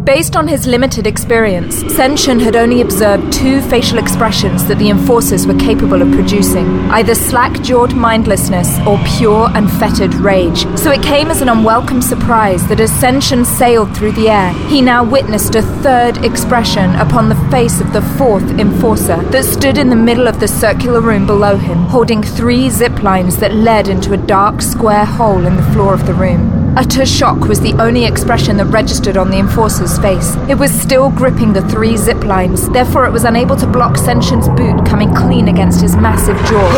Based 0.04 0.36
on 0.36 0.46
his 0.46 0.66
limited 0.66 1.06
experience, 1.06 1.82
Senshin 1.84 2.38
had 2.38 2.56
only 2.56 2.82
observed 2.82 3.32
two 3.32 3.62
facial 3.62 3.96
expressions 3.96 4.66
that 4.66 4.78
the 4.78 4.90
enforcers 4.90 5.46
were 5.46 5.54
capable 5.54 6.02
of 6.02 6.12
producing 6.12 6.66
either 6.90 7.14
slack 7.14 7.62
jawed 7.62 7.94
mindlessness 7.94 8.78
or 8.86 8.98
pure 9.16 9.48
and 9.54 9.70
fettered 9.72 10.12
rage. 10.16 10.66
So 10.78 10.90
it 10.90 11.02
came 11.02 11.30
as 11.30 11.40
an 11.40 11.48
unwelcome 11.48 12.02
surprise 12.02 12.68
that 12.68 12.80
as 12.80 12.90
Senshin 12.90 13.46
sailed 13.46 13.96
through 13.96 14.12
the 14.12 14.28
air, 14.28 14.52
he 14.68 14.82
now 14.82 15.02
witnessed 15.02 15.54
a 15.54 15.62
third 15.62 16.22
expression 16.22 16.94
upon 16.96 17.30
the 17.30 17.48
face 17.50 17.80
of 17.80 17.94
the 17.94 18.02
fourth 18.18 18.50
enforcer 18.60 19.22
that 19.30 19.44
stood 19.46 19.78
in 19.78 19.88
the 19.88 19.96
middle 19.96 20.28
of 20.28 20.38
the 20.38 20.48
circular 20.48 21.00
room 21.00 21.26
below 21.26 21.56
him, 21.56 21.78
holding 21.78 22.22
three 22.22 22.68
zip 22.68 23.02
lines 23.02 23.38
that 23.38 23.54
led 23.54 23.88
into 23.88 24.12
a 24.12 24.18
dark 24.18 24.60
square 24.60 25.06
hole 25.06 25.46
in 25.46 25.56
the 25.56 25.72
floor 25.72 25.94
of 25.94 26.04
the 26.04 26.12
room. 26.12 26.63
Utter 26.76 27.06
shock 27.06 27.38
was 27.46 27.60
the 27.60 27.72
only 27.74 28.04
expression 28.04 28.56
that 28.56 28.64
registered 28.64 29.16
on 29.16 29.30
the 29.30 29.38
enforcer's 29.38 29.96
face. 30.00 30.34
It 30.48 30.56
was 30.56 30.72
still 30.72 31.08
gripping 31.08 31.52
the 31.52 31.62
three 31.68 31.96
zip 31.96 32.24
lines, 32.24 32.68
therefore, 32.70 33.06
it 33.06 33.12
was 33.12 33.22
unable 33.22 33.54
to 33.56 33.66
block 33.66 33.96
Senshin's 33.96 34.48
boot 34.48 34.84
coming 34.84 35.14
clean 35.14 35.46
against 35.46 35.80
his 35.80 35.94
massive 35.94 36.36
jaw. 36.46 36.68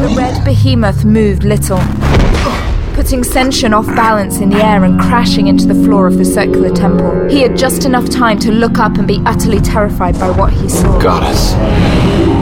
The 0.00 0.14
red 0.16 0.44
behemoth 0.44 1.04
moved 1.04 1.44
little, 1.44 1.78
putting 2.98 3.22
Senshin 3.22 3.72
off 3.72 3.86
balance 3.86 4.38
in 4.38 4.50
the 4.50 4.56
air 4.56 4.82
and 4.82 4.98
crashing 4.98 5.46
into 5.46 5.68
the 5.68 5.84
floor 5.84 6.08
of 6.08 6.18
the 6.18 6.24
circular 6.24 6.68
temple. 6.68 7.28
He 7.28 7.42
had 7.42 7.56
just 7.56 7.84
enough 7.84 8.10
time 8.10 8.40
to 8.40 8.50
look 8.50 8.80
up 8.80 8.98
and 8.98 9.06
be 9.06 9.22
utterly 9.24 9.60
terrified 9.60 10.18
by 10.18 10.32
what 10.32 10.52
he 10.52 10.68
saw. 10.68 10.98
Goddess. 10.98 11.52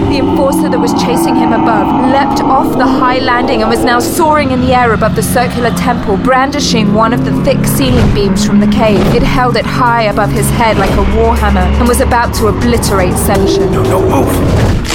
The 0.08 0.16
enforcer 0.16 0.70
that 0.70 0.78
was 0.78 0.94
chasing 0.94 1.36
him 1.36 1.52
above 1.52 1.86
leapt 2.10 2.40
off 2.40 2.72
the 2.72 2.86
high 2.86 3.18
landing 3.18 3.60
and 3.60 3.68
was 3.68 3.84
now 3.84 3.98
soaring 3.98 4.50
in 4.50 4.62
the 4.62 4.74
air 4.74 4.94
above 4.94 5.14
the 5.14 5.22
circular 5.22 5.72
temple, 5.72 6.16
brandishing 6.16 6.94
one 6.94 7.12
of 7.12 7.26
the 7.26 7.32
thick 7.44 7.62
ceiling 7.66 8.14
beams 8.14 8.46
from 8.46 8.58
the 8.58 8.68
cave. 8.68 8.98
It 9.14 9.22
held 9.22 9.58
it 9.58 9.66
high 9.66 10.04
above 10.04 10.30
his 10.30 10.48
head 10.48 10.78
like 10.78 10.92
a 10.92 11.04
warhammer 11.18 11.68
and 11.78 11.86
was 11.86 12.00
about 12.00 12.34
to 12.36 12.46
obliterate 12.46 13.12
Senshin. 13.12 13.70
No, 13.72 13.82
no, 13.82 14.00
move! 14.00 14.85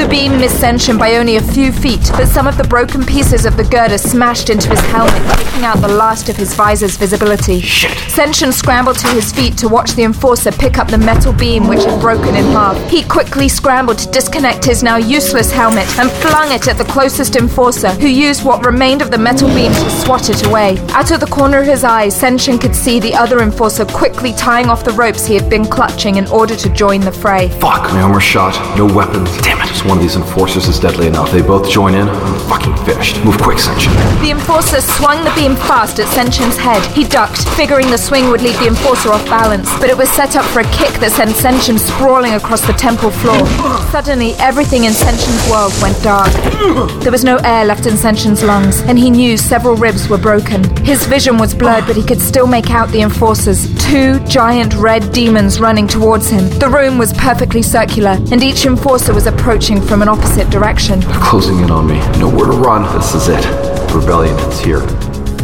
The 0.00 0.08
beam 0.08 0.38
missed 0.38 0.62
Senshin 0.62 0.98
by 0.98 1.16
only 1.16 1.36
a 1.36 1.42
few 1.42 1.70
feet, 1.70 2.00
but 2.12 2.24
some 2.24 2.46
of 2.46 2.56
the 2.56 2.64
broken 2.64 3.04
pieces 3.04 3.44
of 3.44 3.58
the 3.58 3.64
girder 3.64 3.98
smashed 3.98 4.48
into 4.48 4.70
his 4.70 4.80
helmet, 4.86 5.22
taking 5.36 5.62
out 5.62 5.76
the 5.82 5.88
last 5.88 6.30
of 6.30 6.36
his 6.36 6.54
visor's 6.54 6.96
visibility. 6.96 7.60
Shit. 7.60 7.90
Senshin 8.08 8.50
scrambled 8.50 8.96
to 9.00 9.08
his 9.08 9.30
feet 9.30 9.58
to 9.58 9.68
watch 9.68 9.90
the 9.92 10.04
enforcer 10.04 10.52
pick 10.52 10.78
up 10.78 10.88
the 10.88 10.96
metal 10.96 11.34
beam 11.34 11.68
which 11.68 11.84
had 11.84 12.00
broken 12.00 12.34
in 12.34 12.46
half. 12.46 12.78
He 12.90 13.02
quickly 13.02 13.46
scrambled 13.46 13.98
to 13.98 14.10
disconnect 14.10 14.64
his 14.64 14.82
now 14.82 14.96
useless 14.96 15.52
helmet 15.52 15.86
and 15.98 16.10
flung 16.10 16.50
it 16.50 16.66
at 16.66 16.78
the 16.78 16.84
closest 16.84 17.36
enforcer, 17.36 17.90
who 17.90 18.08
used 18.08 18.42
what 18.42 18.64
remained 18.64 19.02
of 19.02 19.10
the 19.10 19.18
metal 19.18 19.48
beam 19.48 19.70
to 19.70 19.90
swat 19.90 20.30
it 20.30 20.46
away. 20.46 20.78
Out 20.92 21.10
of 21.10 21.20
the 21.20 21.26
corner 21.26 21.58
of 21.58 21.66
his 21.66 21.84
eye, 21.84 22.08
Senshin 22.08 22.58
could 22.58 22.74
see 22.74 23.00
the 23.00 23.14
other 23.14 23.40
enforcer 23.40 23.84
quickly 23.84 24.32
tying 24.32 24.70
off 24.70 24.82
the 24.82 24.92
ropes 24.92 25.26
he 25.26 25.34
had 25.34 25.50
been 25.50 25.66
clutching 25.66 26.16
in 26.16 26.26
order 26.28 26.56
to 26.56 26.70
join 26.70 27.02
the 27.02 27.12
fray. 27.12 27.50
Fuck, 27.60 27.92
my 27.92 28.00
armor 28.00 28.18
shot. 28.18 28.56
No 28.78 28.86
weapons. 28.86 29.36
Damn 29.42 29.60
it. 29.60 29.89
One 29.90 29.98
of 29.98 30.04
these 30.04 30.14
enforcers 30.14 30.68
is 30.68 30.78
deadly 30.78 31.08
enough. 31.08 31.32
They 31.32 31.42
both 31.42 31.68
join 31.68 31.96
in. 31.96 32.08
I'm 32.08 32.48
fucking 32.48 32.76
fished. 32.86 33.24
Move 33.24 33.36
quick, 33.38 33.58
Senshin. 33.58 33.90
The 34.22 34.30
enforcer 34.30 34.80
swung 34.80 35.24
the 35.24 35.32
beam 35.34 35.56
fast 35.56 35.98
at 35.98 36.06
Senshin's 36.06 36.56
head. 36.56 36.80
He 36.94 37.02
ducked, 37.02 37.48
figuring 37.56 37.90
the 37.90 37.98
swing 37.98 38.30
would 38.30 38.40
leave 38.40 38.56
the 38.60 38.68
enforcer 38.68 39.10
off 39.10 39.24
balance, 39.24 39.68
but 39.80 39.90
it 39.90 39.98
was 39.98 40.08
set 40.10 40.36
up 40.36 40.44
for 40.44 40.60
a 40.60 40.70
kick 40.70 40.94
that 41.00 41.10
sent 41.10 41.30
Senshin 41.30 41.76
sprawling 41.76 42.34
across 42.34 42.64
the 42.64 42.72
temple 42.74 43.10
floor. 43.10 43.44
Suddenly, 43.90 44.34
everything 44.34 44.84
in 44.84 44.92
Senshin's 44.92 45.50
world 45.50 45.72
went 45.82 46.00
dark. 46.04 46.30
There 47.02 47.10
was 47.10 47.24
no 47.24 47.38
air 47.38 47.64
left 47.64 47.86
in 47.86 47.94
Senshin's 47.94 48.44
lungs, 48.44 48.82
and 48.82 48.96
he 48.96 49.10
knew 49.10 49.36
several 49.36 49.74
ribs 49.74 50.08
were 50.08 50.18
broken. 50.18 50.62
His 50.84 51.04
vision 51.06 51.36
was 51.36 51.52
blurred, 51.52 51.88
but 51.88 51.96
he 51.96 52.04
could 52.04 52.20
still 52.20 52.46
make 52.46 52.70
out 52.70 52.90
the 52.90 53.02
enforcers, 53.02 53.66
two 53.90 54.20
giant 54.26 54.72
red 54.74 55.10
demons 55.10 55.58
running 55.58 55.88
towards 55.88 56.30
him. 56.30 56.48
The 56.60 56.68
room 56.68 56.96
was 56.96 57.12
perfectly 57.14 57.62
circular, 57.62 58.16
and 58.30 58.44
each 58.44 58.66
enforcer 58.66 59.12
was 59.12 59.26
approaching 59.26 59.79
from 59.82 60.02
an 60.02 60.08
opposite 60.08 60.50
direction. 60.50 61.00
They're 61.00 61.20
closing 61.20 61.60
in 61.60 61.70
on 61.70 61.86
me. 61.86 61.98
Nowhere 62.18 62.46
to 62.46 62.56
run. 62.56 62.82
This 62.96 63.14
is 63.14 63.28
it. 63.28 63.44
Rebellion 63.94 64.38
is 64.50 64.60
here. 64.60 64.86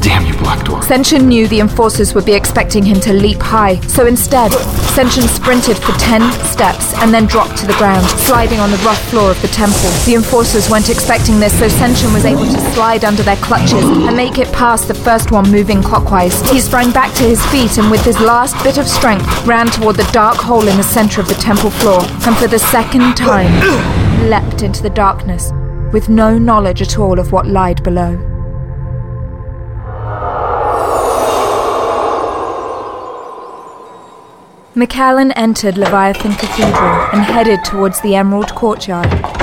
Damn 0.01 0.25
you, 0.25 0.35
Black 0.39 0.61
Dwarf. 0.65 0.85
Senshin 0.85 1.25
knew 1.25 1.49
the 1.49 1.59
enforcers 1.59 2.15
would 2.15 2.25
be 2.25 2.33
expecting 2.33 2.85
him 2.85 3.01
to 3.01 3.13
leap 3.13 3.41
high, 3.41 3.81
so 3.81 4.07
instead, 4.07 4.53
Senshin 4.95 5.27
sprinted 5.27 5.77
for 5.77 5.91
ten 5.99 6.23
steps 6.45 6.95
and 6.99 7.13
then 7.13 7.27
dropped 7.27 7.57
to 7.57 7.67
the 7.67 7.73
ground, 7.73 8.07
sliding 8.21 8.61
on 8.61 8.71
the 8.71 8.77
rough 8.79 9.03
floor 9.11 9.33
of 9.33 9.43
the 9.43 9.49
temple. 9.49 9.91
The 10.05 10.15
enforcers 10.15 10.71
weren't 10.71 10.91
expecting 10.91 11.41
this, 11.41 11.59
so 11.59 11.67
Senshin 11.67 12.15
was 12.15 12.25
able 12.25 12.45
to 12.45 12.73
slide 12.73 13.05
under 13.05 13.25
their 13.25 13.37
clutches 13.39 13.83
and 13.83 14.17
make 14.17 14.39
it 14.39 14.53
past 14.53 14.87
the 14.87 14.95
first 14.95 15.33
one 15.33 15.51
moving 15.51 15.83
clockwise. 15.83 16.41
He 16.51 16.61
sprang 16.61 16.93
back 16.93 17.13
to 17.15 17.25
his 17.25 17.45
feet 17.47 17.77
and, 17.77 17.91
with 17.91 18.05
his 18.05 18.21
last 18.21 18.55
bit 18.63 18.79
of 18.79 18.87
strength, 18.87 19.27
ran 19.45 19.67
toward 19.67 19.97
the 19.97 20.09
dark 20.13 20.37
hole 20.37 20.69
in 20.69 20.77
the 20.77 20.85
center 20.85 21.21
of 21.21 21.27
the 21.27 21.35
temple 21.35 21.71
floor, 21.71 22.01
and 22.27 22.37
for 22.37 22.47
the 22.47 22.61
second 22.61 23.17
time, 23.17 24.06
leapt 24.29 24.63
into 24.63 24.83
the 24.83 24.91
darkness 24.91 25.53
with 25.93 26.09
no 26.09 26.39
knowledge 26.39 26.83
at 26.83 26.99
all 26.99 27.19
of 27.19 27.33
what 27.33 27.47
lied 27.47 27.83
below. 27.83 28.17
McAllen 34.75 35.33
entered 35.37 35.79
Leviathan 35.79 36.35
Cathedral 36.35 37.09
and 37.13 37.23
headed 37.23 37.65
towards 37.65 38.01
the 38.03 38.15
Emerald 38.15 38.55
Courtyard 38.55 39.36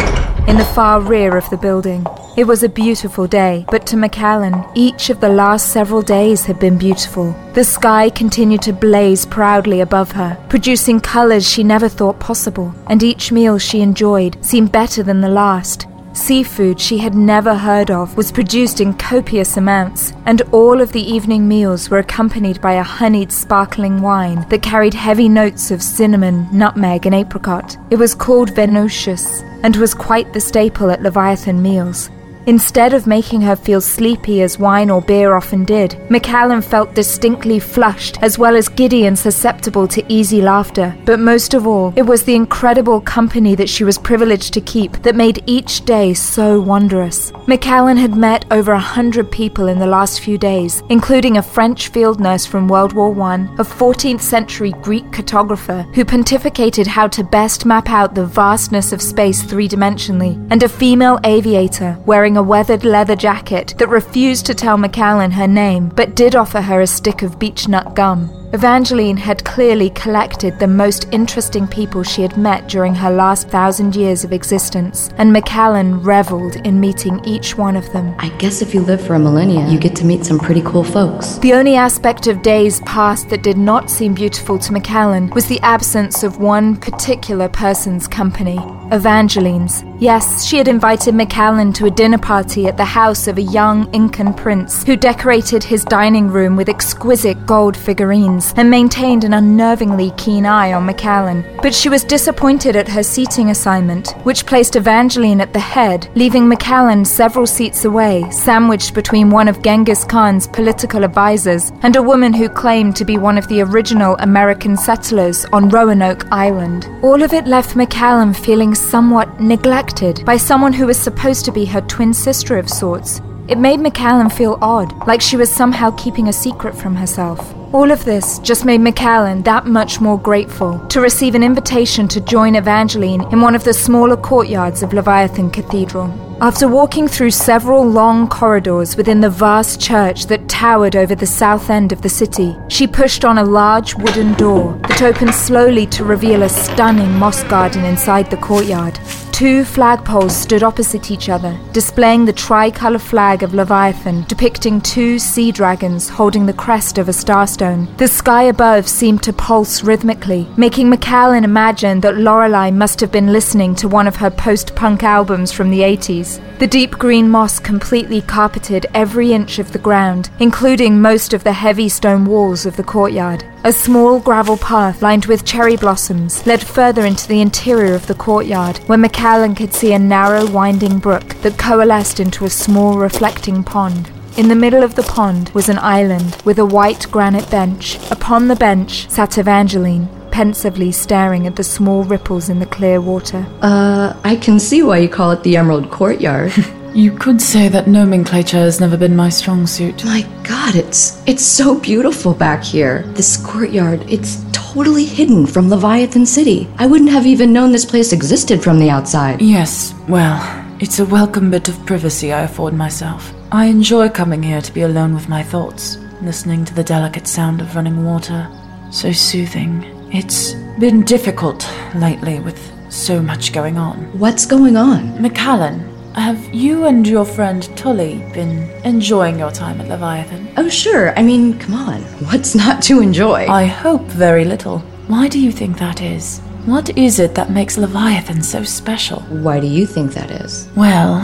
in 0.47 0.57
the 0.57 0.65
far 0.75 0.99
rear 0.99 1.37
of 1.37 1.49
the 1.49 1.57
building. 1.57 2.05
It 2.35 2.45
was 2.45 2.63
a 2.63 2.69
beautiful 2.69 3.27
day, 3.27 3.65
but 3.69 3.85
to 3.87 3.95
McAllen, 3.95 4.69
each 4.75 5.09
of 5.09 5.19
the 5.19 5.29
last 5.29 5.69
several 5.69 6.01
days 6.01 6.45
had 6.45 6.59
been 6.59 6.77
beautiful. 6.77 7.35
The 7.53 7.63
sky 7.63 8.09
continued 8.09 8.63
to 8.63 8.73
blaze 8.73 9.25
proudly 9.25 9.81
above 9.81 10.11
her, 10.13 10.37
producing 10.49 10.99
colors 10.99 11.47
she 11.47 11.63
never 11.63 11.87
thought 11.87 12.19
possible, 12.19 12.73
and 12.87 13.03
each 13.03 13.31
meal 13.31 13.57
she 13.57 13.81
enjoyed 13.81 14.43
seemed 14.43 14.71
better 14.71 15.03
than 15.03 15.21
the 15.21 15.29
last. 15.29 15.87
Seafood 16.13 16.79
she 16.79 16.99
had 16.99 17.15
never 17.15 17.55
heard 17.55 17.89
of 17.89 18.15
was 18.15 18.31
produced 18.31 18.79
in 18.79 18.93
copious 18.93 19.57
amounts, 19.57 20.13
and 20.27 20.43
all 20.51 20.79
of 20.79 20.91
the 20.91 21.01
evening 21.01 21.47
meals 21.47 21.89
were 21.89 21.97
accompanied 21.97 22.61
by 22.61 22.73
a 22.73 22.83
honeyed 22.83 23.31
sparkling 23.31 23.99
wine 23.99 24.47
that 24.49 24.61
carried 24.61 24.93
heavy 24.93 25.27
notes 25.27 25.71
of 25.71 25.81
cinnamon, 25.81 26.47
nutmeg, 26.51 27.07
and 27.07 27.15
apricot. 27.15 27.75
It 27.89 27.95
was 27.95 28.13
called 28.13 28.53
Venusius, 28.53 29.41
and 29.63 29.75
was 29.75 29.95
quite 29.95 30.31
the 30.33 30.39
staple 30.39 30.91
at 30.91 31.01
Leviathan 31.01 31.63
meals. 31.63 32.11
Instead 32.45 32.93
of 32.93 33.07
making 33.07 33.39
her 33.39 33.55
feel 33.55 33.79
sleepy 33.79 34.41
as 34.41 34.59
wine 34.59 34.89
or 34.89 35.01
beer 35.01 35.33
often 35.33 35.63
did, 35.63 35.91
McAllen 36.09 36.61
felt 36.61 36.93
distinctly 36.93 37.57
flushed 37.57 38.21
as 38.21 38.37
well 38.37 38.57
as 38.57 38.67
giddy 38.67 39.05
and 39.05 39.17
susceptible 39.17 39.87
to 39.87 40.03
easy 40.11 40.41
laughter. 40.41 40.93
But 41.05 41.21
most 41.21 41.53
of 41.53 41.65
all, 41.65 41.93
it 41.95 42.01
was 42.01 42.23
the 42.23 42.35
incredible 42.35 42.99
company 42.99 43.55
that 43.55 43.69
she 43.69 43.85
was 43.85 43.97
privileged 43.97 44.53
to 44.53 44.61
keep 44.61 45.01
that 45.03 45.15
made 45.15 45.41
each 45.45 45.85
day 45.85 46.13
so 46.13 46.59
wondrous. 46.59 47.31
McAllen 47.47 47.97
had 47.97 48.17
met 48.17 48.43
over 48.51 48.73
a 48.73 48.79
hundred 48.79 49.31
people 49.31 49.69
in 49.69 49.79
the 49.79 49.87
last 49.87 50.19
few 50.19 50.37
days, 50.37 50.83
including 50.89 51.37
a 51.37 51.43
French 51.43 51.87
field 51.89 52.19
nurse 52.19 52.45
from 52.45 52.67
World 52.67 52.91
War 52.91 53.09
I, 53.21 53.35
a 53.35 53.63
14th 53.63 54.21
century 54.21 54.71
Greek 54.81 55.05
cartographer 55.11 55.83
who 55.95 56.03
pontificated 56.03 56.87
how 56.87 57.07
to 57.07 57.23
best 57.23 57.65
map 57.65 57.89
out 57.89 58.15
the 58.15 58.25
vastness 58.25 58.91
of 58.91 59.01
space 59.01 59.41
three 59.43 59.69
dimensionally, 59.69 60.35
and 60.51 60.61
a 60.63 60.69
female 60.69 61.19
aviator 61.23 61.97
wearing 62.05 62.32
a 62.37 62.43
weathered 62.43 62.83
leather 62.83 63.15
jacket 63.15 63.75
that 63.77 63.89
refused 63.89 64.45
to 64.45 64.53
tell 64.53 64.77
McAllen 64.77 65.33
her 65.33 65.47
name 65.47 65.89
but 65.89 66.15
did 66.15 66.35
offer 66.35 66.61
her 66.61 66.81
a 66.81 66.87
stick 66.87 67.21
of 67.21 67.39
beechnut 67.39 67.95
gum. 67.95 68.42
Evangeline 68.53 69.17
had 69.17 69.43
clearly 69.43 69.89
collected 69.89 70.59
the 70.59 70.67
most 70.67 71.07
interesting 71.11 71.67
people 71.67 72.03
she 72.03 72.21
had 72.21 72.37
met 72.37 72.67
during 72.67 72.93
her 72.93 73.09
last 73.09 73.49
thousand 73.49 73.95
years 73.95 74.23
of 74.23 74.31
existence, 74.31 75.09
and 75.17 75.35
McAllen 75.35 76.05
reveled 76.05 76.57
in 76.57 76.79
meeting 76.79 77.19
each 77.25 77.57
one 77.57 77.75
of 77.75 77.91
them. 77.93 78.13
I 78.19 78.29
guess 78.37 78.61
if 78.61 78.75
you 78.75 78.81
live 78.81 79.01
for 79.01 79.15
a 79.15 79.19
millennia, 79.19 79.67
you 79.67 79.79
get 79.79 79.95
to 79.95 80.05
meet 80.05 80.23
some 80.23 80.37
pretty 80.37 80.61
cool 80.61 80.83
folks. 80.83 81.39
The 81.39 81.53
only 81.53 81.75
aspect 81.75 82.27
of 82.27 82.43
days 82.43 82.79
past 82.81 83.27
that 83.29 83.41
did 83.41 83.57
not 83.57 83.89
seem 83.89 84.13
beautiful 84.13 84.59
to 84.59 84.71
McAllen 84.71 85.33
was 85.33 85.47
the 85.47 85.59
absence 85.61 86.21
of 86.21 86.37
one 86.37 86.75
particular 86.75 87.49
person's 87.49 88.07
company 88.07 88.59
Evangeline's. 88.93 89.83
Yes, 89.99 90.45
she 90.45 90.57
had 90.57 90.67
invited 90.67 91.15
McAllen 91.15 91.73
to 91.75 91.85
a 91.85 91.91
dinner 91.91 92.19
party 92.19 92.67
at 92.67 92.77
the 92.77 92.85
house 92.85 93.27
of 93.27 93.37
a 93.37 93.41
young 93.41 93.91
Incan 93.93 94.33
prince 94.35 94.83
who 94.83 94.95
decorated 94.95 95.63
his 95.63 95.83
dining 95.85 96.27
room 96.27 96.55
with 96.55 96.69
exquisite 96.69 97.45
gold 97.47 97.75
figurines. 97.75 98.42
Plans 98.43 98.53
and 98.57 98.69
maintained 98.69 99.23
an 99.23 99.31
unnervingly 99.31 100.15
keen 100.17 100.45
eye 100.45 100.73
on 100.73 100.87
McAllen. 100.87 101.43
But 101.61 101.73
she 101.73 101.89
was 101.89 102.03
disappointed 102.03 102.75
at 102.75 102.87
her 102.87 103.03
seating 103.03 103.49
assignment, 103.49 104.11
which 104.23 104.45
placed 104.45 104.75
Evangeline 104.75 105.41
at 105.41 105.53
the 105.53 105.59
head, 105.59 106.09
leaving 106.15 106.49
McAllen 106.49 107.05
several 107.05 107.47
seats 107.47 107.85
away, 107.85 108.29
sandwiched 108.31 108.93
between 108.93 109.29
one 109.29 109.47
of 109.47 109.61
Genghis 109.61 110.03
Khan's 110.05 110.47
political 110.47 111.03
advisors 111.03 111.71
and 111.81 111.95
a 111.95 112.03
woman 112.03 112.33
who 112.33 112.49
claimed 112.49 112.95
to 112.95 113.05
be 113.05 113.17
one 113.17 113.37
of 113.37 113.47
the 113.47 113.61
original 113.61 114.15
American 114.19 114.77
settlers 114.77 115.45
on 115.53 115.69
Roanoke 115.69 116.25
Island. 116.31 116.87
All 117.01 117.21
of 117.23 117.33
it 117.33 117.47
left 117.47 117.75
McAllen 117.75 118.35
feeling 118.35 118.75
somewhat 118.75 119.39
neglected 119.39 120.23
by 120.25 120.37
someone 120.37 120.73
who 120.73 120.87
was 120.87 120.97
supposed 120.97 121.45
to 121.45 121.51
be 121.51 121.65
her 121.65 121.81
twin 121.81 122.13
sister 122.13 122.57
of 122.57 122.69
sorts. 122.69 123.21
It 123.45 123.57
made 123.57 123.81
McAllen 123.81 124.31
feel 124.31 124.57
odd, 124.61 125.05
like 125.05 125.19
she 125.19 125.35
was 125.35 125.51
somehow 125.51 125.91
keeping 125.91 126.29
a 126.29 126.33
secret 126.33 126.73
from 126.73 126.95
herself. 126.95 127.53
All 127.73 127.91
of 127.91 128.05
this 128.05 128.39
just 128.39 128.63
made 128.63 128.79
McAllen 128.79 129.43
that 129.43 129.65
much 129.65 129.99
more 129.99 130.17
grateful 130.17 130.79
to 130.87 131.01
receive 131.01 131.35
an 131.35 131.43
invitation 131.43 132.07
to 132.07 132.21
join 132.21 132.55
Evangeline 132.55 133.21
in 133.33 133.41
one 133.41 133.53
of 133.53 133.65
the 133.65 133.73
smaller 133.73 134.15
courtyards 134.15 134.81
of 134.81 134.93
Leviathan 134.93 135.49
Cathedral. 135.49 136.07
After 136.39 136.69
walking 136.69 137.07
through 137.09 137.31
several 137.31 137.85
long 137.85 138.29
corridors 138.29 138.95
within 138.95 139.19
the 139.19 139.29
vast 139.29 139.81
church 139.81 140.27
that 140.27 140.47
towered 140.47 140.95
over 140.95 141.13
the 141.13 141.25
south 141.25 141.69
end 141.69 141.91
of 141.91 142.01
the 142.01 142.09
city, 142.09 142.55
she 142.69 142.87
pushed 142.87 143.25
on 143.25 143.37
a 143.37 143.43
large 143.43 143.93
wooden 143.95 144.33
door 144.35 144.79
that 144.87 145.01
opened 145.01 145.33
slowly 145.35 145.85
to 145.87 146.05
reveal 146.05 146.43
a 146.43 146.49
stunning 146.49 147.11
moss 147.19 147.43
garden 147.43 147.83
inside 147.83 148.29
the 148.29 148.37
courtyard. 148.37 148.97
Two 149.43 149.63
flagpoles 149.63 150.31
stood 150.31 150.63
opposite 150.63 151.11
each 151.11 151.27
other, 151.27 151.59
displaying 151.73 152.23
the 152.23 152.31
tricolour 152.31 152.97
flag 152.97 153.43
of 153.43 153.53
Leviathan, 153.53 154.23
depicting 154.29 154.79
two 154.79 155.19
sea 155.19 155.51
dragons 155.51 156.07
holding 156.07 156.45
the 156.45 156.53
crest 156.53 156.97
of 156.97 157.09
a 157.09 157.11
starstone. 157.11 157.93
The 157.97 158.07
sky 158.07 158.43
above 158.43 158.87
seemed 158.87 159.21
to 159.23 159.33
pulse 159.33 159.83
rhythmically, 159.83 160.47
making 160.55 160.89
McAllen 160.89 161.43
imagine 161.43 161.99
that 161.99 162.15
Lorelei 162.15 162.71
must 162.71 163.01
have 163.01 163.11
been 163.11 163.33
listening 163.33 163.75
to 163.75 163.89
one 163.89 164.07
of 164.07 164.15
her 164.15 164.31
post 164.31 164.75
punk 164.75 165.03
albums 165.03 165.51
from 165.51 165.71
the 165.71 165.81
80s. 165.81 166.39
The 166.59 166.67
deep 166.67 166.91
green 166.91 167.27
moss 167.27 167.59
completely 167.59 168.21
carpeted 168.21 168.85
every 168.93 169.33
inch 169.33 169.59
of 169.59 169.73
the 169.73 169.79
ground, 169.79 170.29
including 170.39 171.01
most 171.01 171.33
of 171.33 171.43
the 171.43 171.51
heavy 171.51 171.89
stone 171.89 172.23
walls 172.23 172.65
of 172.65 172.77
the 172.77 172.83
courtyard. 172.83 173.43
A 173.65 173.71
small 173.71 174.19
gravel 174.19 174.57
path 174.57 175.01
lined 175.01 175.25
with 175.25 175.45
cherry 175.45 175.77
blossoms 175.77 176.45
led 176.45 176.61
further 176.61 177.05
into 177.05 177.29
the 177.29 177.39
interior 177.39 177.95
of 177.95 178.07
the 178.07 178.13
courtyard, 178.13 178.77
where 178.87 178.97
McAllen 178.97 179.32
could 179.55 179.73
see 179.73 179.93
a 179.93 179.99
narrow, 179.99 180.45
winding 180.45 180.99
brook 180.99 181.33
that 181.41 181.57
coalesced 181.57 182.19
into 182.19 182.45
a 182.45 182.51
small, 182.51 182.99
reflecting 182.99 183.63
pond. 183.63 184.11
In 184.37 184.47
the 184.47 184.55
middle 184.55 184.83
of 184.83 184.93
the 184.93 185.01
pond 185.01 185.49
was 185.55 185.69
an 185.69 185.79
island 185.79 186.37
with 186.45 186.59
a 186.59 186.65
white 186.65 187.07
granite 187.09 187.49
bench. 187.49 187.97
Upon 188.11 188.47
the 188.47 188.55
bench 188.55 189.09
sat 189.09 189.39
Evangeline, 189.39 190.07
pensively 190.29 190.91
staring 190.91 191.47
at 191.47 191.55
the 191.55 191.63
small 191.63 192.03
ripples 192.03 192.47
in 192.47 192.59
the 192.59 192.67
clear 192.67 193.01
water. 193.01 193.47
Uh, 193.63 194.15
I 194.23 194.35
can 194.35 194.59
see 194.59 194.83
why 194.83 194.99
you 194.99 195.09
call 195.09 195.31
it 195.31 195.41
the 195.41 195.57
Emerald 195.57 195.89
Courtyard. 195.89 196.53
You 196.93 197.09
could 197.17 197.41
say 197.41 197.69
that 197.69 197.87
nomenclature 197.87 198.57
has 198.57 198.79
never 198.79 198.97
been 198.97 199.15
my 199.15 199.29
strong 199.29 199.65
suit. 199.65 200.05
My 200.05 200.21
god, 200.43 200.75
it's 200.75 201.23
it's 201.25 201.43
so 201.43 201.79
beautiful 201.79 202.35
back 202.35 202.63
here. 202.63 203.01
This 203.15 203.35
courtyard, 203.35 204.03
it's 204.07 204.43
totally 204.73 205.05
hidden 205.05 205.45
from 205.45 205.69
Leviathan 205.69 206.25
City. 206.25 206.67
I 206.79 206.87
wouldn't 206.87 207.11
have 207.11 207.27
even 207.27 207.53
known 207.53 207.71
this 207.71 207.85
place 207.85 208.11
existed 208.11 208.63
from 208.63 208.79
the 208.79 208.89
outside. 208.89 209.39
Yes, 209.39 209.93
well, 210.09 210.41
it's 210.79 210.97
a 210.97 211.05
welcome 211.05 211.51
bit 211.51 211.69
of 211.69 211.85
privacy 211.85 212.33
I 212.33 212.41
afford 212.41 212.73
myself. 212.73 213.31
I 213.51 213.65
enjoy 213.65 214.09
coming 214.09 214.41
here 214.41 214.61
to 214.61 214.73
be 214.73 214.81
alone 214.81 215.13
with 215.13 215.29
my 215.29 215.43
thoughts, 215.43 215.97
listening 216.23 216.65
to 216.65 216.73
the 216.73 216.83
delicate 216.83 217.27
sound 217.27 217.61
of 217.61 217.75
running 217.75 218.03
water. 218.03 218.49
So 218.89 219.11
soothing. 219.11 219.83
It's 220.11 220.53
been 220.79 221.05
difficult 221.05 221.71
lately 221.93 222.39
with 222.39 222.59
so 222.91 223.21
much 223.21 223.53
going 223.53 223.77
on. 223.77 223.97
What's 224.17 224.47
going 224.47 224.75
on? 224.75 225.19
McAllen, 225.19 225.92
have 226.15 226.53
you 226.53 226.85
and 226.85 227.07
your 227.07 227.25
friend 227.25 227.63
Tully 227.75 228.17
been 228.33 228.69
enjoying 228.85 229.39
your 229.39 229.51
time 229.51 229.81
at 229.81 229.87
Leviathan? 229.87 230.47
Oh, 230.57 230.69
sure. 230.69 231.17
I 231.17 231.23
mean, 231.23 231.57
come 231.59 231.73
on. 231.73 232.01
What's 232.29 232.55
not 232.55 232.81
to 232.83 233.01
enjoy? 233.01 233.47
I 233.47 233.65
hope 233.65 234.03
very 234.03 234.45
little. 234.45 234.79
Why 235.07 235.27
do 235.27 235.39
you 235.39 235.51
think 235.51 235.77
that 235.79 236.01
is? 236.01 236.39
What 236.65 236.97
is 236.97 237.19
it 237.19 237.35
that 237.35 237.51
makes 237.51 237.77
Leviathan 237.77 238.41
so 238.41 238.63
special? 238.63 239.19
Why 239.21 239.59
do 239.59 239.67
you 239.67 239.85
think 239.85 240.13
that 240.13 240.31
is? 240.31 240.69
Well, 240.75 241.19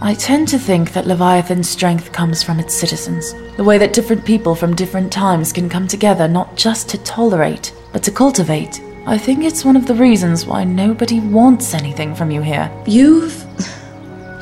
I 0.00 0.14
tend 0.14 0.48
to 0.48 0.58
think 0.58 0.92
that 0.92 1.06
Leviathan's 1.06 1.68
strength 1.68 2.12
comes 2.12 2.42
from 2.42 2.60
its 2.60 2.74
citizens. 2.74 3.34
The 3.56 3.64
way 3.64 3.78
that 3.78 3.92
different 3.92 4.24
people 4.24 4.54
from 4.54 4.76
different 4.76 5.12
times 5.12 5.52
can 5.52 5.68
come 5.68 5.88
together 5.88 6.28
not 6.28 6.56
just 6.56 6.88
to 6.90 6.98
tolerate, 6.98 7.74
but 7.92 8.02
to 8.04 8.12
cultivate. 8.12 8.80
I 9.06 9.18
think 9.18 9.42
it's 9.42 9.64
one 9.64 9.76
of 9.76 9.86
the 9.86 9.94
reasons 9.94 10.46
why 10.46 10.64
nobody 10.64 11.18
wants 11.18 11.74
anything 11.74 12.14
from 12.14 12.30
you 12.30 12.42
here. 12.42 12.70
You've. 12.86 13.44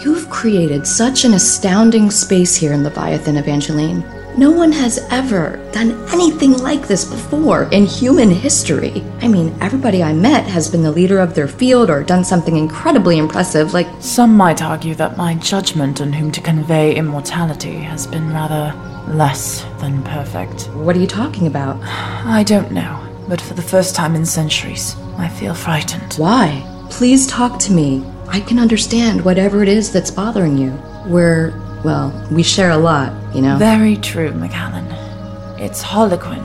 You've 0.07 0.31
created 0.31 0.87
such 0.87 1.25
an 1.25 1.35
astounding 1.35 2.13
space 2.13 2.55
here 2.55 2.73
in 2.73 2.85
Leviathan, 2.85 3.39
Evangeline. 3.39 4.05
No 4.39 4.53
one 4.53 4.71
has 4.71 5.05
ever 5.11 5.57
done 5.73 6.01
anything 6.13 6.53
like 6.59 6.87
this 6.87 7.05
before 7.05 7.65
in 7.73 7.87
human 7.87 8.31
history. 8.31 9.03
I 9.21 9.27
mean, 9.27 9.53
everybody 9.61 10.05
I 10.05 10.13
met 10.13 10.47
has 10.47 10.71
been 10.71 10.85
the 10.85 10.93
leader 10.93 11.19
of 11.19 11.35
their 11.35 11.49
field 11.49 11.91
or 11.91 12.05
done 12.05 12.23
something 12.25 12.57
incredibly 12.57 13.19
impressive, 13.19 13.75
like. 13.75 13.89
Some 13.99 14.37
might 14.37 14.63
argue 14.63 14.95
that 14.95 15.17
my 15.17 15.35
judgment 15.35 16.01
on 16.01 16.13
whom 16.13 16.31
to 16.31 16.41
convey 16.41 16.95
immortality 16.95 17.75
has 17.79 18.07
been 18.07 18.33
rather 18.33 18.73
less 19.13 19.65
than 19.81 20.05
perfect. 20.05 20.69
What 20.75 20.95
are 20.95 21.01
you 21.01 21.09
talking 21.09 21.49
about? 21.49 21.83
I 21.83 22.45
don't 22.45 22.71
know, 22.71 23.05
but 23.27 23.41
for 23.41 23.55
the 23.55 23.71
first 23.75 23.97
time 23.97 24.15
in 24.15 24.25
centuries, 24.25 24.95
I 25.19 25.29
feel 25.29 25.53
frightened. 25.53 26.15
Why? 26.15 26.63
Please 26.91 27.27
talk 27.27 27.59
to 27.59 27.73
me. 27.73 28.05
I 28.29 28.41
can 28.41 28.59
understand 28.59 29.25
whatever 29.25 29.63
it 29.63 29.69
is 29.69 29.93
that's 29.93 30.11
bothering 30.11 30.59
you. 30.59 30.73
We're, 31.07 31.51
well, 31.85 32.13
we 32.31 32.43
share 32.43 32.71
a 32.71 32.77
lot, 32.77 33.13
you 33.35 33.43
know? 33.43 33.57
Very 33.57 33.97
true, 33.97 34.31
McAllen. 34.33 34.87
It's 35.61 35.83
Harlequin. 35.83 36.45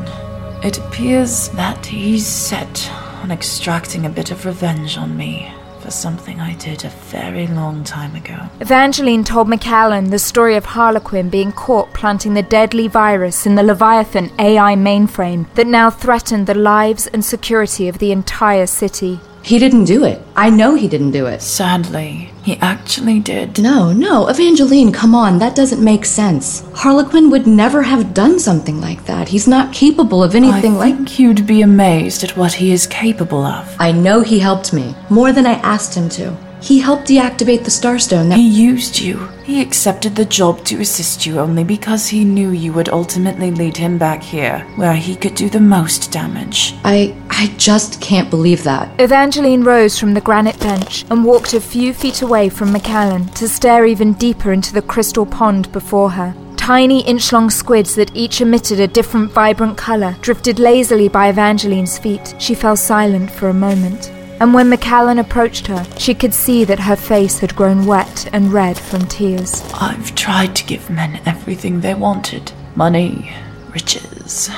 It 0.64 0.78
appears 0.78 1.50
that 1.50 1.86
he's 1.86 2.26
set 2.26 2.90
on 3.22 3.32
extracting 3.32 4.06
a 4.06 4.10
bit 4.10 4.32
of 4.32 4.46
revenge 4.46 4.98
on 4.98 5.18
me 5.18 5.52
for 5.82 5.92
something 5.92 6.40
I 6.40 6.54
did 6.56 6.86
a 6.86 6.90
very 6.90 7.48
long 7.48 7.84
time 7.84 8.16
ago. 8.16 8.38
Evangeline 8.60 9.24
told 9.24 9.48
McAllen 9.48 10.12
the 10.12 10.20
story 10.20 10.56
of 10.56 10.66
Harlequin 10.66 11.30
being 11.30 11.52
caught 11.52 11.92
planting 11.94 12.36
the 12.36 12.44
deadly 12.44 12.88
virus 12.88 13.48
in 13.48 13.56
the 13.56 13.64
Leviathan 13.64 14.32
AI 14.38 14.76
mainframe 14.76 15.52
that 15.56 15.68
now 15.68 15.90
threatened 15.90 16.46
the 16.46 16.54
lives 16.54 17.08
and 17.08 17.26
security 17.26 17.88
of 17.88 17.98
the 17.98 18.12
entire 18.12 18.68
city. 18.68 19.20
He 19.44 19.60
didn't 19.60 19.86
do 19.86 20.04
it. 20.04 20.22
I 20.36 20.50
know 20.50 20.76
he 20.76 20.88
didn't 20.88 21.12
do 21.12 21.26
it. 21.26 21.42
Sadly, 21.42 22.32
he 22.44 22.58
actually 22.58 23.20
did. 23.20 23.60
No, 23.60 23.92
no, 23.92 24.28
Evangeline, 24.28 24.92
come 24.92 25.16
on, 25.16 25.40
that 25.40 25.56
doesn't 25.56 25.84
make 25.84 26.06
sense. 26.06 26.64
Harlequin 26.74 27.30
would 27.30 27.48
never 27.48 27.82
have 27.82 28.14
done 28.14 28.40
something 28.40 28.80
like 28.80 29.06
that. 29.06 29.28
He's 29.28 29.48
not 29.48 29.74
capable 29.74 30.24
of 30.24 30.36
anything 30.36 30.76
like. 30.76 30.94
I 30.94 30.98
like. 30.98 30.98
think 30.98 31.20
you'd 31.20 31.48
be 31.48 31.62
amazed 31.62 32.24
at 32.24 32.38
what 32.38 32.54
he 32.54 32.72
is 32.72 32.88
capable 32.88 33.44
of. 33.44 33.76
I 33.80 33.92
know 33.92 34.22
he 34.22 34.40
helped 34.40 34.74
me 34.74 34.96
more 35.10 35.32
than 35.32 35.46
I 35.46 35.54
asked 35.54 35.96
him 35.96 36.10
to. 36.10 36.38
He 36.62 36.80
helped 36.80 37.08
deactivate 37.08 37.64
the 37.64 37.72
Starstone. 37.72 38.30
That 38.30 38.38
He 38.38 38.48
used 38.48 39.00
you. 39.00 39.28
He 39.44 39.62
accepted 39.62 40.16
the 40.16 40.26
job 40.26 40.64
to 40.66 40.80
assist 40.80 41.26
you 41.26 41.40
only 41.40 41.64
because 41.64 42.08
he 42.08 42.24
knew 42.24 42.52
you 42.52 42.72
would 42.74 42.90
ultimately 42.90 43.52
lead 43.52 43.78
him 43.78 43.98
back 43.98 44.22
here, 44.22 44.60
where 44.76 44.94
he 44.94 45.16
could 45.16 45.36
do 45.36 45.50
the 45.50 45.60
most 45.60 46.12
damage. 46.12 46.76
I 46.84 47.16
I 47.30 47.48
just 47.58 48.00
can't 48.00 48.30
believe 48.30 48.64
that. 48.66 48.88
Evangeline 49.00 49.64
rose 49.64 49.98
from 49.98 50.14
the 50.14 50.22
granite 50.22 50.60
bench 50.60 51.06
and 51.10 51.26
walked 51.26 51.56
a 51.56 51.60
few 51.60 51.92
feet 51.92 52.22
away 52.22 52.50
from 52.50 52.72
McAllen 52.72 53.34
to 53.34 53.48
stare 53.48 53.88
even 53.88 54.14
deeper 54.14 54.54
into 54.54 54.74
the 54.74 54.84
crystal 54.84 55.26
pond 55.26 55.72
before 55.72 56.12
her. 56.12 56.36
Tiny 56.58 57.04
inch 57.06 57.34
long 57.34 57.50
squids 57.50 57.96
that 57.96 58.16
each 58.16 58.40
emitted 58.42 58.80
a 58.80 58.88
different 58.88 59.32
vibrant 59.32 59.76
colour 59.76 60.16
drifted 60.22 60.60
lazily 60.60 61.10
by 61.10 61.32
Evangeline's 61.32 61.98
feet. 61.98 62.36
She 62.38 62.54
fell 62.54 62.76
silent 62.76 63.32
for 63.32 63.50
a 63.50 63.54
moment. 63.54 64.12
And 64.42 64.56
when 64.56 64.72
McAllen 64.72 65.20
approached 65.20 65.68
her, 65.68 65.86
she 66.00 66.16
could 66.16 66.34
see 66.34 66.64
that 66.64 66.80
her 66.80 66.96
face 66.96 67.38
had 67.38 67.56
grown 67.56 67.86
wet 67.86 68.28
and 68.34 68.52
red 68.52 68.76
from 68.76 69.06
tears. 69.06 69.62
I've 69.76 70.16
tried 70.16 70.56
to 70.56 70.66
give 70.66 70.90
men 70.90 71.22
everything 71.28 71.80
they 71.80 71.94
wanted 71.94 72.52
money, 72.76 73.32
riches, 73.72 74.50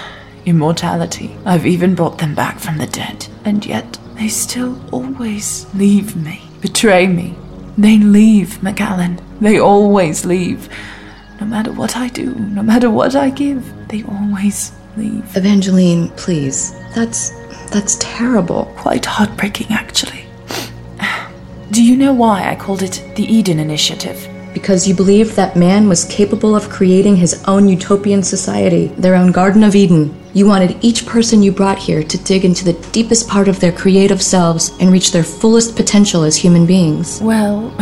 immortality. 0.45 1.35
I've 1.45 1.65
even 1.65 1.95
brought 1.95 2.17
them 2.17 2.33
back 2.33 2.59
from 2.59 2.77
the 2.77 2.87
dead. 2.87 3.27
And 3.43 3.65
yet, 3.65 3.99
they 4.15 4.29
still 4.29 4.79
always 4.93 5.67
leave 5.75 6.15
me, 6.15 6.41
betray 6.61 7.05
me. 7.05 7.35
They 7.77 7.97
leave, 7.97 8.59
McAllen. 8.61 9.21
They 9.41 9.59
always 9.59 10.23
leave. 10.23 10.69
No 11.41 11.45
matter 11.45 11.73
what 11.73 11.97
I 11.97 12.07
do, 12.07 12.33
no 12.33 12.63
matter 12.63 12.89
what 12.89 13.17
I 13.17 13.31
give, 13.31 13.69
they 13.89 14.03
always 14.03 14.71
leave. 14.95 15.35
Evangeline, 15.35 16.07
please. 16.11 16.71
That's 16.95 17.33
that's 17.73 17.97
terrible. 17.99 18.71
Quite 18.77 19.05
heartbreaking, 19.05 19.67
actually. 19.71 20.25
Do 21.71 21.83
you 21.83 21.97
know 21.97 22.13
why 22.13 22.47
I 22.47 22.55
called 22.55 22.83
it 22.83 23.03
the 23.15 23.25
Eden 23.25 23.57
Initiative? 23.57 24.29
Because 24.53 24.87
you 24.87 24.93
believed 24.93 25.35
that 25.35 25.55
man 25.55 25.89
was 25.89 26.05
capable 26.05 26.55
of 26.55 26.69
creating 26.69 27.15
his 27.15 27.43
own 27.45 27.67
utopian 27.67 28.21
society, 28.21 28.87
their 28.89 29.15
own 29.15 29.31
Garden 29.31 29.63
of 29.63 29.75
Eden. 29.75 30.15
You 30.35 30.45
wanted 30.45 30.77
each 30.81 31.07
person 31.07 31.41
you 31.41 31.51
brought 31.51 31.79
here 31.79 32.03
to 32.03 32.23
dig 32.23 32.45
into 32.45 32.63
the 32.63 32.79
deepest 32.91 33.27
part 33.27 33.47
of 33.47 33.59
their 33.59 33.71
creative 33.71 34.21
selves 34.21 34.71
and 34.79 34.91
reach 34.91 35.11
their 35.11 35.23
fullest 35.23 35.75
potential 35.75 36.21
as 36.21 36.37
human 36.37 36.67
beings. 36.67 37.19
Well, 37.23 37.75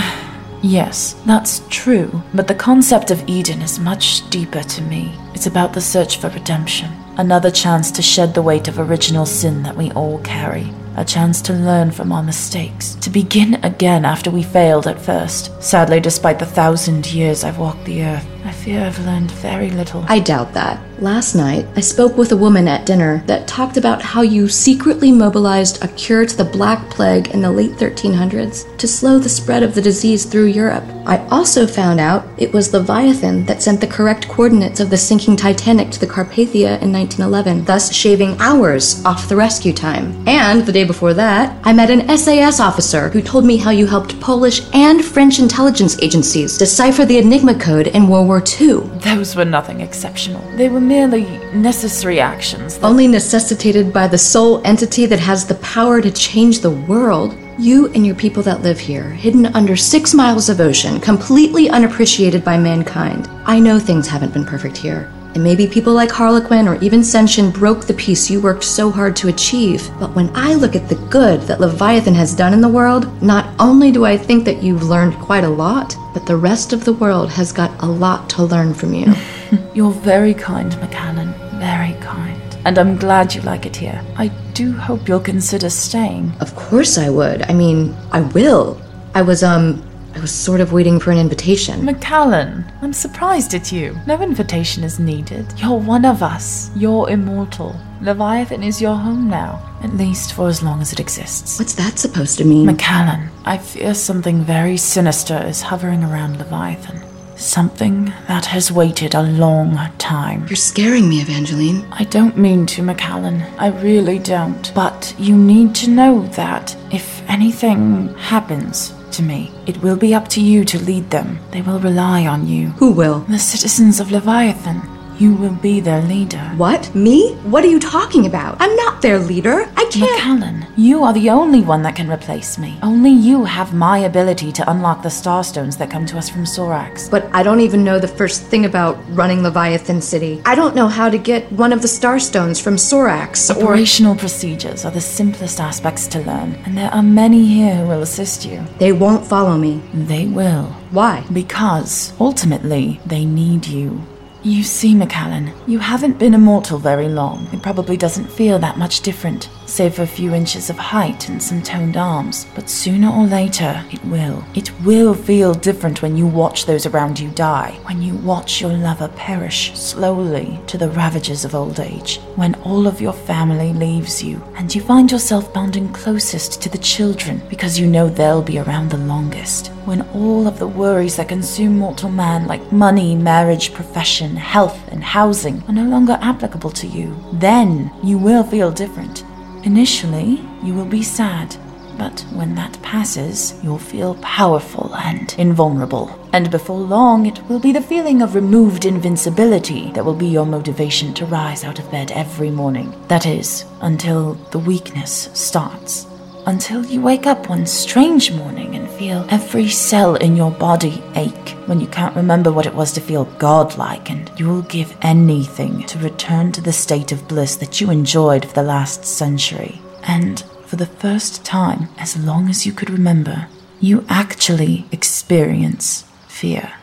yes, 0.62 1.22
that's 1.26 1.62
true. 1.70 2.24
But 2.34 2.48
the 2.48 2.56
concept 2.56 3.12
of 3.12 3.28
Eden 3.28 3.62
is 3.62 3.78
much 3.78 4.30
deeper 4.30 4.64
to 4.64 4.82
me. 4.84 5.14
It's 5.34 5.48
about 5.48 5.74
the 5.74 5.82
search 5.82 6.18
for 6.18 6.30
redemption, 6.30 6.92
another 7.22 7.51
chance 7.51 7.91
to 7.91 8.01
shed 8.01 8.34
the 8.34 8.41
weight 8.41 8.67
of 8.67 8.80
original 8.80 9.28
sin 9.28 9.61
that 9.61 9.78
we 9.78 9.91
all 9.91 10.17
carry. 10.24 10.67
A 10.97 11.05
chance 11.05 11.39
to 11.43 11.53
learn 11.53 11.91
from 11.91 12.11
our 12.11 12.24
mistakes, 12.24 12.95
to 12.95 13.11
begin 13.11 13.63
again 13.63 14.05
after 14.05 14.32
we 14.32 14.41
failed 14.41 14.88
at 14.88 14.99
first. 14.99 15.51
Sadly, 15.63 15.99
despite 15.99 16.39
the 16.39 16.47
thousand 16.47 17.13
years 17.13 17.43
I've 17.43 17.59
walked 17.59 17.86
the 17.86 18.03
earth, 18.03 18.28
I 18.44 18.52
fear 18.52 18.84
I've 18.84 19.06
learned 19.06 19.30
very 19.32 19.70
little. 19.70 20.04
I 20.08 20.20
doubt 20.20 20.54
that. 20.54 20.82
Last 21.00 21.34
night, 21.34 21.66
I 21.76 21.80
spoke 21.80 22.16
with 22.16 22.32
a 22.32 22.38
woman 22.38 22.68
at 22.68 22.86
dinner 22.86 23.24
that 23.26 23.48
talked 23.48 23.78
about 23.78 24.04
how 24.04 24.22
you 24.22 24.48
secretly 24.48 25.12
mobilized 25.12 25.84
a 25.84 25.88
cure 25.88 26.28
to 26.28 26.38
the 26.38 26.44
Black 26.44 26.89
Plague 26.92 27.30
in 27.30 27.42
the 27.42 27.52
late 27.52 27.72
1300s 27.72 28.78
to 28.78 28.88
slow 28.88 29.18
the 29.18 29.28
spread 29.28 29.64
of 29.64 29.74
the 29.74 29.82
disease 29.82 30.26
through 30.26 30.46
Europe. 30.46 30.84
I 31.08 31.18
also 31.30 31.66
found 31.66 32.00
out 32.00 32.28
it 32.38 32.54
was 32.54 32.72
Leviathan 32.72 33.46
that 33.48 33.64
sent 33.64 33.82
the 33.82 33.88
correct 33.88 34.28
coordinates 34.28 34.80
of 34.80 34.92
the 34.92 34.98
sinking 34.98 35.36
Titanic 35.36 35.89
to 35.92 36.00
the 36.00 36.06
Carpathia 36.06 36.80
in 36.82 36.92
1911, 36.94 37.66
thus 37.66 37.92
shaving 37.92 38.38
hours 38.39 39.04
off 39.04 39.28
the 39.28 39.36
rescue 39.36 39.74
time. 39.74 40.16
And 40.28 40.64
the 40.64 40.72
day 40.72 40.84
before 40.84 41.16
that, 41.16 41.58
I 41.64 41.74
met 41.74 41.89
an 41.89 42.16
SAS 42.16 42.60
officer 42.60 43.10
who 43.10 43.24
told 43.24 43.44
me 43.44 43.58
how 43.58 43.72
you 43.72 43.88
helped 43.88 44.20
Polish 44.20 44.62
and 44.74 45.04
French 45.04 45.39
intelligence 45.39 45.98
agencies 46.00 46.60
decipher 46.60 47.06
the 47.06 47.18
Enigma 47.18 47.58
code 47.58 47.88
in 47.88 48.08
World 48.08 48.28
War 48.28 48.30
II. 48.39 48.82
Those 48.99 49.36
were 49.36 49.45
nothing 49.45 49.82
exceptional. 49.82 50.41
They 50.55 50.69
were 50.69 50.79
merely 50.79 51.25
necessary 51.53 52.19
actions. 52.19 52.79
Only 52.82 53.07
necessitated 53.07 53.91
by 53.91 54.07
the 54.07 54.17
sole 54.17 54.61
entity 54.65 55.05
that 55.07 55.19
has 55.19 55.45
the 55.45 55.55
power 55.55 56.01
to 56.01 56.11
change 56.11 56.59
the 56.59 56.71
world. 56.71 57.36
You 57.59 57.88
and 57.93 58.05
your 58.05 58.15
people 58.15 58.41
that 58.43 58.61
live 58.61 58.79
here, 58.79 59.09
hidden 59.09 59.47
under 59.47 59.75
six 59.75 60.13
miles 60.13 60.49
of 60.49 60.59
ocean, 60.59 60.99
completely 60.99 61.69
unappreciated 61.69 62.43
by 62.43 62.57
mankind. 62.57 63.27
I 63.45 63.59
know 63.59 63.77
things 63.77 64.07
haven't 64.07 64.34
been 64.34 64.45
perfect 64.45 64.77
here. 64.77 65.11
And 65.34 65.43
maybe 65.43 65.65
people 65.65 65.93
like 65.93 66.11
Harlequin 66.11 66.67
or 66.67 66.75
even 66.84 66.99
Senshin 66.99 67.53
broke 67.53 67.86
the 67.86 67.93
peace 67.93 68.29
you 68.29 68.41
worked 68.41 68.63
so 68.65 68.91
hard 68.91 69.15
to 69.17 69.29
achieve. 69.29 69.89
But 69.99 70.13
when 70.13 70.29
I 70.36 70.55
look 70.55 70.75
at 70.75 70.89
the 70.89 70.95
good 71.09 71.41
that 71.43 71.61
Leviathan 71.61 72.15
has 72.15 72.36
done 72.36 72.53
in 72.53 72.59
the 72.59 72.67
world, 72.67 73.21
not 73.23 73.53
only 73.59 73.91
do 73.91 74.03
I 74.03 74.17
think 74.17 74.43
that 74.45 74.61
you've 74.61 74.84
learned 74.84 75.15
quite 75.15 75.45
a 75.45 75.49
lot, 75.49 75.95
but 76.13 76.25
the 76.25 76.36
rest 76.36 76.73
of 76.73 76.84
the 76.84 76.93
world 76.93 77.29
has 77.32 77.53
got 77.53 77.71
a 77.82 77.86
lot 77.86 78.29
to 78.32 78.43
learn 78.43 78.73
from 78.73 78.93
you. 78.93 79.13
You're 79.73 79.91
very 79.91 80.34
kind, 80.34 80.71
McAllen. 80.73 81.34
Very 81.59 81.93
kind. 82.01 82.41
And 82.65 82.77
I'm 82.77 82.97
glad 82.97 83.34
you 83.34 83.41
like 83.41 83.65
it 83.65 83.75
here. 83.75 84.03
I 84.17 84.27
do 84.53 84.73
hope 84.73 85.07
you'll 85.07 85.19
consider 85.19 85.69
staying. 85.69 86.34
Of 86.41 86.55
course 86.55 86.97
I 86.97 87.09
would. 87.09 87.43
I 87.43 87.53
mean, 87.53 87.95
I 88.11 88.21
will. 88.21 88.79
I 89.15 89.21
was, 89.21 89.43
um, 89.43 89.82
I 90.14 90.20
was 90.20 90.32
sort 90.32 90.59
of 90.59 90.74
waiting 90.74 90.99
for 90.99 91.12
an 91.12 91.18
invitation. 91.18 91.82
McAllen, 91.82 92.70
I'm 92.82 92.93
surprised 92.93 93.53
at 93.53 93.72
you. 93.72 93.97
No 94.05 94.22
invitation 94.22 94.84
is 94.84 94.99
needed. 94.99 95.45
You're 95.57 95.80
one 95.80 96.05
of 96.05 96.22
us. 96.22 96.70
You're 96.76 97.09
immortal. 97.09 97.76
Leviathan 98.01 98.62
is 98.62 98.82
your 98.82 98.95
home 98.95 99.30
now, 99.30 99.78
at 99.84 99.95
least 99.95 100.34
for 100.34 100.47
as 100.47 100.62
long 100.62 100.82
as 100.82 100.91
it 100.91 100.99
exists. 100.99 101.57
What's 101.59 101.76
that 101.76 101.97
supposed 101.97 102.38
to 102.39 102.45
mean? 102.45 102.68
McAllen, 102.68 103.30
I 103.45 103.57
fear 103.57 103.93
something 103.93 104.43
very 104.43 104.76
sinister 104.78 105.38
is 105.45 105.62
hovering 105.62 106.03
around 106.03 106.38
Leviathan. 106.38 107.01
Something 107.38 108.05
that 108.28 108.45
has 108.47 108.72
waited 108.72 109.16
a 109.16 109.24
long 109.24 109.78
time. 109.97 110.45
You're 110.47 110.55
scaring 110.55 111.09
me, 111.09 111.22
Evangeline. 111.22 111.88
I 111.91 112.03
don't 112.03 112.38
mean 112.38 112.66
to, 112.68 112.84
McAllen. 112.84 113.49
I 113.57 113.68
really 113.82 114.20
don't. 114.20 114.72
But 114.76 115.16
you 115.18 115.36
need 115.36 115.74
to 115.76 115.89
know 115.89 116.28
that 116.36 116.76
if 116.91 117.24
anything 117.28 118.14
happens 118.16 118.93
to 119.14 119.24
me, 119.24 119.51
it 119.66 119.82
will 119.82 119.95
be 119.95 120.14
up 120.14 120.28
to 120.30 120.41
you 120.41 120.66
to 120.66 120.80
lead 120.80 121.09
them. 121.09 121.39
They 121.51 121.62
will 121.62 121.80
rely 121.80 122.26
on 122.26 122.47
you. 122.47 122.70
Who 122.80 122.91
will? 122.91 123.20
The 123.22 123.39
citizens 123.39 123.99
of 123.99 124.12
Leviathan. 124.12 124.82
You 125.22 125.36
will 125.36 125.53
be 125.53 125.80
their 125.82 126.01
leader. 126.01 126.41
What? 126.57 126.95
Me? 126.95 127.36
What 127.43 127.63
are 127.63 127.67
you 127.67 127.80
talking 127.80 128.26
about? 128.26 128.57
I'm 128.59 128.76
not 128.76 129.03
their 129.03 129.19
leader. 129.19 129.69
I 129.78 129.86
can't. 129.91 130.19
McAllen, 130.19 130.74
you 130.76 131.03
are 131.03 131.13
the 131.13 131.30
only 131.30 131.61
one 131.61 131.84
that 131.84 131.95
can 131.95 132.09
replace 132.09 132.57
me. 132.57 132.80
Only 132.82 133.11
you 133.11 133.45
have 133.45 133.72
my 133.72 133.99
ability 133.99 134.51
to 134.53 134.67
unlock 134.72 135.03
the 135.03 135.09
starstones 135.09 135.78
that 135.78 135.91
come 135.91 136.07
to 136.07 136.17
us 136.17 136.28
from 136.28 136.45
Sorax. 136.45 137.07
But 137.07 137.30
I 137.36 137.43
don't 137.43 137.59
even 137.59 137.84
know 137.84 137.99
the 137.99 138.07
first 138.07 138.45
thing 138.45 138.65
about 138.65 138.97
running 139.09 139.43
Leviathan 139.43 140.01
City. 140.01 140.41
I 140.43 140.55
don't 140.55 140.76
know 140.76 140.88
how 140.88 141.07
to 141.07 141.19
get 141.19 141.51
one 141.51 141.72
of 141.72 141.84
the 141.84 141.88
Starstones 141.88 142.59
from 142.59 142.78
Sorax 142.78 143.55
or. 143.55 143.61
Operational 143.61 144.15
procedures 144.15 144.86
are 144.86 144.91
the 144.91 145.01
simplest 145.01 145.59
aspects 145.59 146.07
to 146.07 146.19
learn, 146.22 146.55
and 146.65 146.76
there 146.76 146.89
are 146.89 147.03
many 147.03 147.45
here 147.45 147.76
who 147.76 147.89
will 147.89 148.01
assist 148.01 148.43
you. 148.43 148.65
They 148.80 148.91
won't 148.91 149.28
follow 149.28 149.55
me. 149.55 149.84
They 149.93 150.26
will. 150.26 150.65
Why? 150.89 151.24
Because, 151.32 152.11
ultimately, 152.19 152.99
they 153.05 153.24
need 153.24 153.67
you. 153.67 154.01
You 154.44 154.64
see, 154.64 154.96
McAllen, 154.96 155.54
you 155.68 155.78
haven't 155.78 156.18
been 156.18 156.34
immortal 156.34 156.80
very 156.80 157.08
long. 157.08 157.48
It 157.54 157.62
probably 157.62 157.96
doesn't 157.96 158.26
feel 158.26 158.58
that 158.58 158.76
much 158.76 159.02
different, 159.02 159.50
save 159.72 159.95
for 159.95 160.03
a 160.03 160.07
few 160.07 160.34
inches 160.34 160.69
of 160.69 160.78
height 160.78 161.30
and 161.30 161.41
some 161.41 161.61
toned 161.61 161.95
arms. 161.95 162.45
But 162.55 162.69
sooner 162.69 163.09
or 163.09 163.26
later, 163.26 163.84
it 163.91 164.03
will. 164.05 164.43
It 164.53 164.72
will 164.82 165.13
feel 165.13 165.53
different 165.53 166.01
when 166.01 166.17
you 166.17 166.28
watch 166.28 166.65
those 166.65 166.86
around 166.86 167.19
you 167.19 167.30
die, 167.30 167.80
when 167.84 168.01
you 168.01 168.15
watch 168.15 168.59
your 168.59 168.74
lover 168.74 169.07
perish 169.09 169.72
slowly 169.78 170.59
to 170.67 170.78
the 170.78 170.89
ravages 170.89 171.45
of 171.45 171.55
old 171.55 171.80
age, 171.80 172.19
when 172.36 172.55
all 172.55 172.86
of 172.86 172.99
your 172.99 173.13
family 173.13 173.72
leaves 173.74 174.22
you, 174.22 174.43
and 174.55 174.74
you 174.76 174.82
find 174.82 175.09
yourself 175.11 175.53
bonding 175.53 175.91
closest 175.93 176.61
to 176.61 176.69
the 176.69 176.78
children 176.78 177.41
because 177.49 177.80
you 177.80 177.88
know 177.88 178.09
they'll 178.09 178.41
be 178.41 178.59
around 178.59 178.89
the 178.89 178.97
longest 178.97 179.72
when 179.86 180.01
all 180.13 180.47
of 180.47 180.59
the 180.59 180.67
worries 180.67 181.15
that 181.15 181.28
consume 181.28 181.78
mortal 181.78 182.09
man, 182.09 182.45
like 182.47 182.72
money, 182.72 183.15
marriage, 183.15 183.74
profession, 183.74 184.36
health, 184.36 184.80
and 184.89 185.03
housing, 185.03 185.61
are 185.67 185.74
no 185.74 185.84
longer 185.84 186.17
applicable 186.22 186.69
to 186.69 186.88
you, 186.88 187.15
then 187.34 187.91
you 188.03 188.17
will 188.17 188.43
feel 188.43 188.72
different. 188.72 189.24
Initially, 189.64 190.41
you 190.64 190.74
will 190.74 190.86
be 190.86 191.03
sad, 191.03 191.55
but 191.97 192.22
when 192.34 192.55
that 192.55 192.82
passes, 192.82 193.53
you'll 193.64 193.78
feel 193.78 194.16
powerful 194.16 194.95
and 194.95 195.36
invulnerable. 195.38 196.18
And 196.34 196.49
before 196.49 196.80
long, 196.80 197.28
it 197.28 197.47
will 197.47 197.59
be 197.59 197.72
the 197.72 197.82
feeling 197.82 198.22
of 198.22 198.34
removed 198.34 198.86
invincibility 198.86 199.91
that 199.91 200.03
will 200.03 200.16
be 200.16 200.28
your 200.28 200.45
motivation 200.45 201.14
to 201.14 201.26
rise 201.26 201.64
out 201.64 201.78
of 201.78 201.91
bed 201.91 202.12
every 202.12 202.49
morning. 202.49 202.93
That 203.07 203.26
is, 203.26 203.66
until 203.82 204.34
the 204.51 204.59
weakness 204.59 205.30
starts 205.34 206.07
until 206.46 206.86
you 206.86 207.02
wake 207.02 207.28
up 207.28 207.50
one 207.50 207.66
strange 207.66 208.32
morning 208.32 208.76
and 208.76 208.89
feel 208.89 209.26
every 209.30 209.70
cell 209.70 210.16
in 210.16 210.36
your 210.36 210.52
body 210.52 211.04
ache 211.16 211.56
when 211.66 211.80
you 211.80 211.88
can't 211.88 212.16
remember 212.16 212.52
what 212.52 212.66
it 212.66 212.74
was 212.74 212.92
to 212.94 213.02
feel 213.02 213.26
godlike, 213.38 214.10
and 214.10 214.32
you 214.38 214.48
will 214.48 214.64
give 214.64 214.98
anything 215.02 215.84
to 215.88 216.00
return 216.00 216.52
to 216.52 216.62
the 216.62 216.74
state 216.74 217.12
of 217.12 217.28
bliss 217.28 217.56
that 217.58 217.80
you 217.80 217.89
enjoyed 217.89 218.46
for 218.46 218.54
the 218.54 218.64
last 218.64 219.06
century. 219.06 219.82
And 220.04 220.44
for 220.66 220.76
the 220.76 220.86
first 220.86 221.46
time, 221.46 221.89
as 221.98 222.18
long 222.18 222.50
as 222.50 222.66
you 222.66 222.72
could 222.72 222.89
remember, 222.89 223.48
you 223.80 224.06
actually 224.10 224.86
experience 224.92 226.06
fear. 226.28 226.74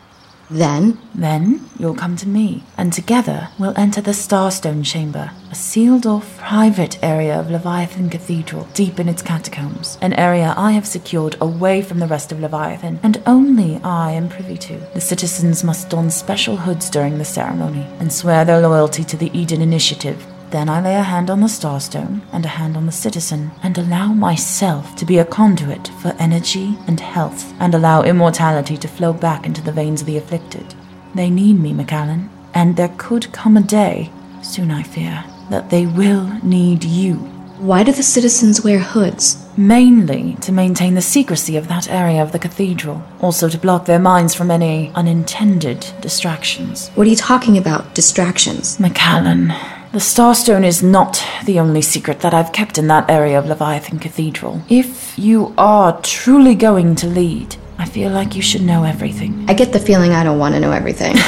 Then? 0.50 0.98
Then 1.14 1.68
you'll 1.78 1.94
come 1.94 2.16
to 2.16 2.28
me, 2.28 2.64
and 2.76 2.92
together 2.92 3.48
we'll 3.58 3.76
enter 3.76 4.00
the 4.00 4.12
Starstone 4.12 4.84
Chamber, 4.84 5.30
a 5.50 5.54
sealed 5.54 6.06
off 6.06 6.38
private 6.38 6.98
area 7.02 7.38
of 7.38 7.50
Leviathan 7.50 8.08
Cathedral, 8.08 8.68
deep 8.72 8.98
in 8.98 9.08
its 9.08 9.22
catacombs, 9.22 9.98
an 10.00 10.14
area 10.14 10.54
I 10.56 10.72
have 10.72 10.86
secured 10.86 11.36
away 11.40 11.82
from 11.82 11.98
the 11.98 12.06
rest 12.06 12.32
of 12.32 12.40
Leviathan, 12.40 13.00
and 13.02 13.22
only 13.26 13.80
I 13.82 14.12
am 14.12 14.28
privy 14.28 14.56
to. 14.58 14.78
The 14.94 15.00
citizens 15.00 15.64
must 15.64 15.90
don 15.90 16.10
special 16.10 16.56
hoods 16.56 16.88
during 16.88 17.18
the 17.18 17.24
ceremony, 17.24 17.86
and 17.98 18.12
swear 18.12 18.44
their 18.44 18.60
loyalty 18.60 19.04
to 19.04 19.16
the 19.16 19.36
Eden 19.38 19.60
Initiative. 19.60 20.24
Then 20.50 20.68
I 20.70 20.80
lay 20.80 20.94
a 20.94 21.02
hand 21.02 21.28
on 21.28 21.40
the 21.40 21.46
Starstone 21.46 22.22
and 22.32 22.44
a 22.44 22.48
hand 22.48 22.76
on 22.76 22.86
the 22.86 22.92
citizen, 22.92 23.50
and 23.62 23.76
allow 23.76 24.12
myself 24.12 24.96
to 24.96 25.04
be 25.04 25.18
a 25.18 25.24
conduit 25.24 25.88
for 26.00 26.14
energy 26.18 26.78
and 26.86 26.98
health, 26.98 27.52
and 27.60 27.74
allow 27.74 28.02
immortality 28.02 28.76
to 28.78 28.88
flow 28.88 29.12
back 29.12 29.44
into 29.44 29.60
the 29.62 29.72
veins 29.72 30.00
of 30.00 30.06
the 30.06 30.16
afflicted. 30.16 30.74
They 31.14 31.28
need 31.28 31.60
me, 31.60 31.72
McAllen, 31.72 32.28
and 32.54 32.76
there 32.76 32.94
could 32.96 33.30
come 33.32 33.56
a 33.56 33.62
day, 33.62 34.10
soon 34.42 34.70
I 34.70 34.82
fear, 34.82 35.24
that 35.50 35.68
they 35.68 35.84
will 35.84 36.26
need 36.42 36.82
you. 36.82 37.16
Why 37.58 37.82
do 37.82 37.92
the 37.92 38.02
citizens 38.02 38.62
wear 38.62 38.78
hoods? 38.78 39.44
Mainly 39.56 40.36
to 40.42 40.52
maintain 40.52 40.94
the 40.94 41.02
secrecy 41.02 41.56
of 41.56 41.66
that 41.68 41.90
area 41.90 42.22
of 42.22 42.30
the 42.30 42.38
cathedral, 42.38 43.02
also 43.20 43.48
to 43.48 43.58
block 43.58 43.84
their 43.84 43.98
minds 43.98 44.34
from 44.34 44.50
any 44.50 44.92
unintended 44.94 45.84
distractions. 46.00 46.88
What 46.90 47.06
are 47.06 47.10
you 47.10 47.16
talking 47.16 47.58
about? 47.58 47.94
Distractions? 47.94 48.78
McAllen, 48.78 49.52
the 49.92 49.98
Starstone 49.98 50.64
is 50.64 50.82
not 50.82 51.24
the 51.44 51.58
only 51.58 51.80
secret 51.80 52.20
that 52.20 52.34
I've 52.34 52.52
kept 52.52 52.76
in 52.76 52.88
that 52.88 53.08
area 53.08 53.38
of 53.38 53.46
Leviathan 53.46 53.98
Cathedral. 53.98 54.62
If 54.68 55.18
you 55.18 55.54
are 55.56 55.98
truly 56.02 56.54
going 56.54 56.94
to 56.96 57.06
lead, 57.06 57.56
I 57.78 57.86
feel 57.86 58.10
like 58.10 58.34
you 58.34 58.42
should 58.42 58.62
know 58.62 58.84
everything. 58.84 59.46
I 59.48 59.54
get 59.54 59.72
the 59.72 59.80
feeling 59.80 60.12
I 60.12 60.24
don't 60.24 60.38
want 60.38 60.54
to 60.54 60.60
know 60.60 60.72
everything. 60.72 61.16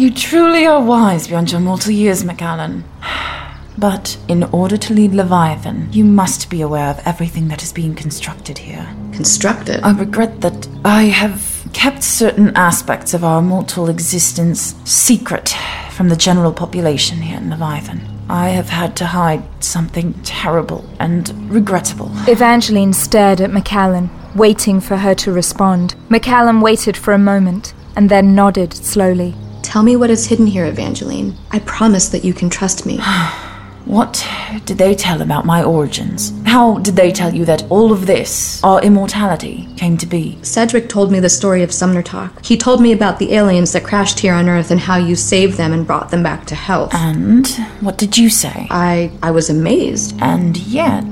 You 0.00 0.10
truly 0.10 0.64
are 0.64 0.82
wise 0.82 1.28
beyond 1.28 1.52
your 1.52 1.60
mortal 1.60 1.90
years, 1.92 2.24
McAllen. 2.24 2.84
But 3.76 4.16
in 4.28 4.44
order 4.44 4.78
to 4.78 4.94
lead 4.94 5.12
Leviathan, 5.12 5.92
you 5.92 6.04
must 6.04 6.48
be 6.48 6.62
aware 6.62 6.88
of 6.88 7.06
everything 7.06 7.48
that 7.48 7.62
is 7.62 7.70
being 7.70 7.94
constructed 7.94 8.56
here. 8.56 8.88
Constructed? 9.12 9.82
I 9.82 9.92
regret 9.92 10.40
that 10.40 10.68
I 10.86 11.02
have 11.02 11.49
kept 11.72 12.02
certain 12.02 12.56
aspects 12.56 13.14
of 13.14 13.24
our 13.24 13.42
mortal 13.42 13.88
existence 13.88 14.74
secret 14.84 15.54
from 15.92 16.08
the 16.08 16.16
general 16.16 16.52
population 16.52 17.18
here 17.18 17.38
in 17.38 17.50
Leviathan. 17.50 18.00
I 18.28 18.50
have 18.50 18.68
had 18.68 18.96
to 18.96 19.06
hide 19.06 19.42
something 19.62 20.14
terrible 20.22 20.88
and 21.00 21.28
regrettable. 21.50 22.10
Evangeline 22.28 22.92
stared 22.92 23.40
at 23.40 23.50
McAllen, 23.50 24.08
waiting 24.34 24.80
for 24.80 24.96
her 24.96 25.14
to 25.16 25.32
respond. 25.32 25.96
McAllen 26.08 26.62
waited 26.62 26.96
for 26.96 27.12
a 27.12 27.18
moment 27.18 27.74
and 27.96 28.08
then 28.08 28.34
nodded 28.34 28.72
slowly. 28.72 29.34
Tell 29.62 29.82
me 29.82 29.96
what 29.96 30.10
is 30.10 30.26
hidden 30.26 30.46
here, 30.46 30.66
Evangeline. 30.66 31.36
I 31.50 31.58
promise 31.60 32.08
that 32.10 32.24
you 32.24 32.32
can 32.32 32.50
trust 32.50 32.86
me. 32.86 33.00
What 33.84 34.26
did 34.66 34.78
they 34.78 34.94
tell 34.94 35.22
about 35.22 35.46
my 35.46 35.62
origins? 35.62 36.32
How 36.44 36.78
did 36.78 36.96
they 36.96 37.10
tell 37.10 37.34
you 37.34 37.44
that 37.46 37.64
all 37.70 37.92
of 37.92 38.06
this, 38.06 38.62
our 38.62 38.82
immortality, 38.82 39.68
came 39.76 39.96
to 39.98 40.06
be? 40.06 40.38
Cedric 40.42 40.88
told 40.88 41.10
me 41.10 41.20
the 41.20 41.28
story 41.28 41.62
of 41.62 41.72
Sumner 41.72 42.02
Talk. 42.02 42.44
He 42.44 42.56
told 42.56 42.80
me 42.80 42.92
about 42.92 43.18
the 43.18 43.34
aliens 43.34 43.72
that 43.72 43.84
crashed 43.84 44.20
here 44.20 44.34
on 44.34 44.48
Earth 44.48 44.70
and 44.70 44.80
how 44.80 44.96
you 44.96 45.16
saved 45.16 45.56
them 45.56 45.72
and 45.72 45.86
brought 45.86 46.10
them 46.10 46.22
back 46.22 46.46
to 46.46 46.54
health. 46.54 46.94
And 46.94 47.48
what 47.80 47.98
did 47.98 48.18
you 48.18 48.30
say? 48.30 48.66
I 48.70 49.10
I 49.22 49.30
was 49.30 49.48
amazed. 49.50 50.16
And 50.20 50.56
yet, 50.56 51.04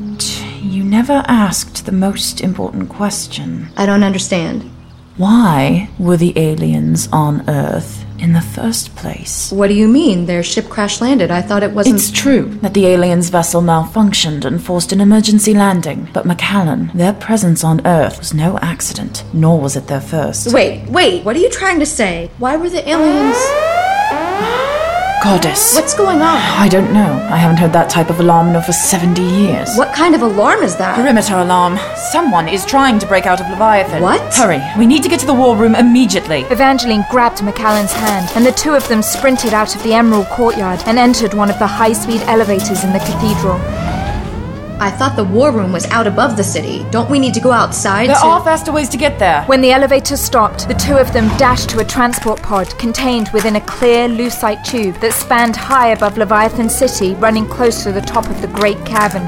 you 0.63 0.85
never 0.85 1.25
asked 1.27 1.87
the 1.87 1.93
most 1.93 2.41
important 2.41 2.89
question. 2.89 3.69
I 3.77 3.87
don't 3.87 4.05
understand. 4.05 4.71
Why 5.17 5.89
were 5.99 6.17
the 6.17 6.39
aliens 6.39 7.09
on 7.13 7.49
Earth 7.49 8.05
in 8.19 8.33
the 8.33 8.41
first 8.41 8.95
place? 8.97 9.51
What 9.53 9.69
do 9.69 9.75
you 9.75 9.89
mean? 9.89 10.27
Their 10.27 10.43
ship 10.43 10.69
crash 10.69 11.01
landed. 11.01 11.31
I 11.31 11.43
thought 11.43 11.63
it 11.63 11.73
wasn't. 11.73 11.97
It's 11.97 12.11
true 12.11 12.47
that 12.63 12.75
the 12.75 12.87
aliens' 12.87 13.31
vessel 13.31 13.63
malfunctioned 13.63 14.45
and 14.45 14.63
forced 14.63 14.93
an 14.93 15.01
emergency 15.01 15.55
landing, 15.55 16.09
but 16.13 16.25
McAllen, 16.27 16.93
their 16.93 17.13
presence 17.13 17.65
on 17.65 17.87
Earth 17.87 18.19
was 18.19 18.35
no 18.35 18.59
accident, 18.59 19.25
nor 19.33 19.61
was 19.61 19.77
it 19.77 19.87
their 19.87 20.01
first. 20.01 20.53
Wait, 20.53 20.89
wait. 20.89 21.25
What 21.25 21.37
are 21.37 21.41
you 21.41 21.51
trying 21.51 21.79
to 21.81 21.87
say? 21.87 22.31
Why 22.39 22.57
were 22.57 22.71
the 22.71 22.89
aliens. 22.89 23.37
Goddess. 25.23 25.75
What's 25.75 25.95
going 25.95 26.23
on? 26.23 26.37
I 26.37 26.69
don't 26.69 26.93
know. 26.93 27.27
I 27.29 27.39
haven't 27.39 27.57
heard 27.57 27.73
that 27.73 27.91
type 27.91 28.09
of 28.09 28.21
alarm 28.21 28.49
in 28.49 28.57
over 28.57 28.73
70 28.73 29.21
years. 29.21 29.69
What 29.77 29.93
kind 29.93 30.15
of 30.15 30.23
alarm 30.23 30.63
is 30.63 30.77
that? 30.77 30.95
Perimeter 30.95 31.35
alarm. 31.35 31.77
Someone 32.13 32.47
is 32.47 32.65
trying 32.65 33.01
to 33.01 33.07
break 33.07 33.27
out 33.27 33.41
of 33.41 33.51
Leviathan. 33.51 34.01
What? 34.01 34.33
Hurry. 34.33 34.63
We 34.79 34.87
need 34.87 35.03
to 35.03 35.09
get 35.09 35.19
to 35.21 35.27
the 35.27 35.35
war 35.35 35.57
room 35.57 35.75
immediately. 35.75 36.43
Evangeline 36.51 37.05
grabbed 37.11 37.39
McAllen's 37.39 37.93
hand, 37.93 38.31
and 38.37 38.47
the 38.47 38.53
two 38.53 38.75
of 38.75 38.87
them 38.87 39.03
sprinted 39.03 39.53
out 39.53 39.75
of 39.75 39.83
the 39.83 39.93
Emerald 39.93 40.29
Courtyard 40.29 40.83
and 40.87 40.99
entered 40.99 41.35
one 41.35 41.51
of 41.51 41.59
the 41.59 41.67
high 41.67 41.95
speed 41.95 42.21
elevators 42.23 42.85
in 42.85 42.93
the 42.93 43.01
cathedral. 43.01 43.59
I 44.81 44.91
thought 44.93 45.17
the 45.17 45.25
war 45.25 45.51
room 45.51 45.73
was 45.73 45.87
out 45.87 46.07
above 46.07 46.37
the 46.37 46.45
city. 46.45 46.87
Don't 46.93 47.11
we 47.11 47.19
need 47.19 47.35
to 47.35 47.41
go 47.41 47.51
outside 47.51 48.09
There 48.09 48.15
to. 48.15 48.27
are 48.27 48.45
faster 48.45 48.71
ways 48.71 48.89
to 48.91 48.97
get 48.97 49.19
there. 49.19 49.43
When 49.47 49.61
the 49.61 49.73
elevator 49.73 50.17
stopped, 50.17 50.69
the 50.69 50.75
two 50.75 50.95
of 50.97 51.13
them 51.13 51.27
dashed 51.37 51.69
to 51.71 51.81
a 51.81 51.85
transport 51.85 52.41
pod 52.43 52.69
contained 52.79 53.29
within 53.31 53.57
a 53.57 53.61
clear 53.63 54.09
lucite 54.09 54.63
tube 54.65 54.95
that 55.01 55.13
spanned 55.15 55.57
high 55.57 55.89
above 55.89 56.17
Leviathan 56.17 56.69
City, 56.71 57.15
running 57.15 57.47
close 57.49 57.83
to 57.83 57.91
the 57.91 58.01
top 58.01 58.27
of 58.31 58.41
the 58.41 58.47
Great 58.47 58.79
Cavern. 58.87 59.25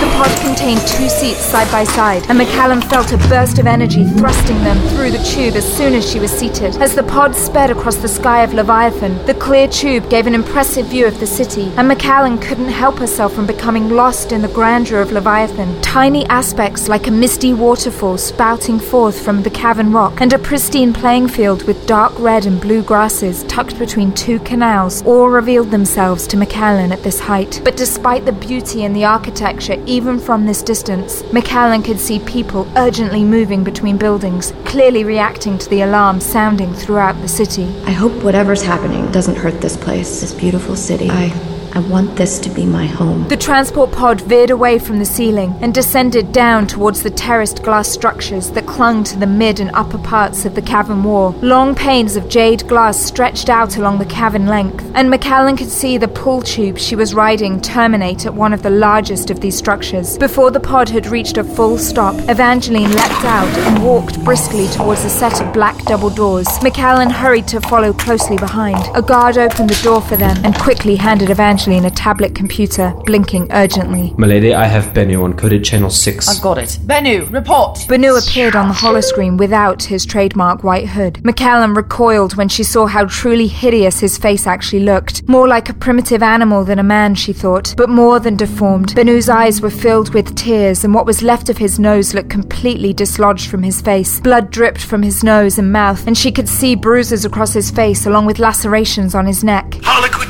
The 0.00 0.15
pod 0.16 0.40
contained 0.40 0.80
two 0.88 1.10
seats 1.10 1.44
side 1.44 1.70
by 1.70 1.84
side, 1.84 2.22
and 2.30 2.40
McAllen 2.40 2.82
felt 2.88 3.12
a 3.12 3.18
burst 3.28 3.58
of 3.58 3.66
energy 3.66 4.02
thrusting 4.02 4.56
them 4.64 4.78
through 4.88 5.10
the 5.10 5.22
tube 5.22 5.54
as 5.54 5.76
soon 5.76 5.92
as 5.92 6.10
she 6.10 6.18
was 6.18 6.30
seated. 6.30 6.74
As 6.76 6.94
the 6.94 7.02
pod 7.02 7.34
sped 7.34 7.70
across 7.70 7.96
the 7.96 8.08
sky 8.08 8.42
of 8.42 8.54
Leviathan, 8.54 9.22
the 9.26 9.34
clear 9.34 9.68
tube 9.68 10.08
gave 10.08 10.26
an 10.26 10.34
impressive 10.34 10.86
view 10.86 11.06
of 11.06 11.20
the 11.20 11.26
city, 11.26 11.64
and 11.76 11.90
McAllen 11.90 12.40
couldn't 12.40 12.70
help 12.70 12.96
herself 12.96 13.34
from 13.34 13.46
becoming 13.46 13.90
lost 13.90 14.32
in 14.32 14.40
the 14.40 14.48
grandeur 14.48 15.02
of 15.02 15.12
Leviathan. 15.12 15.82
Tiny 15.82 16.24
aspects 16.26 16.88
like 16.88 17.06
a 17.06 17.10
misty 17.10 17.52
waterfall 17.52 18.16
spouting 18.16 18.78
forth 18.78 19.22
from 19.22 19.42
the 19.42 19.50
cavern 19.50 19.92
rock, 19.92 20.22
and 20.22 20.32
a 20.32 20.38
pristine 20.38 20.94
playing 20.94 21.28
field 21.28 21.64
with 21.64 21.86
dark 21.86 22.18
red 22.18 22.46
and 22.46 22.58
blue 22.58 22.82
grasses 22.82 23.44
tucked 23.44 23.78
between 23.78 24.14
two 24.14 24.38
canals, 24.38 25.02
all 25.04 25.28
revealed 25.28 25.70
themselves 25.70 26.26
to 26.26 26.38
McAllen 26.38 26.90
at 26.90 27.02
this 27.02 27.20
height. 27.20 27.60
But 27.62 27.76
despite 27.76 28.24
the 28.24 28.32
beauty 28.32 28.84
and 28.84 28.96
the 28.96 29.04
architecture, 29.04 29.76
even 29.84 30.05
from 30.06 30.46
this 30.46 30.62
distance, 30.62 31.22
McAllen 31.24 31.84
could 31.84 31.98
see 31.98 32.20
people 32.20 32.70
urgently 32.76 33.24
moving 33.24 33.64
between 33.64 33.96
buildings, 33.98 34.52
clearly 34.64 35.02
reacting 35.02 35.58
to 35.58 35.68
the 35.68 35.80
alarm 35.80 36.20
sounding 36.20 36.72
throughout 36.72 37.20
the 37.22 37.28
city. 37.28 37.64
I 37.84 37.90
hope 37.90 38.12
whatever's 38.22 38.62
happening 38.62 39.10
doesn't 39.10 39.34
hurt 39.34 39.60
this 39.60 39.76
place, 39.76 40.20
this 40.20 40.32
beautiful 40.32 40.76
city. 40.76 41.10
I. 41.10 41.55
I 41.76 41.80
want 41.80 42.16
this 42.16 42.38
to 42.38 42.48
be 42.48 42.64
my 42.64 42.86
home. 42.86 43.28
The 43.28 43.36
transport 43.36 43.92
pod 43.92 44.22
veered 44.22 44.48
away 44.48 44.78
from 44.78 44.98
the 44.98 45.04
ceiling 45.04 45.54
and 45.60 45.74
descended 45.74 46.32
down 46.32 46.66
towards 46.66 47.02
the 47.02 47.10
terraced 47.10 47.62
glass 47.62 47.86
structures 47.86 48.50
that 48.52 48.66
clung 48.66 49.04
to 49.04 49.18
the 49.18 49.26
mid 49.26 49.60
and 49.60 49.70
upper 49.74 49.98
parts 49.98 50.46
of 50.46 50.54
the 50.54 50.62
cavern 50.62 51.04
wall. 51.04 51.32
Long 51.42 51.74
panes 51.74 52.16
of 52.16 52.30
jade 52.30 52.66
glass 52.66 52.98
stretched 52.98 53.50
out 53.50 53.76
along 53.76 53.98
the 53.98 54.06
cavern 54.06 54.46
length, 54.46 54.90
and 54.94 55.12
McAllen 55.12 55.58
could 55.58 55.68
see 55.68 55.98
the 55.98 56.08
pull 56.08 56.40
tube 56.40 56.78
she 56.78 56.96
was 56.96 57.12
riding 57.12 57.60
terminate 57.60 58.24
at 58.24 58.32
one 58.32 58.54
of 58.54 58.62
the 58.62 58.70
largest 58.70 59.28
of 59.28 59.42
these 59.42 59.58
structures. 59.58 60.16
Before 60.16 60.50
the 60.50 60.60
pod 60.60 60.88
had 60.88 61.08
reached 61.08 61.36
a 61.36 61.44
full 61.44 61.76
stop, 61.76 62.14
Evangeline 62.30 62.90
leapt 62.90 63.24
out 63.26 63.54
and 63.68 63.84
walked 63.84 64.24
briskly 64.24 64.66
towards 64.68 65.04
a 65.04 65.10
set 65.10 65.42
of 65.42 65.52
black 65.52 65.76
double 65.84 66.08
doors. 66.08 66.48
McAllen 66.60 67.12
hurried 67.12 67.46
to 67.48 67.60
follow 67.60 67.92
closely 67.92 68.38
behind. 68.38 68.82
A 68.94 69.02
guard 69.02 69.36
opened 69.36 69.68
the 69.68 69.82
door 69.84 70.00
for 70.00 70.16
them 70.16 70.38
and 70.42 70.54
quickly 70.54 70.96
handed 70.96 71.28
Evangeline 71.28 71.65
a 71.66 71.90
tablet 71.90 72.34
computer, 72.34 72.94
blinking 73.04 73.50
urgently. 73.50 74.14
Milady, 74.16 74.54
I 74.54 74.66
have 74.66 74.94
Bennu 74.94 75.24
on 75.24 75.34
coded 75.34 75.64
channel 75.64 75.90
6. 75.90 76.28
I've 76.28 76.40
got 76.40 76.58
it. 76.58 76.78
Bennu, 76.86 77.30
report. 77.32 77.78
Bennu 77.88 78.16
appeared 78.16 78.54
on 78.54 78.68
the 78.68 78.74
holoscreen 78.74 79.36
without 79.36 79.82
his 79.82 80.06
trademark 80.06 80.62
white 80.62 80.88
hood. 80.88 81.14
McAllen 81.24 81.76
recoiled 81.76 82.36
when 82.36 82.48
she 82.48 82.62
saw 82.62 82.86
how 82.86 83.06
truly 83.06 83.48
hideous 83.48 83.98
his 83.98 84.16
face 84.16 84.46
actually 84.46 84.84
looked. 84.84 85.28
More 85.28 85.48
like 85.48 85.68
a 85.68 85.74
primitive 85.74 86.22
animal 86.22 86.64
than 86.64 86.78
a 86.78 86.84
man, 86.84 87.16
she 87.16 87.32
thought, 87.32 87.74
but 87.76 87.90
more 87.90 88.20
than 88.20 88.36
deformed. 88.36 88.94
Bennu's 88.94 89.28
eyes 89.28 89.60
were 89.60 89.70
filled 89.70 90.14
with 90.14 90.36
tears, 90.36 90.84
and 90.84 90.94
what 90.94 91.06
was 91.06 91.20
left 91.22 91.48
of 91.48 91.58
his 91.58 91.80
nose 91.80 92.14
looked 92.14 92.30
completely 92.30 92.92
dislodged 92.92 93.50
from 93.50 93.64
his 93.64 93.80
face. 93.80 94.20
Blood 94.20 94.52
dripped 94.52 94.80
from 94.80 95.02
his 95.02 95.24
nose 95.24 95.58
and 95.58 95.72
mouth, 95.72 96.06
and 96.06 96.16
she 96.16 96.30
could 96.30 96.48
see 96.48 96.76
bruises 96.76 97.24
across 97.24 97.52
his 97.52 97.72
face 97.72 98.06
along 98.06 98.26
with 98.26 98.38
lacerations 98.38 99.14
on 99.14 99.26
his 99.26 99.42
neck. 99.42 99.78
Harlequin. 99.82 100.25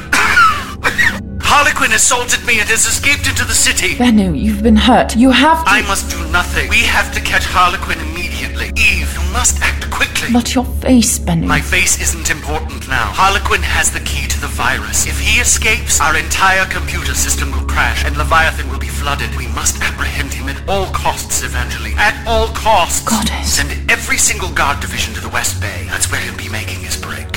Harlequin 1.57 1.93
assaulted 1.95 2.45
me 2.45 2.61
and 2.61 2.69
has 2.69 2.85
escaped 2.85 3.27
into 3.27 3.43
the 3.43 3.57
city. 3.57 3.97
Bennu, 3.97 4.39
you've 4.39 4.63
been 4.63 4.77
hurt. 4.77 5.17
You 5.17 5.31
have 5.31 5.65
to. 5.65 5.71
I 5.71 5.81
must 5.89 6.11
do 6.11 6.21
nothing. 6.29 6.69
We 6.69 6.85
have 6.85 7.15
to 7.15 7.21
catch 7.23 7.47
Harlequin 7.49 7.97
immediately. 8.13 8.77
Eve, 8.77 9.09
you 9.17 9.25
must 9.33 9.63
act 9.65 9.91
quickly. 9.91 10.29
But 10.37 10.55
your 10.55 10.67
face, 10.85 11.19
Bennu. 11.19 11.47
My 11.47 11.63
face 11.63 11.99
isn't 11.99 12.29
important 12.29 12.87
now. 12.93 13.09
Harlequin 13.09 13.63
has 13.65 13.91
the 13.91 14.05
key 14.05 14.29
to 14.29 14.39
the 14.39 14.53
virus. 14.53 15.07
If 15.09 15.19
he 15.19 15.41
escapes, 15.41 15.99
our 15.99 16.15
entire 16.15 16.67
computer 16.69 17.15
system 17.15 17.51
will 17.53 17.65
crash 17.65 18.05
and 18.05 18.19
Leviathan 18.19 18.69
will 18.69 18.79
be 18.79 18.93
flooded. 18.93 19.35
We 19.35 19.49
must 19.57 19.81
apprehend 19.81 20.35
him 20.35 20.51
at 20.51 20.61
all 20.69 20.93
costs, 20.93 21.43
Evangeline. 21.43 21.97
At 21.97 22.21
all 22.29 22.49
costs. 22.49 23.09
Goddess. 23.09 23.57
Send 23.57 23.73
every 23.91 24.19
single 24.19 24.53
guard 24.53 24.81
division 24.81 25.15
to 25.15 25.23
the 25.25 25.33
West 25.33 25.63
Bay. 25.63 25.89
That's 25.89 26.13
where 26.13 26.21
he'll 26.21 26.37
be 26.37 26.51
making. 26.51 26.86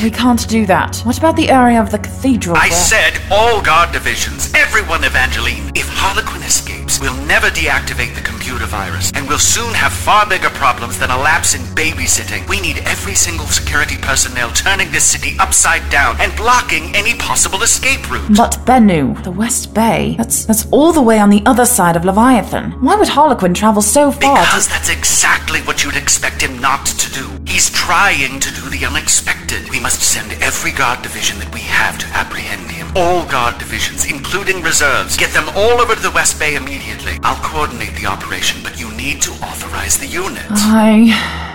We 0.01 0.09
can't 0.11 0.47
do 0.47 0.65
that. 0.67 0.97
What 1.03 1.17
about 1.17 1.35
the 1.35 1.49
area 1.49 1.81
of 1.81 1.91
the 1.91 1.97
cathedral? 1.99 2.55
I 2.55 2.69
where- 2.69 2.71
said 2.71 3.19
all 3.29 3.61
guard 3.61 3.91
divisions. 3.91 4.49
Everyone, 4.55 5.03
Evangeline. 5.03 5.71
If 5.75 5.89
Harlequin 5.89 6.41
escapes, 6.43 7.01
we'll 7.01 7.15
never 7.25 7.47
deactivate 7.49 8.15
the 8.15 8.21
computer 8.21 8.65
virus, 8.65 9.11
and 9.13 9.27
we'll 9.27 9.39
soon 9.39 9.73
have 9.73 9.91
far 9.91 10.25
bigger 10.25 10.49
problems 10.51 10.97
than 10.99 11.11
a 11.11 11.17
lapse 11.17 11.53
in 11.53 11.61
babysitting. 11.75 12.47
We 12.47 12.61
need 12.61 12.77
every 12.85 13.13
single 13.15 13.45
security 13.47 13.97
personnel 13.97 14.51
turning 14.51 14.89
this 14.91 15.03
city 15.03 15.35
upside 15.37 15.89
down 15.89 16.15
and 16.21 16.33
blocking 16.37 16.95
any 16.95 17.15
possible 17.15 17.61
escape 17.61 18.09
route. 18.09 18.35
But 18.37 18.57
Bennu, 18.65 19.21
the 19.23 19.31
West 19.31 19.73
Bay, 19.73 20.15
that's 20.17 20.45
that's 20.45 20.65
all 20.71 20.93
the 20.93 21.01
way 21.01 21.19
on 21.19 21.29
the 21.29 21.43
other 21.45 21.65
side 21.65 21.97
of 21.97 22.05
Leviathan. 22.05 22.71
Why 22.81 22.95
would 22.95 23.09
Harlequin 23.09 23.53
travel 23.53 23.81
so 23.81 24.11
far? 24.11 24.37
to- 24.37 24.41
Because 24.45 24.67
that's 24.69 24.89
exactly 24.89 25.59
what 25.61 25.83
you'd 25.83 25.97
expect 25.97 26.41
him 26.41 26.57
not 26.59 26.85
to 26.85 27.11
do. 27.11 27.27
He's 27.45 27.69
trying 27.69 28.39
to 28.39 28.49
do 28.53 28.69
the 28.69 28.85
unexpected. 28.85 29.69
We 29.69 29.79
must 29.79 29.88
send 29.97 30.31
every 30.43 30.71
guard 30.71 31.01
division 31.01 31.39
that 31.39 31.53
we 31.53 31.61
have 31.61 31.97
to 31.99 32.05
apprehend 32.13 32.69
him. 32.71 32.87
All 32.95 33.25
guard 33.25 33.57
divisions, 33.57 34.05
including 34.09 34.61
reserves. 34.61 35.17
Get 35.17 35.31
them 35.33 35.47
all 35.55 35.79
over 35.81 35.95
to 35.95 36.01
the 36.01 36.11
West 36.11 36.39
Bay 36.39 36.55
immediately. 36.55 37.17
I'll 37.23 37.41
coordinate 37.43 37.95
the 37.95 38.05
operation, 38.07 38.61
but 38.63 38.79
you 38.79 38.91
need 38.95 39.21
to 39.23 39.31
authorize 39.45 39.97
the 39.97 40.07
unit. 40.07 40.45
I 40.49 41.09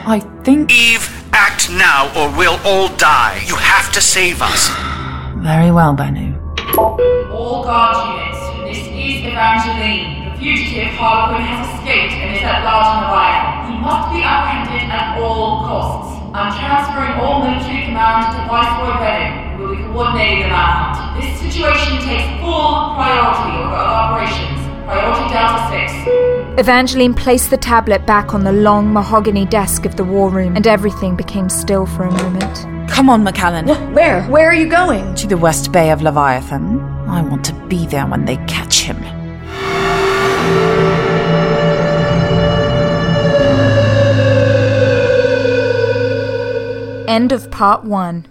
I 0.07 0.20
think 0.45 0.72
Eve, 0.72 1.07
act 1.32 1.70
now 1.70 2.11
or 2.16 2.30
we'll 2.37 2.59
all 2.64 2.89
die. 2.97 3.43
You 3.47 3.57
have 3.57 3.93
to 3.93 4.01
save 4.01 4.43
us. 4.43 4.68
very 5.43 5.70
well, 5.70 5.95
Bennu. 5.95 6.35
All 7.30 7.64
guard 7.64 7.97
units, 8.09 8.41
this 8.68 8.87
is 8.89 9.24
Evangeline. 9.26 10.30
The 10.30 10.39
fugitive 10.39 10.93
Harlequin 10.95 11.43
has 11.47 11.66
escaped 11.74 12.12
and 12.14 12.37
is 12.37 12.43
at 12.43 12.64
large 12.64 12.89
in 12.95 12.99
Leviathan. 13.05 13.72
He 13.72 13.76
must 13.80 14.12
be 14.12 14.20
apprehended 14.22 14.91
at 14.91 15.18
all 15.18 15.64
costs. 15.66 16.14
I'm 16.35 16.51
transferring 16.59 17.12
all 17.20 17.47
military 17.47 17.85
command 17.85 18.35
to 18.35 18.43
Viceroy 18.51 18.99
Redding, 19.01 19.57
who 19.57 19.68
will 19.68 19.76
be 19.76 19.82
coordinating 19.85 20.43
the 20.43 20.49
manhunt. 20.49 21.22
This 21.22 21.39
situation 21.39 21.99
takes 22.03 22.26
full 22.43 22.97
priority 22.99 23.55
over 23.62 23.76
operations. 23.76 24.59
Priority 24.85 25.32
Delta 25.32 26.51
6. 26.57 26.59
Evangeline 26.59 27.14
placed 27.14 27.51
the 27.51 27.57
tablet 27.57 28.05
back 28.05 28.35
on 28.35 28.43
the 28.43 28.51
long 28.51 28.93
mahogany 28.93 29.47
desk 29.47 29.87
of 29.87 29.95
the 29.95 30.03
war 30.03 30.28
room, 30.28 30.57
and 30.57 30.66
everything 30.66 31.14
became 31.14 31.49
still 31.49 31.87
for 31.87 32.03
a 32.03 32.11
moment. 32.11 32.91
Come 32.91 33.09
on, 33.09 33.24
McAllen. 33.24 33.95
Where? 33.95 34.24
Where 34.24 34.51
are 34.51 34.55
you 34.55 34.68
going? 34.68 35.14
To 35.14 35.28
the 35.28 35.39
West 35.39 35.70
Bay 35.70 35.93
of 35.93 36.03
Leviathan. 36.03 36.80
I 37.07 37.22
want 37.22 37.45
to 37.45 37.55
be 37.68 37.87
there 37.87 38.09
when 38.09 38.24
they 38.24 38.39
catch 38.49 38.80
him. 38.80 38.97
End 47.15 47.31
of 47.31 47.49
part 47.53 47.85
one. 47.85 48.27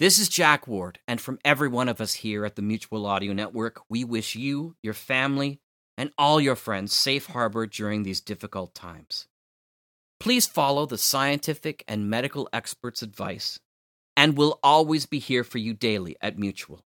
This 0.00 0.18
is 0.18 0.28
Jack 0.28 0.66
Ward, 0.66 0.98
and 1.06 1.20
from 1.20 1.38
every 1.44 1.68
one 1.68 1.88
of 1.88 2.00
us 2.00 2.14
here 2.14 2.44
at 2.44 2.56
the 2.56 2.60
Mutual 2.60 3.06
Audio 3.06 3.32
Network, 3.32 3.80
we 3.88 4.02
wish 4.02 4.34
you, 4.34 4.74
your 4.82 4.92
family, 4.92 5.60
and 5.96 6.10
all 6.18 6.40
your 6.40 6.56
friends 6.56 6.92
safe 6.92 7.26
harbor 7.26 7.64
during 7.64 8.02
these 8.02 8.20
difficult 8.20 8.74
times. 8.74 9.28
Please 10.18 10.48
follow 10.48 10.84
the 10.84 10.98
scientific 10.98 11.84
and 11.86 12.10
medical 12.10 12.48
experts' 12.52 13.02
advice, 13.02 13.60
and 14.16 14.36
we'll 14.36 14.58
always 14.64 15.06
be 15.06 15.20
here 15.20 15.44
for 15.44 15.58
you 15.58 15.72
daily 15.72 16.16
at 16.20 16.36
Mutual. 16.36 16.82